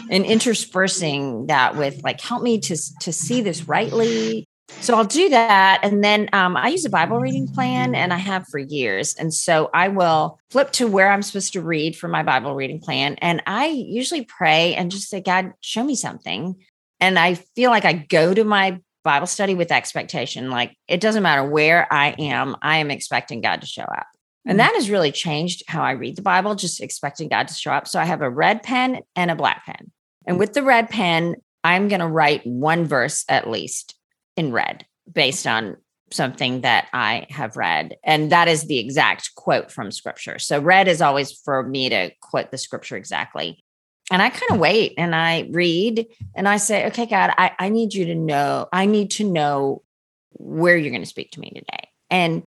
and 0.09 0.25
interspersing 0.25 1.47
that 1.47 1.75
with 1.75 2.01
like 2.03 2.21
help 2.21 2.43
me 2.43 2.59
to 2.59 2.77
to 3.01 3.13
see 3.13 3.41
this 3.41 3.67
rightly. 3.67 4.45
So 4.81 4.95
i'll 4.95 5.03
do 5.03 5.29
that 5.29 5.79
and 5.81 6.03
then 6.03 6.29
um, 6.31 6.55
i 6.55 6.67
use 6.67 6.85
a 6.85 6.91
bible 6.91 7.19
reading 7.19 7.47
plan 7.47 7.95
and 7.95 8.13
i 8.13 8.17
have 8.17 8.45
for 8.51 8.59
years 8.59 9.15
and 9.15 9.33
so 9.33 9.71
i 9.73 9.87
will 9.87 10.39
flip 10.51 10.71
to 10.73 10.87
where 10.87 11.11
i'm 11.11 11.23
supposed 11.23 11.53
to 11.53 11.61
read 11.61 11.97
for 11.97 12.07
my 12.07 12.21
bible 12.21 12.53
reading 12.53 12.79
plan 12.79 13.15
and 13.15 13.41
i 13.47 13.65
usually 13.65 14.25
pray 14.25 14.75
and 14.75 14.91
just 14.91 15.09
say 15.09 15.21
god 15.21 15.53
show 15.61 15.83
me 15.83 15.95
something. 15.95 16.55
And 16.99 17.17
i 17.17 17.33
feel 17.33 17.71
like 17.71 17.83
i 17.83 17.93
go 17.93 18.31
to 18.31 18.43
my 18.43 18.79
bible 19.03 19.25
study 19.25 19.55
with 19.55 19.71
expectation 19.71 20.51
like 20.51 20.77
it 20.87 21.01
doesn't 21.01 21.23
matter 21.23 21.49
where 21.49 21.91
i 21.91 22.09
am 22.19 22.55
i 22.61 22.77
am 22.77 22.91
expecting 22.91 23.41
god 23.41 23.61
to 23.61 23.67
show 23.67 23.81
up 23.81 24.05
and 24.49 24.59
that 24.59 24.73
has 24.73 24.89
really 24.89 25.11
changed 25.11 25.63
how 25.67 25.83
I 25.83 25.91
read 25.91 26.15
the 26.15 26.23
Bible, 26.23 26.55
just 26.55 26.81
expecting 26.81 27.29
God 27.29 27.47
to 27.47 27.53
show 27.53 27.71
up. 27.71 27.87
So 27.87 27.99
I 27.99 28.05
have 28.05 28.21
a 28.21 28.29
red 28.29 28.63
pen 28.63 29.01
and 29.15 29.29
a 29.29 29.35
black 29.35 29.65
pen. 29.65 29.91
And 30.25 30.39
with 30.39 30.53
the 30.53 30.63
red 30.63 30.89
pen, 30.89 31.35
I'm 31.63 31.87
going 31.87 31.99
to 31.99 32.07
write 32.07 32.45
one 32.47 32.85
verse 32.85 33.25
at 33.29 33.49
least 33.49 33.95
in 34.35 34.51
red 34.51 34.85
based 35.11 35.45
on 35.45 35.77
something 36.11 36.61
that 36.61 36.87
I 36.93 37.27
have 37.29 37.57
read. 37.57 37.97
And 38.03 38.31
that 38.31 38.47
is 38.47 38.63
the 38.63 38.79
exact 38.79 39.35
quote 39.35 39.71
from 39.71 39.91
scripture. 39.91 40.39
So 40.39 40.59
red 40.59 40.87
is 40.87 41.01
always 41.01 41.31
for 41.31 41.61
me 41.61 41.89
to 41.89 42.09
quote 42.21 42.49
the 42.49 42.57
scripture 42.57 42.95
exactly. 42.95 43.63
And 44.11 44.19
I 44.19 44.31
kind 44.31 44.51
of 44.51 44.57
wait 44.57 44.95
and 44.97 45.13
I 45.13 45.47
read 45.51 46.07
and 46.35 46.47
I 46.47 46.57
say, 46.57 46.87
okay, 46.87 47.05
God, 47.05 47.31
I, 47.37 47.51
I 47.59 47.69
need 47.69 47.93
you 47.93 48.05
to 48.05 48.15
know, 48.15 48.67
I 48.73 48.87
need 48.87 49.11
to 49.11 49.29
know 49.29 49.83
where 50.31 50.75
you're 50.75 50.89
going 50.89 51.03
to 51.03 51.07
speak 51.07 51.31
to 51.31 51.39
me 51.39 51.51
today. 51.51 51.89
And 52.09 52.43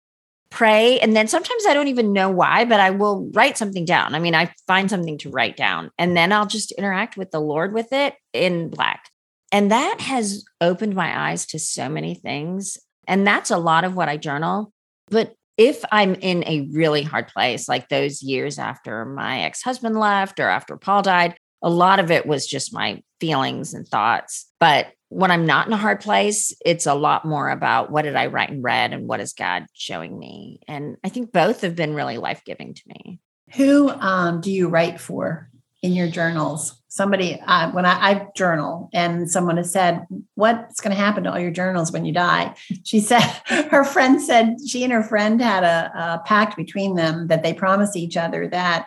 pray 0.51 0.99
and 1.01 1.17
then 1.17 1.29
sometimes 1.29 1.65
i 1.67 1.75
don't 1.75 1.89
even 1.89 2.13
know 2.13 2.31
why 2.31 2.65
but 2.65 2.81
i 2.81 2.91
will 2.91 3.31
write 3.35 3.59
something 3.59 3.85
down. 3.85 4.15
I 4.15 4.19
mean 4.19 4.35
i 4.35 4.53
find 4.67 4.89
something 4.89 5.19
to 5.19 5.31
write 5.31 5.57
down 5.57 5.91
and 5.99 6.17
then 6.17 6.33
i'll 6.33 6.47
just 6.47 6.73
interact 6.73 7.17
with 7.17 7.31
the 7.31 7.41
lord 7.41 7.73
with 7.73 7.93
it 7.93 8.15
in 8.33 8.69
black. 8.71 9.11
And 9.53 9.71
that 9.71 10.01
has 10.01 10.45
opened 10.61 10.95
my 10.95 11.29
eyes 11.29 11.47
to 11.47 11.59
so 11.59 11.89
many 11.89 12.15
things 12.15 12.79
and 13.07 13.27
that's 13.27 13.51
a 13.51 13.59
lot 13.59 13.85
of 13.85 13.95
what 13.95 14.09
i 14.09 14.17
journal. 14.17 14.73
But 15.09 15.35
if 15.57 15.85
i'm 15.91 16.15
in 16.15 16.45
a 16.47 16.69
really 16.73 17.03
hard 17.03 17.29
place 17.29 17.69
like 17.69 17.89
those 17.89 18.23
years 18.23 18.59
after 18.59 19.05
my 19.05 19.41
ex-husband 19.41 19.99
left 19.99 20.39
or 20.39 20.49
after 20.49 20.77
paul 20.77 21.03
died 21.03 21.37
a 21.63 21.71
lot 21.71 21.99
of 21.99 22.11
it 22.11 22.27
was 22.27 22.47
just 22.47 22.73
my 22.73 23.03
feelings 23.21 23.75
and 23.75 23.87
thoughts. 23.87 24.47
But 24.61 24.89
when 25.09 25.31
I'm 25.31 25.47
not 25.47 25.67
in 25.67 25.73
a 25.73 25.79
hard 25.79 26.01
place, 26.01 26.55
it's 26.65 26.87
a 26.87 26.95
lot 26.95 27.25
more 27.25 27.51
about 27.51 27.91
what 27.91 28.03
did 28.03 28.17
I 28.17 28.27
write 28.27 28.51
and 28.51 28.63
read 28.63 28.93
and 28.93 29.07
what 29.07 29.21
is 29.21 29.33
God 29.33 29.67
showing 29.73 30.19
me. 30.19 30.61
And 30.67 30.97
I 31.05 31.09
think 31.09 31.33
both 31.33 31.61
have 31.61 31.77
been 31.77 31.95
really 31.95 32.19
life 32.19 32.43
giving 32.45 32.75
to 32.75 32.83
me. 32.89 33.21
Who 33.55 33.89
um, 33.89 34.41
do 34.41 34.51
you 34.51 34.69
write 34.69 35.01
for 35.01 35.49
in 35.83 35.93
your 35.93 36.09
journals? 36.09 36.83
Somebody, 36.89 37.41
uh, 37.47 37.71
when 37.71 37.87
I, 37.87 38.11
I, 38.11 38.27
journal 38.35 38.89
and 38.93 39.31
someone 39.31 39.59
has 39.59 39.71
said, 39.71 40.07
What's 40.35 40.81
going 40.81 40.97
to 40.97 41.01
happen 41.01 41.25
to 41.25 41.33
all 41.33 41.39
your 41.39 41.51
journals 41.51 41.93
when 41.93 42.05
you 42.05 42.13
die? 42.13 42.55
She 42.85 43.01
said, 43.01 43.21
Her 43.47 43.85
friend 43.85 44.21
said 44.21 44.57
she 44.67 44.83
and 44.83 44.93
her 44.93 45.03
friend 45.03 45.41
had 45.41 45.63
a, 45.63 45.93
a 45.95 46.23
pact 46.25 46.57
between 46.57 46.97
them 46.97 47.29
that 47.29 47.43
they 47.43 47.53
promised 47.53 47.97
each 47.97 48.17
other 48.17 48.49
that 48.49 48.87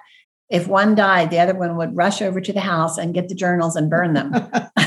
if 0.49 0.67
one 0.67 0.95
died, 0.95 1.30
the 1.30 1.39
other 1.39 1.53
one 1.53 1.78
would 1.78 1.95
rush 1.95 2.22
over 2.22 2.41
to 2.41 2.51
the 2.51 2.59
house 2.59 2.97
and 2.97 3.13
get 3.13 3.30
the 3.30 3.36
journals 3.36 3.76
and 3.76 3.89
burn 3.89 4.13
them. 4.13 4.34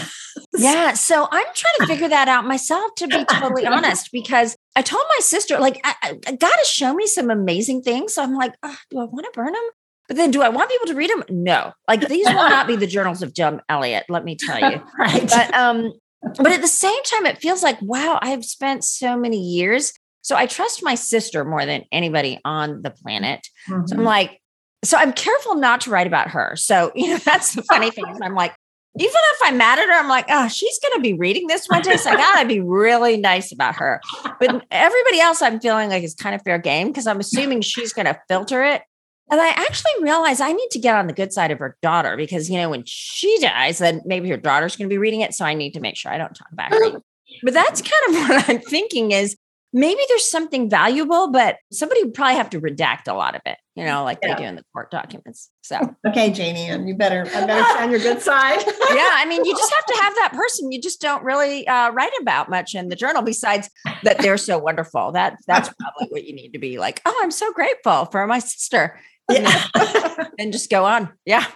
Yeah. 0.55 0.93
So 0.95 1.29
I'm 1.31 1.47
trying 1.55 1.75
to 1.81 1.87
figure 1.87 2.09
that 2.09 2.29
out 2.29 2.47
myself, 2.47 2.95
to 2.97 3.09
be 3.09 3.25
totally 3.25 3.67
honest, 3.67 4.11
because 4.13 4.57
I 4.77 4.83
told 4.83 5.05
my 5.09 5.21
sister, 5.21 5.59
like, 5.59 5.81
I, 5.85 6.19
I 6.27 6.33
got 6.33 6.55
to 6.55 6.65
show 6.65 6.95
me 6.95 7.07
some 7.07 7.31
amazing 7.31 7.83
things. 7.83 8.15
So 8.15 8.23
I'm 8.23 8.35
like, 8.35 8.55
oh, 8.63 8.77
do 8.91 8.99
I 8.99 9.05
want 9.05 9.25
to 9.25 9.33
burn 9.35 9.53
them? 9.53 9.63
But 10.09 10.17
then 10.17 10.31
do 10.31 10.43
I 10.43 10.49
want 10.49 10.71
people 10.71 10.89
to 10.89 10.95
read 10.95 11.11
them? 11.11 11.25
No. 11.31 11.73
Like 11.89 12.07
these 12.09 12.27
will 12.27 12.35
not 12.35 12.67
be 12.67 12.77
the 12.77 12.87
journals 12.87 13.23
of 13.23 13.33
Jim 13.33 13.61
Elliot, 13.69 14.05
let 14.09 14.25
me 14.25 14.37
tell 14.37 14.59
you. 14.59 14.83
right. 14.99 15.29
But 15.29 15.55
um, 15.55 15.93
but 16.23 16.53
at 16.53 16.61
the 16.61 16.69
same 16.69 17.03
time, 17.05 17.27
it 17.27 17.39
feels 17.39 17.63
like, 17.63 17.81
wow, 17.81 18.19
I've 18.21 18.45
spent 18.45 18.85
so 18.85 19.17
many 19.17 19.39
years. 19.39 19.93
So 20.21 20.37
I 20.37 20.47
trust 20.47 20.83
my 20.83 20.95
sister 20.95 21.45
more 21.45 21.67
than 21.67 21.85
anybody 21.91 22.41
on 22.45 22.83
the 22.83 22.91
planet. 22.91 23.49
Mm-hmm. 23.69 23.87
So 23.87 23.97
I'm 23.97 24.05
like, 24.05 24.41
so 24.85 24.97
I'm 24.97 25.13
careful 25.13 25.57
not 25.57 25.83
to 25.83 25.91
write 25.91 26.07
about 26.07 26.29
her. 26.31 26.55
So, 26.57 26.93
you 26.95 27.09
know, 27.09 27.17
that's 27.25 27.55
the 27.55 27.63
funny 27.63 27.91
thing 27.91 28.05
I'm 28.23 28.35
like, 28.35 28.55
even 28.99 29.15
if 29.15 29.39
I'm 29.43 29.57
mad 29.57 29.79
at 29.79 29.87
her, 29.87 29.93
I'm 29.93 30.09
like, 30.09 30.27
oh, 30.29 30.49
she's 30.49 30.79
going 30.81 30.95
to 30.95 31.01
be 31.01 31.15
reading 31.15 31.47
this 31.47 31.67
one 31.67 31.81
day. 31.81 31.97
So 31.97 32.11
I 32.11 32.17
got 32.17 32.43
to 32.43 32.47
be 32.47 32.61
really 32.61 33.17
nice 33.17 33.51
about 33.51 33.77
her. 33.77 34.03
But 34.39 34.67
everybody 34.71 35.21
else 35.21 35.41
I'm 35.41 35.61
feeling 35.61 35.89
like 35.89 36.03
is 36.03 36.15
kind 36.15 36.35
of 36.35 36.43
fair 36.43 36.59
game 36.59 36.89
because 36.89 37.07
I'm 37.07 37.19
assuming 37.19 37.63
she's 37.63 37.95
going 37.95 38.07
to 38.07 38.21
filter 38.29 38.63
it. 38.63 38.83
And 39.31 39.41
I 39.41 39.49
actually 39.49 39.93
realized 40.03 40.43
I 40.43 40.53
need 40.53 40.69
to 40.73 40.79
get 40.79 40.95
on 40.95 41.07
the 41.07 41.15
good 41.15 41.33
side 41.33 41.51
of 41.51 41.59
her 41.59 41.79
daughter 41.81 42.19
because, 42.19 42.51
you 42.51 42.59
know, 42.59 42.69
when 42.69 42.83
she 42.85 43.39
dies, 43.41 43.79
then 43.79 44.03
maybe 44.05 44.29
her 44.29 44.37
daughter's 44.37 44.77
going 44.77 44.91
to 44.91 44.93
be 44.93 44.99
reading 44.99 45.23
it. 45.23 45.33
So 45.33 45.47
I 45.47 45.55
need 45.55 45.73
to 45.73 45.81
make 45.81 45.97
sure 45.97 46.13
I 46.13 46.19
don't 46.19 46.35
talk 46.35 46.53
about 46.53 46.73
her. 46.73 47.01
But 47.43 47.55
that's 47.55 47.81
kind 47.81 48.15
of 48.15 48.15
what 48.29 48.51
I'm 48.51 48.61
thinking 48.61 49.13
is 49.13 49.37
maybe 49.73 50.01
there's 50.09 50.29
something 50.29 50.69
valuable, 50.69 51.31
but 51.31 51.57
somebody 51.71 52.03
would 52.05 52.15
probably 52.15 52.35
have 52.35 52.51
to 52.51 52.61
redact 52.61 53.09
a 53.09 53.15
lot 53.15 53.35
of 53.35 53.41
it, 53.47 53.57
you 53.75 53.85
know, 53.85 54.05
like 54.05 54.19
yeah. 54.23 54.35
they 54.35 54.43
do 54.43 54.49
in 54.49 54.57
the 54.57 54.65
court 54.73 54.91
documents. 54.91 55.51
So 55.63 55.79
okay, 56.07 56.31
Janie, 56.31 56.69
and 56.69 56.87
you 56.89 56.95
better 56.95 57.23
I 57.35 57.47
better 57.47 57.65
stay 57.65 57.83
on 57.83 57.91
your 57.91 58.01
good 58.01 58.21
side. 58.21 58.61
yeah, 58.67 59.11
I 59.15 59.25
mean, 59.27 59.45
you 59.45 59.57
just 59.57 59.73
have 59.73 59.87
to 59.87 60.03
have 60.03 60.15
that 60.17 60.33
person. 60.37 60.73
You 60.73 60.81
just 60.81 61.01
don't 61.01 61.25
really 61.25 61.67
uh, 61.67 61.91
write 61.93 62.13
about 62.21 62.51
much 62.51 62.75
in 62.75 62.89
the 62.89 62.97
journal 62.97 63.23
besides 63.23 63.71
that 64.03 64.19
they're 64.19 64.37
so 64.37 64.59
wonderful. 64.59 65.13
That 65.13 65.37
that's 65.47 65.69
probably 65.69 66.09
what 66.09 66.25
you 66.25 66.35
need 66.35 66.53
to 66.53 66.59
be 66.59 66.79
like. 66.79 67.01
Oh, 67.07 67.21
I'm 67.23 67.31
so 67.31 67.53
grateful 67.53 68.07
for 68.07 68.27
my 68.27 68.41
sister. 68.41 68.99
Yeah. 69.33 70.25
and 70.39 70.53
just 70.53 70.71
go 70.71 70.85
on. 70.85 71.13
Yeah. 71.25 71.47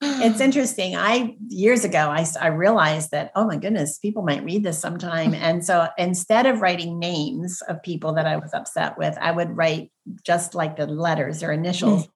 it's 0.00 0.40
interesting. 0.40 0.96
I 0.96 1.36
years 1.48 1.84
ago 1.84 2.10
I 2.10 2.26
I 2.40 2.48
realized 2.48 3.10
that 3.10 3.32
oh 3.34 3.46
my 3.46 3.56
goodness, 3.56 3.98
people 3.98 4.22
might 4.22 4.44
read 4.44 4.64
this 4.64 4.78
sometime 4.78 5.34
and 5.48 5.64
so 5.64 5.88
instead 5.96 6.46
of 6.46 6.60
writing 6.60 6.98
names 6.98 7.62
of 7.68 7.82
people 7.82 8.14
that 8.14 8.26
I 8.26 8.36
was 8.36 8.52
upset 8.54 8.98
with, 8.98 9.16
I 9.20 9.30
would 9.30 9.56
write 9.56 9.90
just 10.24 10.54
like 10.54 10.76
the 10.76 10.86
letters 10.86 11.42
or 11.42 11.52
initials. 11.52 12.06
Mm. 12.06 12.10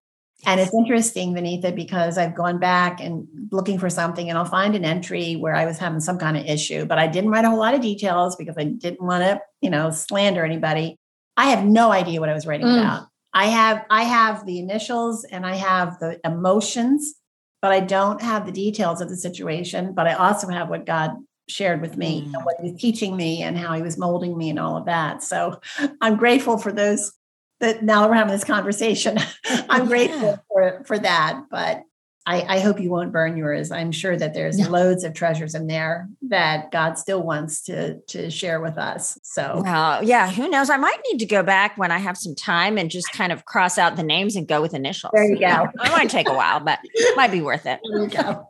And 0.45 0.61
it's 0.61 0.75
interesting, 0.75 1.35
Vaneetha, 1.35 1.75
because 1.75 2.19
I've 2.19 2.35
gone 2.35 2.59
back 2.59 3.01
and 3.01 3.29
looking 3.53 3.79
for 3.79 3.89
something 3.89 4.29
and 4.29 4.37
I'll 4.37 4.45
find 4.45 4.75
an 4.75 4.85
entry 4.85 5.35
where 5.35 5.55
I 5.55 5.67
was 5.67 5.79
having 5.79 6.01
some 6.01 6.19
kind 6.19 6.37
of 6.37 6.45
issue, 6.45 6.85
but 6.85 6.99
I 6.99 7.07
didn't 7.07 7.31
write 7.31 7.45
a 7.45 7.51
whole 7.51 7.61
lot 7.61 7.75
of 7.75 7.81
details 7.81 8.35
because 8.35 8.57
I 8.59 8.65
didn't 8.65 9.03
want 9.03 9.23
to, 9.23 9.41
you 9.61 9.71
know, 9.71 9.91
slander 9.91 10.45
anybody. 10.45 10.97
I 11.37 11.51
have 11.51 11.65
no 11.65 11.93
idea 11.93 12.19
what 12.19 12.29
I 12.29 12.35
was 12.35 12.47
writing 12.47 12.67
mm. 12.67 12.79
about. 12.79 13.07
I 13.35 13.47
have 13.47 13.85
I 13.91 14.05
have 14.05 14.47
the 14.47 14.59
initials 14.59 15.25
and 15.25 15.47
I 15.47 15.57
have 15.57 15.99
the 15.99 16.21
emotions, 16.25 17.15
but 17.61 17.73
I 17.73 17.81
don't 17.81 18.21
have 18.21 18.47
the 18.47 18.53
details 18.53 19.01
of 19.01 19.09
the 19.09 19.17
situation. 19.17 19.95
But 19.95 20.07
I 20.07 20.15
also 20.15 20.49
have 20.49 20.69
what 20.69 20.87
God 20.87 21.13
shared 21.49 21.81
with 21.81 21.97
me 21.97 22.23
mm. 22.23 22.35
and 22.35 22.45
what 22.45 22.57
he 22.61 22.71
was 22.71 22.81
teaching 22.81 23.17
me 23.17 23.43
and 23.43 23.59
how 23.59 23.75
he 23.75 23.83
was 23.83 23.99
molding 23.99 24.37
me 24.37 24.51
and 24.51 24.59
all 24.59 24.77
of 24.77 24.87
that. 24.87 25.23
So 25.23 25.61
I'm 26.01 26.17
grateful 26.17 26.59
for 26.59 26.73
those 26.73 27.13
that 27.61 27.83
now 27.83 28.09
we're 28.09 28.15
having 28.15 28.33
this 28.33 28.45
conversation. 28.45 29.19
I'm 29.69 29.87
grateful 29.87 30.21
yeah. 30.23 30.37
for 30.49 30.85
for 30.85 30.99
that. 30.99 31.45
But 31.51 31.83
I, 32.25 32.43
I, 32.43 32.61
hope 32.61 32.81
you 32.81 32.91
won't 32.91 33.13
burn 33.13 33.37
yours. 33.37 33.73
I'm 33.73 33.91
sure 33.91 34.17
that 34.17 34.33
there's 34.33 34.59
no. 34.59 34.69
loads 34.69 35.03
of 35.03 35.13
treasures 35.13 35.55
in 35.55 35.67
there 35.67 36.09
that 36.29 36.71
God 36.71 36.97
still 36.97 37.23
wants 37.23 37.63
to 37.65 37.99
to 38.01 38.31
share 38.31 38.61
with 38.61 38.79
us. 38.79 39.19
So, 39.23 39.63
well, 39.65 40.05
yeah, 40.05 40.31
who 40.31 40.49
knows? 40.49 40.71
I 40.71 40.77
might 40.77 40.99
need 41.11 41.19
to 41.19 41.27
go 41.27 41.43
back 41.43 41.77
when 41.77 41.91
I 41.91 41.99
have 41.99 42.17
some 42.17 42.35
time 42.35 42.79
and 42.79 42.91
just 42.91 43.13
kind 43.13 43.33
of 43.33 43.45
cross 43.45 43.77
out 43.77 43.97
the 43.97 44.03
names 44.03 44.37
and 44.37 44.47
go 44.47 44.63
with 44.63 44.75
initials. 44.75 45.13
There 45.15 45.25
you 45.25 45.39
go. 45.39 45.69
it 45.75 45.93
might 45.93 46.11
take 46.11 46.29
a 46.29 46.35
while, 46.35 46.61
but 46.61 46.79
it 46.85 47.17
might 47.17 47.33
be 47.33 47.41
worth 47.41 47.67
it. 47.67 47.81
There 47.93 48.05
you 48.05 48.09
go. 48.09 48.49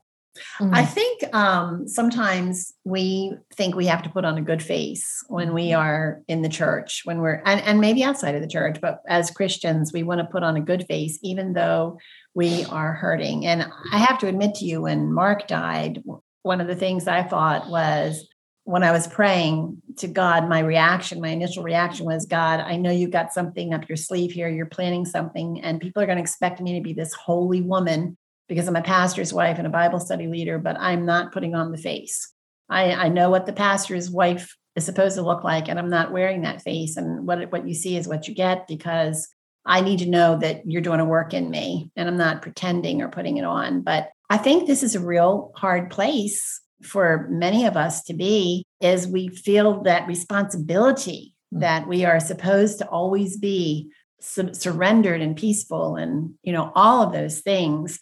Mm-hmm. 0.60 0.74
I 0.74 0.84
think 0.84 1.34
um, 1.34 1.86
sometimes 1.86 2.72
we 2.84 3.34
think 3.54 3.74
we 3.74 3.86
have 3.86 4.02
to 4.02 4.10
put 4.10 4.24
on 4.24 4.38
a 4.38 4.42
good 4.42 4.62
face 4.62 5.24
when 5.28 5.52
we 5.52 5.68
mm-hmm. 5.68 5.80
are 5.80 6.22
in 6.28 6.42
the 6.42 6.48
church, 6.48 7.02
when 7.04 7.20
we're, 7.20 7.42
and, 7.44 7.60
and 7.62 7.80
maybe 7.80 8.02
outside 8.02 8.34
of 8.34 8.40
the 8.40 8.48
church, 8.48 8.78
but 8.80 9.02
as 9.08 9.30
Christians, 9.30 9.92
we 9.92 10.02
want 10.02 10.20
to 10.20 10.26
put 10.26 10.42
on 10.42 10.56
a 10.56 10.60
good 10.60 10.86
face, 10.86 11.18
even 11.22 11.52
though 11.52 11.98
we 12.34 12.64
are 12.66 12.94
hurting. 12.94 13.46
And 13.46 13.66
I 13.92 13.98
have 13.98 14.18
to 14.20 14.26
admit 14.26 14.54
to 14.56 14.64
you, 14.64 14.82
when 14.82 15.12
Mark 15.12 15.46
died, 15.46 16.02
one 16.42 16.60
of 16.60 16.66
the 16.66 16.76
things 16.76 17.06
I 17.06 17.22
thought 17.22 17.68
was 17.68 18.26
when 18.64 18.84
I 18.84 18.92
was 18.92 19.08
praying 19.08 19.82
to 19.98 20.06
God, 20.06 20.48
my 20.48 20.60
reaction, 20.60 21.20
my 21.20 21.28
initial 21.28 21.64
reaction 21.64 22.06
was, 22.06 22.26
God, 22.26 22.60
I 22.60 22.76
know 22.76 22.90
you've 22.90 23.10
got 23.10 23.32
something 23.32 23.74
up 23.74 23.88
your 23.88 23.96
sleeve 23.96 24.32
here. 24.32 24.48
You're 24.48 24.66
planning 24.66 25.04
something, 25.04 25.60
and 25.62 25.80
people 25.80 26.02
are 26.02 26.06
going 26.06 26.18
to 26.18 26.22
expect 26.22 26.60
me 26.60 26.78
to 26.78 26.82
be 26.82 26.92
this 26.92 27.12
holy 27.12 27.60
woman 27.60 28.16
because 28.52 28.68
I'm 28.68 28.76
a 28.76 28.82
pastor's 28.82 29.32
wife 29.32 29.56
and 29.56 29.66
a 29.66 29.70
Bible 29.70 29.98
study 29.98 30.26
leader, 30.26 30.58
but 30.58 30.76
I'm 30.78 31.06
not 31.06 31.32
putting 31.32 31.54
on 31.54 31.72
the 31.72 31.78
face. 31.78 32.30
I, 32.68 32.92
I 32.92 33.08
know 33.08 33.30
what 33.30 33.46
the 33.46 33.54
pastor's 33.54 34.10
wife 34.10 34.54
is 34.76 34.84
supposed 34.84 35.16
to 35.16 35.22
look 35.22 35.42
like, 35.42 35.68
and 35.70 35.78
I'm 35.78 35.88
not 35.88 36.12
wearing 36.12 36.42
that 36.42 36.60
face. 36.60 36.98
And 36.98 37.26
what, 37.26 37.50
what 37.50 37.66
you 37.66 37.72
see 37.72 37.96
is 37.96 38.06
what 38.06 38.28
you 38.28 38.34
get 38.34 38.66
because 38.68 39.26
I 39.64 39.80
need 39.80 40.00
to 40.00 40.10
know 40.10 40.36
that 40.36 40.60
you're 40.66 40.82
doing 40.82 41.00
a 41.00 41.04
work 41.06 41.32
in 41.32 41.48
me 41.48 41.90
and 41.96 42.06
I'm 42.06 42.18
not 42.18 42.42
pretending 42.42 43.00
or 43.00 43.08
putting 43.08 43.38
it 43.38 43.44
on. 43.44 43.80
But 43.80 44.10
I 44.28 44.36
think 44.36 44.66
this 44.66 44.82
is 44.82 44.94
a 44.94 45.00
real 45.00 45.52
hard 45.56 45.88
place 45.88 46.60
for 46.82 47.28
many 47.30 47.64
of 47.64 47.74
us 47.74 48.02
to 48.04 48.12
be 48.12 48.66
is 48.82 49.06
we 49.06 49.28
feel 49.28 49.82
that 49.84 50.06
responsibility 50.06 51.34
mm-hmm. 51.54 51.60
that 51.60 51.88
we 51.88 52.04
are 52.04 52.20
supposed 52.20 52.80
to 52.80 52.88
always 52.88 53.38
be 53.38 53.90
su- 54.20 54.52
surrendered 54.52 55.22
and 55.22 55.36
peaceful 55.36 55.96
and 55.96 56.34
you 56.42 56.52
know 56.52 56.70
all 56.74 57.02
of 57.02 57.12
those 57.12 57.40
things 57.40 57.98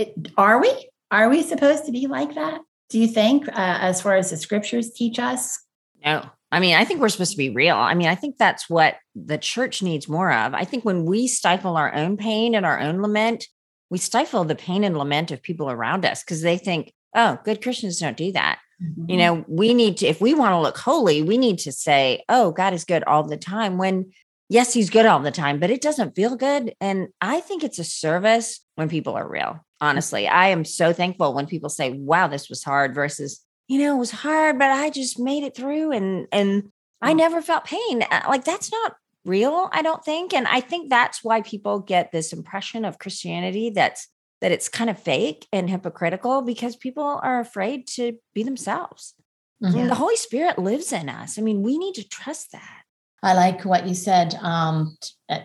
it, 0.00 0.32
are 0.36 0.60
we 0.60 0.88
are 1.10 1.28
we 1.28 1.42
supposed 1.42 1.84
to 1.86 1.92
be 1.92 2.06
like 2.06 2.34
that 2.34 2.60
do 2.88 2.98
you 2.98 3.06
think 3.06 3.48
uh, 3.48 3.52
as 3.56 4.00
far 4.00 4.16
as 4.16 4.30
the 4.30 4.36
scriptures 4.36 4.90
teach 4.92 5.18
us 5.18 5.60
no 6.04 6.28
I 6.52 6.58
mean, 6.58 6.74
I 6.74 6.84
think 6.84 7.00
we're 7.00 7.08
supposed 7.10 7.30
to 7.32 7.36
be 7.38 7.50
real. 7.50 7.76
I 7.76 7.94
mean, 7.94 8.08
I 8.08 8.16
think 8.16 8.36
that's 8.36 8.68
what 8.68 8.96
the 9.14 9.38
church 9.38 9.82
needs 9.82 10.08
more 10.08 10.32
of. 10.32 10.52
I 10.52 10.64
think 10.64 10.84
when 10.84 11.04
we 11.04 11.28
stifle 11.28 11.76
our 11.76 11.94
own 11.94 12.16
pain 12.16 12.54
and 12.54 12.66
our 12.66 12.80
own 12.80 13.00
lament, 13.00 13.46
we 13.88 13.98
stifle 13.98 14.44
the 14.44 14.56
pain 14.56 14.82
and 14.82 14.96
lament 14.96 15.30
of 15.30 15.42
people 15.42 15.70
around 15.70 16.04
us 16.04 16.24
because 16.24 16.42
they 16.42 16.58
think, 16.58 16.92
oh, 17.14 17.38
good 17.44 17.62
Christians 17.62 18.00
don't 18.00 18.16
do 18.16 18.32
that. 18.32 18.58
Mm-hmm. 18.82 19.10
You 19.10 19.16
know, 19.18 19.44
we 19.46 19.74
need 19.74 19.98
to, 19.98 20.06
if 20.06 20.20
we 20.20 20.34
want 20.34 20.52
to 20.52 20.60
look 20.60 20.78
holy, 20.78 21.22
we 21.22 21.38
need 21.38 21.58
to 21.60 21.72
say, 21.72 22.24
oh, 22.28 22.50
God 22.50 22.72
is 22.72 22.84
good 22.84 23.04
all 23.04 23.22
the 23.22 23.36
time. 23.36 23.78
When, 23.78 24.10
yes, 24.48 24.72
he's 24.72 24.90
good 24.90 25.06
all 25.06 25.20
the 25.20 25.30
time, 25.30 25.60
but 25.60 25.70
it 25.70 25.82
doesn't 25.82 26.16
feel 26.16 26.34
good. 26.34 26.74
And 26.80 27.08
I 27.20 27.40
think 27.40 27.62
it's 27.62 27.78
a 27.78 27.84
service 27.84 28.60
when 28.74 28.88
people 28.88 29.14
are 29.14 29.28
real. 29.28 29.64
Honestly, 29.80 30.28
I 30.28 30.48
am 30.48 30.64
so 30.64 30.92
thankful 30.92 31.32
when 31.32 31.46
people 31.46 31.70
say, 31.70 31.90
wow, 31.90 32.28
this 32.28 32.48
was 32.48 32.62
hard 32.62 32.94
versus, 32.94 33.40
you 33.68 33.78
know, 33.78 33.96
it 33.96 33.98
was 33.98 34.10
hard, 34.10 34.58
but 34.58 34.70
I 34.70 34.90
just 34.90 35.18
made 35.18 35.42
it 35.42 35.56
through 35.56 35.92
and 35.92 36.26
and 36.32 36.70
I 37.02 37.14
never 37.14 37.40
felt 37.40 37.64
pain. 37.64 38.02
Uh, 38.02 38.22
like 38.28 38.44
that's 38.44 38.70
not 38.70 38.94
real, 39.24 39.68
I 39.72 39.82
don't 39.82 40.04
think. 40.04 40.34
And 40.34 40.46
I 40.46 40.60
think 40.60 40.90
that's 40.90 41.24
why 41.24 41.42
people 41.42 41.80
get 41.80 42.12
this 42.12 42.32
impression 42.32 42.84
of 42.84 42.98
Christianity 42.98 43.70
that's 43.70 44.08
that 44.40 44.52
it's 44.52 44.68
kind 44.68 44.88
of 44.88 44.98
fake 44.98 45.46
and 45.52 45.68
hypocritical 45.68 46.42
because 46.42 46.74
people 46.76 47.20
are 47.22 47.40
afraid 47.40 47.86
to 47.86 48.18
be 48.34 48.42
themselves. 48.42 49.14
Mm-hmm. 49.62 49.88
the 49.88 49.94
Holy 49.94 50.16
Spirit 50.16 50.58
lives 50.58 50.90
in 50.90 51.10
us. 51.10 51.38
I 51.38 51.42
mean, 51.42 51.60
we 51.60 51.76
need 51.76 51.94
to 51.96 52.08
trust 52.08 52.52
that. 52.52 52.82
I 53.22 53.34
like 53.34 53.66
what 53.66 53.86
you 53.86 53.94
said 53.94 54.34
um, 54.40 54.96
uh, 55.28 55.40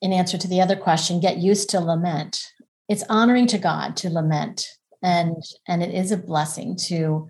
in 0.00 0.12
answer 0.12 0.36
to 0.36 0.48
the 0.48 0.60
other 0.60 0.74
question 0.74 1.20
get 1.20 1.38
used 1.38 1.70
to 1.70 1.78
lament. 1.80 2.44
It's 2.92 3.04
honoring 3.08 3.46
to 3.46 3.58
God 3.58 3.96
to 3.98 4.10
lament. 4.10 4.66
And 5.02 5.42
and 5.66 5.82
it 5.82 5.94
is 5.94 6.12
a 6.12 6.18
blessing 6.18 6.76
to 6.88 7.28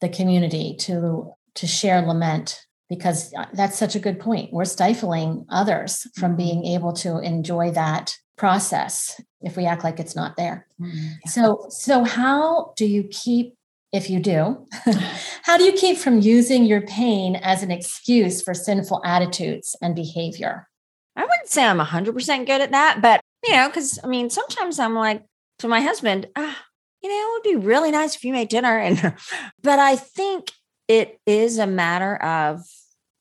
the 0.00 0.08
community 0.08 0.74
to 0.80 1.32
to 1.54 1.66
share 1.68 2.02
lament 2.02 2.60
because 2.88 3.32
uh, 3.34 3.46
that's 3.52 3.78
such 3.78 3.94
a 3.94 4.00
good 4.00 4.18
point. 4.18 4.52
We're 4.52 4.64
stifling 4.64 5.46
others 5.48 6.08
from 6.16 6.32
mm-hmm. 6.32 6.36
being 6.36 6.64
able 6.64 6.92
to 6.94 7.20
enjoy 7.20 7.70
that 7.70 8.16
process 8.36 9.20
if 9.40 9.56
we 9.56 9.66
act 9.66 9.84
like 9.84 10.00
it's 10.00 10.16
not 10.16 10.36
there. 10.36 10.66
Mm-hmm. 10.80 11.28
So 11.28 11.66
so 11.68 12.02
how 12.02 12.72
do 12.76 12.84
you 12.84 13.04
keep 13.04 13.54
if 13.92 14.10
you 14.10 14.18
do, 14.18 14.66
how 15.44 15.56
do 15.56 15.62
you 15.62 15.74
keep 15.74 15.96
from 15.96 16.18
using 16.18 16.64
your 16.64 16.80
pain 16.80 17.36
as 17.36 17.62
an 17.62 17.70
excuse 17.70 18.42
for 18.42 18.52
sinful 18.52 19.00
attitudes 19.04 19.76
and 19.80 19.94
behavior? 19.94 20.68
I 21.14 21.22
wouldn't 21.22 21.48
say 21.48 21.64
I'm 21.64 21.78
100% 21.78 22.46
good 22.46 22.60
at 22.60 22.72
that, 22.72 23.00
but 23.00 23.20
you 23.46 23.54
know, 23.54 23.68
cuz 23.70 23.98
I 24.02 24.06
mean, 24.06 24.30
sometimes 24.30 24.78
I'm 24.78 24.94
like 24.94 25.22
to 25.58 25.68
my 25.68 25.80
husband, 25.80 26.28
ah, 26.36 26.64
you 27.02 27.10
know, 27.10 27.14
it 27.14 27.32
would 27.32 27.60
be 27.60 27.66
really 27.66 27.90
nice 27.90 28.16
if 28.16 28.24
you 28.24 28.32
made 28.32 28.48
dinner. 28.48 28.78
And, 28.78 29.14
but 29.62 29.78
I 29.78 29.96
think 29.96 30.50
it 30.88 31.20
is 31.26 31.58
a 31.58 31.66
matter 31.66 32.16
of 32.16 32.62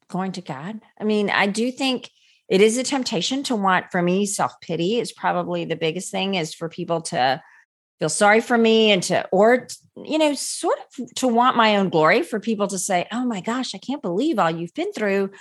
going 0.10 0.32
to 0.34 0.42
God. 0.42 0.80
I 1.00 1.04
mean, 1.04 1.30
I 1.30 1.48
do 1.48 1.72
think 1.72 2.10
it 2.48 2.62
is 2.62 2.78
a 2.78 2.84
temptation 2.84 3.44
to 3.44 3.56
want, 3.56 3.88
for 3.92 4.02
me, 4.02 4.26
self 4.26 4.54
pity 4.62 5.00
is 5.00 5.12
probably 5.12 5.66
the 5.66 5.76
biggest 5.76 6.12
thing 6.12 6.36
is 6.36 6.54
for 6.54 6.70
people 6.70 7.02
to 7.02 7.42
feel 8.00 8.10
sorry 8.10 8.42
for 8.42 8.58
me 8.58 8.92
and 8.92 9.04
to, 9.04 9.28
or 9.32 9.68
you 9.98 10.18
know, 10.18 10.34
sort 10.34 10.78
of 10.80 11.14
to 11.16 11.28
want 11.28 11.58
my 11.58 11.78
own 11.78 11.90
glory 11.90 12.24
for 12.24 12.40
people 12.40 12.68
to 12.68 12.78
say, 12.78 13.08
oh 13.12 13.26
my 13.26 13.42
gosh, 13.42 13.76
I 13.76 13.80
can't 13.80 14.02
believe 14.02 14.40
all 14.40 14.52
you've 14.52 14.74
been 14.74 14.94
through. 14.94 15.32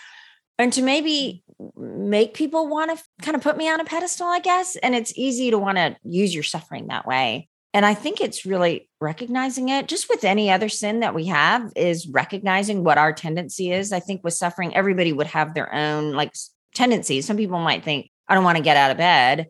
And 0.59 0.73
to 0.75 0.83
maybe 0.83 1.43
make 1.77 2.35
people 2.35 2.69
want 2.69 2.97
to 2.97 3.05
kind 3.23 3.35
of 3.35 3.43
put 3.43 3.57
me 3.57 3.69
on 3.69 3.81
a 3.81 3.85
pedestal, 3.85 4.27
I 4.27 4.41
guess. 4.41 4.77
And 4.77 4.95
it's 4.95 5.13
easy 5.17 5.51
to 5.51 5.59
want 5.59 5.79
to 5.79 5.97
use 6.03 6.35
your 6.35 6.45
suffering 6.45 6.89
that 6.89 7.07
way. 7.07 7.49
And 7.75 7.87
I 7.87 7.95
think 7.95 8.21
it's 8.21 8.45
really 8.45 8.89
recognizing 9.01 9.71
it, 9.71 9.89
just 9.89 10.11
with 10.11 10.25
any 10.25 10.51
other 10.51 10.69
sin 10.69 11.01
that 11.01 11.15
we 11.15 11.27
have, 11.27 11.73
is 11.75 12.07
recognizing 12.07 12.85
what 12.85 12.99
our 12.99 13.13
tendency 13.13 13.73
is. 13.73 13.93
I 13.93 14.01
think 14.01 14.23
with 14.23 14.35
suffering, 14.35 14.77
everybody 14.77 15.13
would 15.13 15.29
have 15.29 15.55
their 15.55 15.75
own 15.75 16.13
like 16.13 16.35
tendencies. 16.75 17.27
Some 17.27 17.39
people 17.39 17.59
might 17.59 17.83
think, 17.83 18.11
I 18.29 18.35
don't 18.35 18.45
want 18.45 18.59
to 18.59 18.65
get 18.65 18.77
out 18.77 18.91
of 18.91 18.99
bed 18.99 19.49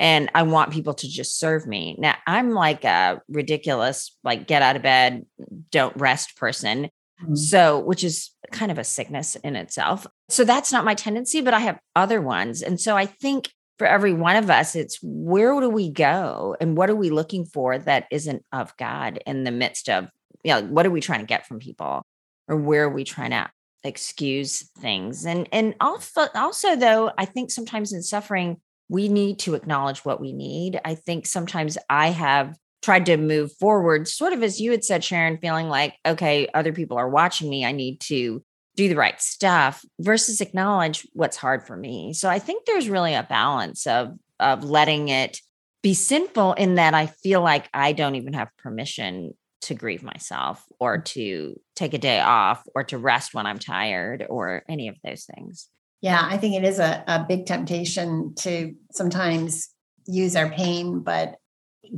and 0.00 0.30
I 0.34 0.42
want 0.42 0.72
people 0.72 0.94
to 0.94 1.08
just 1.08 1.38
serve 1.38 1.66
me. 1.66 1.96
Now, 1.98 2.14
I'm 2.26 2.50
like 2.50 2.84
a 2.84 3.20
ridiculous, 3.28 4.16
like 4.24 4.46
get 4.46 4.62
out 4.62 4.76
of 4.76 4.82
bed, 4.82 5.26
don't 5.70 5.96
rest 5.96 6.36
person. 6.36 6.90
Mm-hmm. 7.22 7.34
So, 7.36 7.78
which 7.80 8.02
is 8.02 8.30
kind 8.50 8.72
of 8.72 8.78
a 8.78 8.84
sickness 8.84 9.36
in 9.36 9.56
itself. 9.56 10.06
So, 10.28 10.44
that's 10.44 10.72
not 10.72 10.84
my 10.84 10.94
tendency, 10.94 11.40
but 11.40 11.54
I 11.54 11.60
have 11.60 11.78
other 11.94 12.20
ones. 12.20 12.62
And 12.62 12.80
so, 12.80 12.96
I 12.96 13.06
think 13.06 13.50
for 13.78 13.86
every 13.86 14.12
one 14.12 14.36
of 14.36 14.50
us, 14.50 14.76
it's 14.76 14.98
where 15.02 15.60
do 15.60 15.68
we 15.68 15.90
go 15.90 16.56
and 16.60 16.76
what 16.76 16.90
are 16.90 16.96
we 16.96 17.10
looking 17.10 17.44
for 17.44 17.76
that 17.76 18.06
isn't 18.10 18.44
of 18.52 18.76
God 18.76 19.18
in 19.26 19.44
the 19.44 19.50
midst 19.50 19.88
of, 19.88 20.08
you 20.44 20.52
know, 20.52 20.62
what 20.62 20.86
are 20.86 20.90
we 20.90 21.00
trying 21.00 21.20
to 21.20 21.26
get 21.26 21.46
from 21.46 21.58
people 21.58 22.02
or 22.48 22.56
where 22.56 22.84
are 22.84 22.90
we 22.90 23.04
trying 23.04 23.30
to 23.30 23.50
excuse 23.82 24.70
things? 24.78 25.26
And, 25.26 25.48
and 25.50 25.74
also, 25.80 26.26
also 26.34 26.76
though, 26.76 27.10
I 27.18 27.24
think 27.24 27.50
sometimes 27.50 27.92
in 27.92 28.02
suffering, 28.02 28.58
we 28.88 29.08
need 29.08 29.40
to 29.40 29.54
acknowledge 29.54 30.04
what 30.04 30.20
we 30.20 30.32
need. 30.32 30.80
I 30.84 30.94
think 30.94 31.26
sometimes 31.26 31.76
I 31.90 32.10
have 32.10 32.56
tried 32.82 33.06
to 33.06 33.16
move 33.16 33.50
forward, 33.58 34.06
sort 34.06 34.34
of 34.34 34.42
as 34.42 34.60
you 34.60 34.70
had 34.70 34.84
said, 34.84 35.02
Sharon, 35.02 35.38
feeling 35.38 35.68
like, 35.68 35.94
okay, 36.06 36.48
other 36.54 36.72
people 36.72 36.98
are 36.98 37.08
watching 37.08 37.48
me. 37.48 37.64
I 37.64 37.72
need 37.72 38.00
to 38.02 38.44
do 38.76 38.88
the 38.88 38.96
right 38.96 39.20
stuff 39.20 39.84
versus 40.00 40.40
acknowledge 40.40 41.06
what's 41.12 41.36
hard 41.36 41.66
for 41.66 41.76
me. 41.76 42.12
So 42.12 42.28
I 42.28 42.38
think 42.38 42.64
there's 42.64 42.88
really 42.88 43.14
a 43.14 43.22
balance 43.22 43.86
of 43.86 44.16
of 44.40 44.64
letting 44.64 45.08
it 45.08 45.38
be 45.82 45.94
sinful 45.94 46.54
in 46.54 46.76
that 46.76 46.94
I 46.94 47.06
feel 47.06 47.40
like 47.40 47.68
I 47.72 47.92
don't 47.92 48.16
even 48.16 48.32
have 48.32 48.48
permission 48.58 49.34
to 49.62 49.74
grieve 49.74 50.02
myself 50.02 50.64
or 50.80 50.98
mm. 50.98 51.04
to 51.04 51.60
take 51.76 51.94
a 51.94 51.98
day 51.98 52.20
off 52.20 52.62
or 52.74 52.84
to 52.84 52.98
rest 52.98 53.34
when 53.34 53.46
I'm 53.46 53.58
tired 53.58 54.26
or 54.28 54.62
any 54.68 54.88
of 54.88 54.96
those 55.04 55.24
things. 55.24 55.68
Yeah, 56.00 56.20
I 56.22 56.36
think 56.36 56.54
it 56.54 56.64
is 56.64 56.78
a, 56.78 57.02
a 57.06 57.24
big 57.26 57.46
temptation 57.46 58.34
to 58.40 58.74
sometimes 58.92 59.70
use 60.06 60.36
our 60.36 60.50
pain, 60.50 61.00
but 61.00 61.36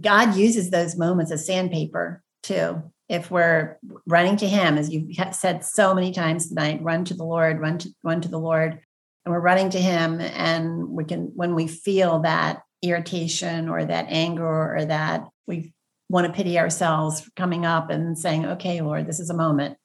God 0.00 0.36
uses 0.36 0.70
those 0.70 0.96
moments 0.96 1.32
as 1.32 1.46
sandpaper 1.46 2.22
too. 2.42 2.82
If 3.08 3.30
we're 3.30 3.78
running 4.06 4.36
to 4.38 4.48
Him, 4.48 4.78
as 4.78 4.90
you've 4.90 5.14
said 5.32 5.64
so 5.64 5.94
many 5.94 6.12
times 6.12 6.48
tonight, 6.48 6.82
run 6.82 7.04
to 7.04 7.14
the 7.14 7.24
Lord, 7.24 7.60
run 7.60 7.78
to 7.78 7.88
run 8.02 8.20
to 8.22 8.28
the 8.28 8.38
Lord, 8.38 8.80
and 9.24 9.34
we're 9.34 9.40
running 9.40 9.70
to 9.70 9.80
Him, 9.80 10.20
and 10.20 10.88
we 10.88 11.04
can 11.04 11.32
when 11.34 11.54
we 11.54 11.68
feel 11.68 12.20
that 12.20 12.62
irritation 12.82 13.68
or 13.68 13.84
that 13.84 14.06
anger 14.08 14.76
or 14.76 14.84
that 14.84 15.28
we 15.46 15.72
want 16.08 16.26
to 16.26 16.32
pity 16.32 16.58
ourselves 16.58 17.28
coming 17.36 17.64
up 17.64 17.90
and 17.90 18.18
saying, 18.18 18.44
"Okay, 18.44 18.80
Lord, 18.80 19.06
this 19.06 19.20
is 19.20 19.30
a 19.30 19.34
moment 19.34 19.78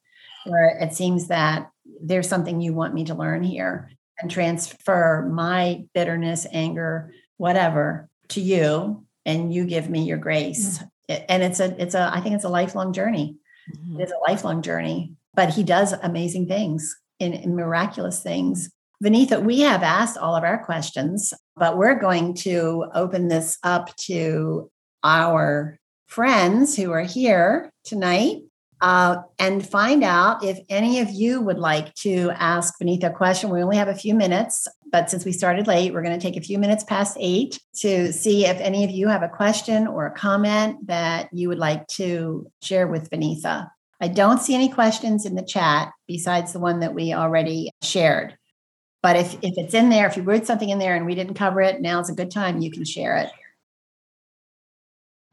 where 0.44 0.76
it 0.80 0.94
seems 0.94 1.28
that 1.28 1.70
there's 2.00 2.28
something 2.28 2.60
you 2.60 2.74
want 2.74 2.94
me 2.94 3.04
to 3.04 3.14
learn 3.14 3.42
here." 3.42 3.90
and 4.22 4.30
transfer 4.30 5.28
my 5.30 5.84
bitterness, 5.94 6.46
anger, 6.52 7.12
whatever 7.36 8.08
to 8.28 8.40
you 8.40 9.04
and 9.26 9.52
you 9.52 9.64
give 9.66 9.90
me 9.90 10.04
your 10.04 10.18
grace. 10.18 10.78
Mm-hmm. 10.78 10.86
And 11.28 11.42
it's 11.42 11.60
a 11.60 11.80
it's 11.80 11.94
a 11.94 12.10
I 12.12 12.20
think 12.20 12.34
it's 12.34 12.44
a 12.44 12.48
lifelong 12.48 12.92
journey. 12.92 13.36
Mm-hmm. 13.70 14.00
It's 14.00 14.12
a 14.12 14.30
lifelong 14.30 14.62
journey, 14.62 15.14
but 15.34 15.50
he 15.50 15.62
does 15.62 15.92
amazing 15.92 16.48
things 16.48 16.96
in, 17.18 17.32
in 17.32 17.54
miraculous 17.54 18.22
things. 18.22 18.70
Vaneetha, 19.02 19.42
we 19.42 19.60
have 19.60 19.82
asked 19.82 20.16
all 20.16 20.36
of 20.36 20.44
our 20.44 20.64
questions, 20.64 21.32
but 21.56 21.76
we're 21.76 21.98
going 21.98 22.34
to 22.34 22.86
open 22.94 23.28
this 23.28 23.58
up 23.62 23.94
to 23.96 24.70
our 25.02 25.78
friends 26.06 26.76
who 26.76 26.92
are 26.92 27.02
here 27.02 27.70
tonight 27.84 28.42
uh, 28.82 29.22
and 29.38 29.66
find 29.66 30.02
out 30.02 30.42
if 30.42 30.58
any 30.68 30.98
of 30.98 31.08
you 31.08 31.40
would 31.40 31.58
like 31.58 31.94
to 31.94 32.32
ask 32.34 32.74
Vaneetha 32.80 33.04
a 33.04 33.10
question. 33.10 33.48
We 33.48 33.62
only 33.62 33.76
have 33.76 33.86
a 33.86 33.94
few 33.94 34.12
minutes, 34.12 34.66
but 34.90 35.08
since 35.08 35.24
we 35.24 35.30
started 35.30 35.68
late, 35.68 35.94
we're 35.94 36.02
going 36.02 36.18
to 36.18 36.22
take 36.22 36.36
a 36.36 36.44
few 36.44 36.58
minutes 36.58 36.82
past 36.82 37.16
eight 37.20 37.60
to 37.76 38.12
see 38.12 38.44
if 38.44 38.60
any 38.60 38.82
of 38.82 38.90
you 38.90 39.06
have 39.06 39.22
a 39.22 39.28
question 39.28 39.86
or 39.86 40.06
a 40.06 40.10
comment 40.10 40.88
that 40.88 41.28
you 41.32 41.48
would 41.48 41.60
like 41.60 41.86
to 41.86 42.50
share 42.60 42.88
with 42.88 43.08
Vaneetha. 43.08 43.70
I 44.00 44.08
don't 44.08 44.42
see 44.42 44.56
any 44.56 44.68
questions 44.68 45.26
in 45.26 45.36
the 45.36 45.44
chat 45.44 45.92
besides 46.08 46.52
the 46.52 46.58
one 46.58 46.80
that 46.80 46.92
we 46.92 47.14
already 47.14 47.70
shared. 47.82 48.36
But 49.00 49.14
if, 49.14 49.34
if 49.42 49.56
it's 49.58 49.74
in 49.74 49.90
there, 49.90 50.08
if 50.08 50.16
you 50.16 50.24
wrote 50.24 50.44
something 50.44 50.68
in 50.68 50.80
there 50.80 50.96
and 50.96 51.06
we 51.06 51.14
didn't 51.14 51.34
cover 51.34 51.60
it, 51.60 51.80
now's 51.80 52.10
a 52.10 52.14
good 52.14 52.32
time. 52.32 52.60
You 52.60 52.72
can 52.72 52.84
share 52.84 53.16
it. 53.18 53.30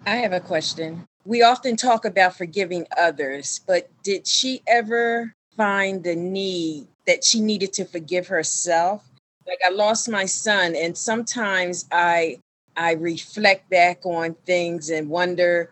I 0.06 0.18
have 0.18 0.34
a 0.34 0.40
question 0.40 1.08
we 1.30 1.44
often 1.44 1.76
talk 1.76 2.06
about 2.06 2.36
forgiving 2.36 2.88
others, 2.98 3.62
but 3.68 3.88
did 4.02 4.26
she 4.26 4.64
ever 4.66 5.32
find 5.56 6.04
the 6.04 6.16
need 6.16 6.88
that 7.06 7.24
she 7.24 7.40
needed 7.40 7.72
to 7.72 7.86
forgive 7.86 8.26
herself? 8.26 9.04
Like 9.46 9.60
I 9.64 9.70
lost 9.70 10.10
my 10.10 10.26
son 10.26 10.76
and 10.76 10.98
sometimes 10.98 11.86
I 11.92 12.40
I 12.76 12.94
reflect 12.94 13.70
back 13.70 14.08
on 14.08 14.34
things 14.48 14.90
and 14.90 15.08
wonder, 15.08 15.70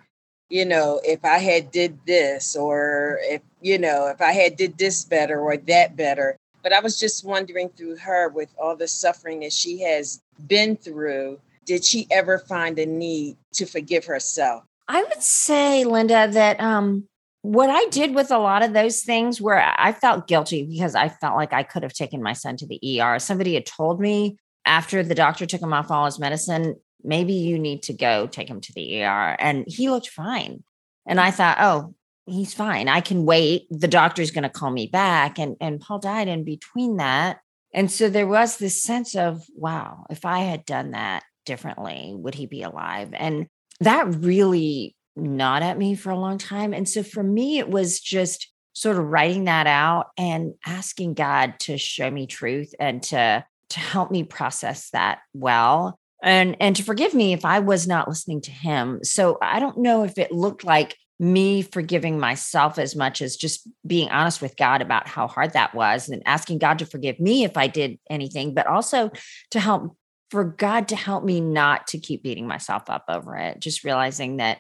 you 0.50 0.64
know, 0.64 1.02
if 1.04 1.26
I 1.26 1.40
had 1.40 1.72
did 1.72 1.98
this 2.06 2.56
or 2.56 3.18
if 3.24 3.42
you 3.60 3.80
know, 3.80 4.06
if 4.10 4.22
I 4.22 4.34
had 4.34 4.58
did 4.58 4.78
this 4.78 5.06
better 5.06 5.40
or 5.40 5.58
that 5.58 5.96
better. 5.96 6.38
But 6.62 6.72
I 6.72 6.82
was 6.82 7.00
just 7.00 7.26
wondering 7.26 7.70
through 7.70 7.98
her 7.98 8.30
with 8.30 8.54
all 8.62 8.76
the 8.76 8.88
suffering 8.88 9.40
that 9.40 9.54
she 9.54 9.82
has 9.82 10.22
been 10.46 10.78
through, 10.78 11.40
did 11.66 11.84
she 11.84 12.06
ever 12.12 12.38
find 12.38 12.78
a 12.78 12.86
need 12.86 13.38
to 13.54 13.66
forgive 13.66 14.06
herself? 14.06 14.67
I 14.88 15.04
would 15.04 15.22
say, 15.22 15.84
Linda, 15.84 16.30
that 16.32 16.60
um, 16.60 17.08
what 17.42 17.70
I 17.70 17.86
did 17.90 18.16
with 18.16 18.32
a 18.32 18.38
lot 18.38 18.64
of 18.64 18.74
those 18.74 19.04
things 19.04 19.42
where 19.42 19.74
I 19.78 19.92
felt 19.92 20.28
guilty 20.28 20.64
because 20.64 20.96
I 20.96 21.10
felt 21.10 21.36
like 21.36 21.54
I 21.54 21.64
could 21.64 21.84
have 21.84 21.94
taken 21.94 22.24
my 22.24 22.34
son 22.34 22.58
to 22.58 22.68
the 22.68 23.02
ER. 23.02 23.20
Somebody 23.20 23.54
had 23.54 23.66
told 23.66 24.00
me 24.00 24.38
after 24.66 25.04
the 25.04 25.16
doctor 25.16 25.46
took 25.46 25.62
him 25.62 25.74
off 25.74 25.92
all 25.92 26.06
his 26.06 26.20
medicine, 26.20 26.76
maybe 27.04 27.34
you 27.34 27.58
need 27.58 27.84
to 27.84 27.94
go 27.94 28.28
take 28.28 28.50
him 28.50 28.62
to 28.62 28.74
the 28.74 29.04
ER. 29.04 29.36
And 29.40 29.66
he 29.68 29.90
looked 29.90 30.10
fine. 30.10 30.64
And 31.06 31.20
I 31.20 31.32
thought, 31.32 31.58
oh, 31.60 31.96
he's 32.26 32.54
fine. 32.54 32.88
I 32.90 33.02
can 33.02 33.26
wait. 33.26 33.68
The 33.70 33.88
doctor's 33.88 34.32
going 34.32 34.44
to 34.44 34.50
call 34.50 34.72
me 34.72 34.88
back. 34.88 35.40
And, 35.40 35.56
and 35.62 35.80
Paul 35.80 36.00
died 36.00 36.28
in 36.28 36.44
between 36.44 36.98
that. 36.98 37.40
And 37.74 37.90
so 37.92 38.10
there 38.10 38.28
was 38.28 38.58
this 38.58 38.82
sense 38.82 39.16
of, 39.16 39.44
wow, 39.56 40.06
if 40.10 40.26
I 40.26 40.40
had 40.40 40.66
done 40.66 40.92
that 40.92 41.24
differently, 41.46 42.14
would 42.16 42.36
he 42.36 42.46
be 42.46 42.64
alive? 42.64 43.10
And 43.14 43.48
that 43.80 44.16
really 44.16 44.96
gnawed 45.16 45.64
at 45.64 45.78
me 45.78 45.96
for 45.96 46.12
a 46.12 46.20
long 46.20 46.38
time. 46.38 46.74
And 46.74 46.88
so 46.88 47.04
for 47.04 47.24
me, 47.24 47.58
it 47.60 47.70
was 47.70 48.00
just 48.00 48.52
sort 48.74 48.98
of 48.98 49.06
writing 49.06 49.46
that 49.46 49.66
out 49.66 50.08
and 50.18 50.54
asking 50.66 51.16
God 51.16 51.56
to 51.62 51.78
show 51.78 52.10
me 52.12 52.28
truth 52.28 52.74
and 52.80 53.02
to 53.04 53.44
to 53.70 53.80
help 53.80 54.12
me 54.12 54.24
process 54.24 54.92
that 54.92 55.20
well 55.34 56.00
and 56.24 56.56
and 56.60 56.76
to 56.76 56.84
forgive 56.84 57.14
me 57.14 57.34
if 57.34 57.44
I 57.44 57.60
was 57.60 57.88
not 57.88 58.08
listening 58.08 58.42
to 58.42 58.52
him. 58.52 59.00
So 59.04 59.38
I 59.42 59.60
don't 59.60 59.80
know 59.80 60.04
if 60.04 60.18
it 60.18 60.32
looked 60.32 60.64
like 60.64 60.96
me 61.20 61.64
forgiving 61.64 62.20
myself 62.20 62.78
as 62.78 62.96
much 62.96 63.22
as 63.22 63.36
just 63.36 63.68
being 63.86 64.10
honest 64.10 64.42
with 64.42 64.56
God 64.56 64.82
about 64.82 65.08
how 65.08 65.28
hard 65.28 65.54
that 65.54 65.74
was 65.74 66.10
and 66.10 66.22
asking 66.26 66.60
God 66.60 66.80
to 66.80 66.86
forgive 66.86 67.20
me 67.20 67.44
if 67.44 67.58
I 67.58 67.68
did 67.68 67.98
anything, 68.10 68.54
but 68.54 68.68
also 68.68 69.10
to 69.52 69.60
help 69.60 69.98
for 70.30 70.44
God 70.44 70.90
to 70.90 70.96
help 70.96 71.24
me 71.24 71.40
not 71.40 71.88
to 71.88 72.00
keep 72.00 72.24
beating 72.24 72.48
myself 72.48 72.90
up 72.90 73.06
over 73.08 73.36
it, 73.36 73.60
just 73.60 73.84
realizing 73.84 74.38
that 74.38 74.60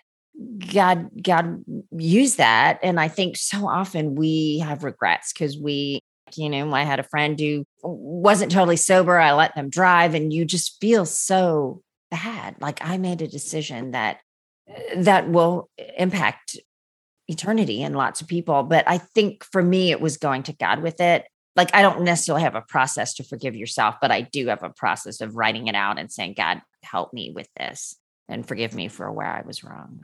God, 0.72 1.10
God 1.22 1.64
used 1.92 2.38
that. 2.38 2.80
And 2.84 3.00
I 3.00 3.08
think 3.08 3.38
so 3.38 3.68
often 3.68 4.16
we 4.16 4.60
have 4.60 4.84
regrets 4.84 5.34
because 5.34 5.58
we, 5.58 6.00
you 6.36 6.50
know, 6.50 6.74
I 6.74 6.84
had 6.84 7.00
a 7.00 7.04
friend 7.04 7.40
who 7.40 7.66
wasn't 7.82 8.52
totally 8.52 8.78
sober. 8.78 9.18
I 9.18 9.34
let 9.34 9.56
them 9.56 9.70
drive, 9.70 10.14
and 10.14 10.32
you 10.32 10.46
just 10.46 10.80
feel 10.80 11.06
so 11.06 11.82
bad. 12.12 12.56
Like 12.60 12.80
I 12.82 12.98
made 12.98 13.22
a 13.22 13.28
decision 13.28 13.92
that 13.92 14.20
that 14.96 15.30
will 15.30 15.70
impact 15.98 16.58
eternity 17.28 17.82
and 17.82 17.96
lots 17.96 18.22
of 18.22 18.28
people. 18.28 18.64
But 18.64 18.88
I 18.88 18.98
think 18.98 19.44
for 19.46 19.64
me, 19.64 19.92
it 19.92 20.02
was 20.02 20.18
going 20.18 20.44
to 20.44 20.54
God 20.54 20.82
with 20.82 21.00
it 21.00 21.26
like 21.58 21.74
I 21.74 21.82
don't 21.82 22.04
necessarily 22.04 22.44
have 22.44 22.56
a 22.56 22.62
process 22.62 23.16
to 23.16 23.24
forgive 23.24 23.56
yourself, 23.56 23.96
but 24.00 24.12
I 24.12 24.22
do 24.22 24.48
have 24.48 24.64
a 24.64 24.70
process 24.70 25.20
of 25.20 25.36
writing 25.36 25.68
it 25.68 25.76
out 25.76 25.98
and 25.98 26.12
saying, 26.12 26.36
God, 26.38 26.62
help 26.84 27.12
me 27.14 27.32
with 27.34 27.50
this 27.58 27.96
and 28.30 28.48
forgive 28.48 28.76
me 28.76 28.88
for 28.88 29.12
where 29.12 29.28
I 29.28 29.42
was 29.42 29.64
wrong. 29.64 30.02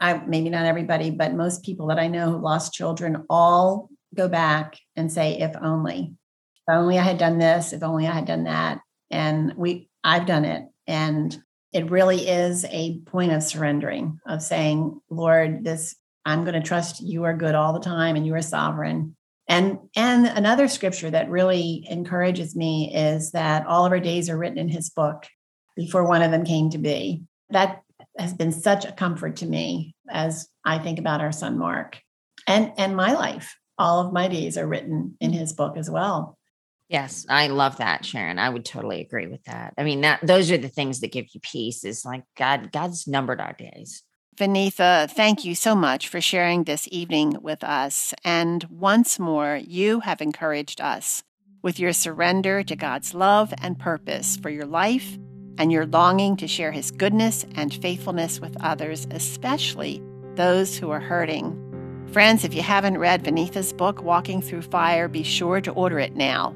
I 0.00 0.14
maybe 0.26 0.50
not 0.50 0.66
everybody, 0.66 1.10
but 1.10 1.34
most 1.34 1.64
people 1.64 1.86
that 1.86 1.98
I 1.98 2.08
know 2.08 2.32
who 2.32 2.38
lost 2.38 2.74
children 2.74 3.24
all 3.30 3.88
go 4.14 4.28
back 4.28 4.76
and 4.96 5.10
say, 5.10 5.38
if 5.38 5.54
only, 5.60 6.14
if 6.56 6.74
only 6.74 6.98
I 6.98 7.02
had 7.02 7.18
done 7.18 7.38
this, 7.38 7.72
if 7.72 7.82
only 7.82 8.06
I 8.06 8.12
had 8.12 8.26
done 8.26 8.44
that. 8.44 8.80
And 9.10 9.54
we 9.56 9.88
I've 10.02 10.26
done 10.26 10.44
it. 10.44 10.64
And 10.86 11.36
it 11.72 11.90
really 11.90 12.28
is 12.28 12.64
a 12.70 12.98
point 13.00 13.32
of 13.32 13.42
surrendering, 13.42 14.18
of 14.26 14.42
saying, 14.42 15.00
Lord, 15.10 15.64
this 15.64 15.94
I'm 16.24 16.44
going 16.44 16.60
to 16.60 16.66
trust 16.66 17.00
you 17.00 17.24
are 17.24 17.34
good 17.34 17.54
all 17.54 17.72
the 17.72 17.80
time 17.80 18.16
and 18.16 18.26
you 18.26 18.34
are 18.34 18.42
sovereign. 18.42 19.16
And 19.48 19.78
and 19.96 20.26
another 20.26 20.68
scripture 20.68 21.10
that 21.10 21.30
really 21.30 21.86
encourages 21.88 22.54
me 22.54 22.94
is 22.94 23.32
that 23.32 23.66
all 23.66 23.86
of 23.86 23.92
our 23.92 24.00
days 24.00 24.28
are 24.28 24.36
written 24.36 24.58
in 24.58 24.68
his 24.68 24.90
book 24.90 25.26
before 25.74 26.04
one 26.04 26.22
of 26.22 26.30
them 26.30 26.44
came 26.44 26.68
to 26.70 26.78
be. 26.78 27.22
That 27.50 27.82
has 28.18 28.34
been 28.34 28.52
such 28.52 28.84
a 28.84 28.92
comfort 28.92 29.36
to 29.36 29.46
me 29.46 29.94
as 30.10 30.48
I 30.64 30.78
think 30.78 30.98
about 30.98 31.22
our 31.22 31.32
son 31.32 31.56
Mark 31.58 31.98
and 32.46 32.72
and 32.76 32.94
my 32.94 33.12
life. 33.12 33.56
All 33.78 34.04
of 34.04 34.12
my 34.12 34.28
days 34.28 34.58
are 34.58 34.66
written 34.66 35.16
in 35.20 35.32
his 35.32 35.52
book 35.52 35.76
as 35.76 35.88
well. 35.88 36.36
Yes, 36.88 37.26
I 37.28 37.48
love 37.48 37.76
that, 37.78 38.04
Sharon. 38.04 38.38
I 38.38 38.48
would 38.48 38.64
totally 38.64 39.00
agree 39.00 39.26
with 39.26 39.44
that. 39.44 39.74
I 39.76 39.84
mean, 39.84 40.00
that 40.02 40.20
those 40.26 40.50
are 40.50 40.58
the 40.58 40.68
things 40.68 41.00
that 41.00 41.12
give 41.12 41.26
you 41.32 41.40
peace. 41.40 41.84
Is 41.84 42.04
like 42.04 42.24
God, 42.36 42.70
God's 42.72 43.06
numbered 43.06 43.40
our 43.40 43.52
days. 43.52 44.02
Vaneetha, 44.38 45.10
thank 45.10 45.44
you 45.44 45.56
so 45.56 45.74
much 45.74 46.06
for 46.06 46.20
sharing 46.20 46.62
this 46.62 46.88
evening 46.92 47.38
with 47.42 47.64
us. 47.64 48.14
And 48.22 48.62
once 48.70 49.18
more, 49.18 49.56
you 49.56 49.98
have 50.00 50.20
encouraged 50.20 50.80
us 50.80 51.24
with 51.60 51.80
your 51.80 51.92
surrender 51.92 52.62
to 52.62 52.76
God's 52.76 53.14
love 53.14 53.52
and 53.60 53.76
purpose 53.76 54.36
for 54.36 54.48
your 54.48 54.64
life 54.64 55.18
and 55.58 55.72
your 55.72 55.86
longing 55.86 56.36
to 56.36 56.46
share 56.46 56.70
His 56.70 56.92
goodness 56.92 57.46
and 57.56 57.74
faithfulness 57.74 58.38
with 58.38 58.56
others, 58.62 59.08
especially 59.10 60.00
those 60.36 60.78
who 60.78 60.90
are 60.90 61.00
hurting. 61.00 62.06
Friends, 62.12 62.44
if 62.44 62.54
you 62.54 62.62
haven't 62.62 62.98
read 62.98 63.24
Vaneetha's 63.24 63.72
book, 63.72 64.04
Walking 64.04 64.40
Through 64.40 64.62
Fire, 64.62 65.08
be 65.08 65.24
sure 65.24 65.60
to 65.60 65.72
order 65.72 65.98
it 65.98 66.14
now. 66.14 66.54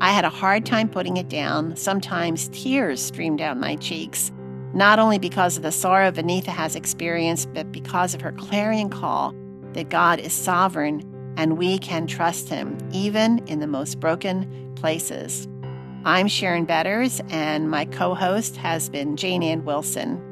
I 0.00 0.12
had 0.12 0.24
a 0.24 0.30
hard 0.30 0.64
time 0.64 0.88
putting 0.88 1.18
it 1.18 1.28
down. 1.28 1.76
Sometimes 1.76 2.48
tears 2.54 3.02
streamed 3.02 3.36
down 3.36 3.60
my 3.60 3.76
cheeks 3.76 4.32
not 4.78 5.00
only 5.00 5.18
because 5.18 5.56
of 5.56 5.64
the 5.64 5.72
sorrow 5.72 6.12
Vaneetha 6.12 6.46
has 6.46 6.76
experienced, 6.76 7.52
but 7.52 7.72
because 7.72 8.14
of 8.14 8.20
her 8.20 8.30
clarion 8.32 8.88
call 8.88 9.34
that 9.72 9.90
God 9.90 10.20
is 10.20 10.32
sovereign 10.32 11.02
and 11.36 11.58
we 11.58 11.78
can 11.78 12.06
trust 12.06 12.48
Him, 12.48 12.78
even 12.92 13.40
in 13.48 13.58
the 13.58 13.66
most 13.66 13.98
broken 13.98 14.72
places. 14.76 15.48
I'm 16.04 16.28
Sharon 16.28 16.64
Betters, 16.64 17.20
and 17.28 17.68
my 17.68 17.86
co 17.86 18.14
host 18.14 18.56
has 18.56 18.88
been 18.88 19.16
Jane 19.16 19.42
Ann 19.42 19.64
Wilson. 19.64 20.24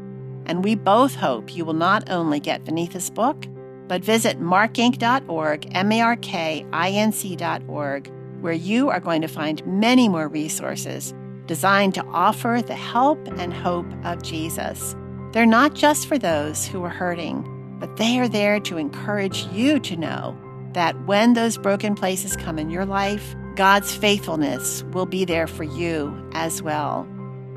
And 0.47 0.63
we 0.63 0.77
both 0.77 1.17
hope 1.17 1.55
you 1.55 1.65
will 1.65 1.75
not 1.75 2.09
only 2.09 2.39
get 2.39 2.65
Vaneetha's 2.65 3.11
book, 3.11 3.47
but 3.89 4.05
visit 4.05 4.41
markinc.org, 4.41 5.69
M 5.75 5.93
A 5.93 6.01
R 6.01 6.17
K 6.17 6.65
I 6.73 6.91
N 6.91 7.11
C.org, 7.11 8.13
where 8.41 8.53
you 8.53 8.91
are 8.91 9.01
going 9.01 9.23
to 9.23 9.29
find 9.29 9.67
many 9.67 10.09
more 10.09 10.29
resources 10.29 11.13
designed 11.47 11.95
to 11.95 12.05
offer 12.07 12.63
the 12.65 12.75
help 12.75 13.27
and 13.39 13.53
hope 13.53 13.87
of 14.05 14.23
Jesus. 14.23 14.95
They're 15.33 15.47
not 15.47 15.75
just 15.75 16.07
for 16.07 16.19
those 16.19 16.67
who 16.67 16.83
are 16.83 16.91
hurting, 16.91 17.77
but 17.79 17.97
they 17.97 18.19
are 18.19 18.29
there 18.29 18.61
to 18.61 18.79
encourage 18.79 19.45
you 19.47 19.79
to 19.81 19.97
know 19.97 20.37
that 20.73 21.07
when 21.07 21.35
those 21.35 21.59
broken 21.59 21.95
places 21.95 22.37
come 22.37 22.59
in 22.59 22.71
your 22.71 22.85
life, 22.85 23.35
God's 23.55 23.95
faithfulness 23.95 24.83
will 24.93 25.07
be 25.07 25.25
there 25.25 25.47
for 25.47 25.65
you 25.65 26.15
as 26.33 26.63
well. 26.63 27.09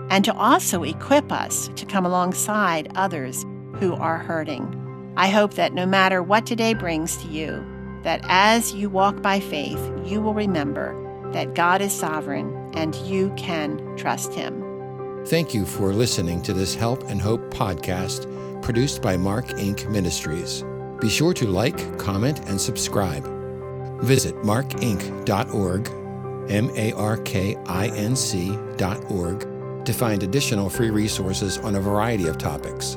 And 0.10 0.26
to 0.26 0.34
also 0.34 0.84
equip 0.84 1.32
us 1.32 1.70
to 1.76 1.86
come 1.86 2.06
alongside 2.06 2.92
others 2.96 3.46
who 3.76 3.94
are 3.96 4.18
hurting. 4.18 5.14
I 5.18 5.28
hope 5.28 5.56
that 5.56 5.74
no 5.74 5.86
matter 5.86 6.24
what 6.24 6.46
today 6.46 6.74
brings 6.74 7.18
to 7.18 7.28
you, 7.28 7.66
that 8.04 8.22
as 8.24 8.74
you 8.74 8.90
walk 8.90 9.22
by 9.22 9.40
faith, 9.40 9.80
you 10.06 10.22
will 10.22 10.34
remember 10.34 10.96
that 11.34 11.56
God 11.56 11.82
is 11.82 11.94
sovereign 11.94 12.59
and 12.80 12.96
you 12.96 13.32
can 13.36 13.78
trust 13.98 14.34
Him. 14.34 14.64
Thank 15.26 15.54
you 15.54 15.66
for 15.66 15.92
listening 15.92 16.42
to 16.44 16.54
this 16.54 16.74
Help 16.74 17.04
and 17.10 17.20
Hope 17.20 17.54
podcast 17.54 18.26
produced 18.62 19.02
by 19.02 19.18
Mark 19.18 19.48
Inc. 19.50 19.90
Ministries. 19.90 20.64
Be 21.02 21.10
sure 21.10 21.34
to 21.34 21.46
like, 21.46 21.98
comment, 22.00 22.40
and 22.48 22.60
subscribe. 22.60 23.26
Visit 24.02 24.34
markinc.org, 24.38 25.90
M 26.50 26.72
A 26.76 26.94
R 26.94 27.18
K 27.18 27.58
I 27.68 27.88
N 27.90 28.16
C.org, 28.16 29.86
to 29.86 29.94
find 29.94 30.24
additional 30.24 30.70
free 30.70 30.90
resources 30.90 31.58
on 31.58 31.76
a 31.76 31.82
variety 31.82 32.28
of 32.28 32.38
topics. 32.38 32.96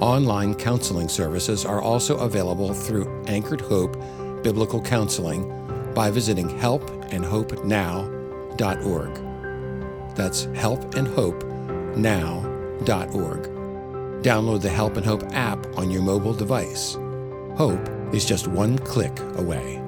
Online 0.00 0.52
counseling 0.52 1.08
services 1.08 1.64
are 1.64 1.80
also 1.80 2.18
available 2.18 2.74
through 2.74 3.22
Anchored 3.26 3.60
Hope 3.60 3.96
Biblical 4.42 4.82
Counseling 4.82 5.48
by 5.94 6.10
visiting 6.10 6.48
helpandhopenow.org. 6.48 8.13
That's 10.14 10.46
helpandhopenow.org. 10.46 13.42
Download 14.22 14.62
the 14.62 14.70
Help 14.70 14.96
and 14.96 15.04
Hope 15.04 15.24
app 15.32 15.66
on 15.76 15.90
your 15.90 16.00
mobile 16.02 16.32
device. 16.32 16.96
Hope 17.56 17.86
is 18.14 18.24
just 18.24 18.48
one 18.48 18.78
click 18.78 19.20
away. 19.36 19.83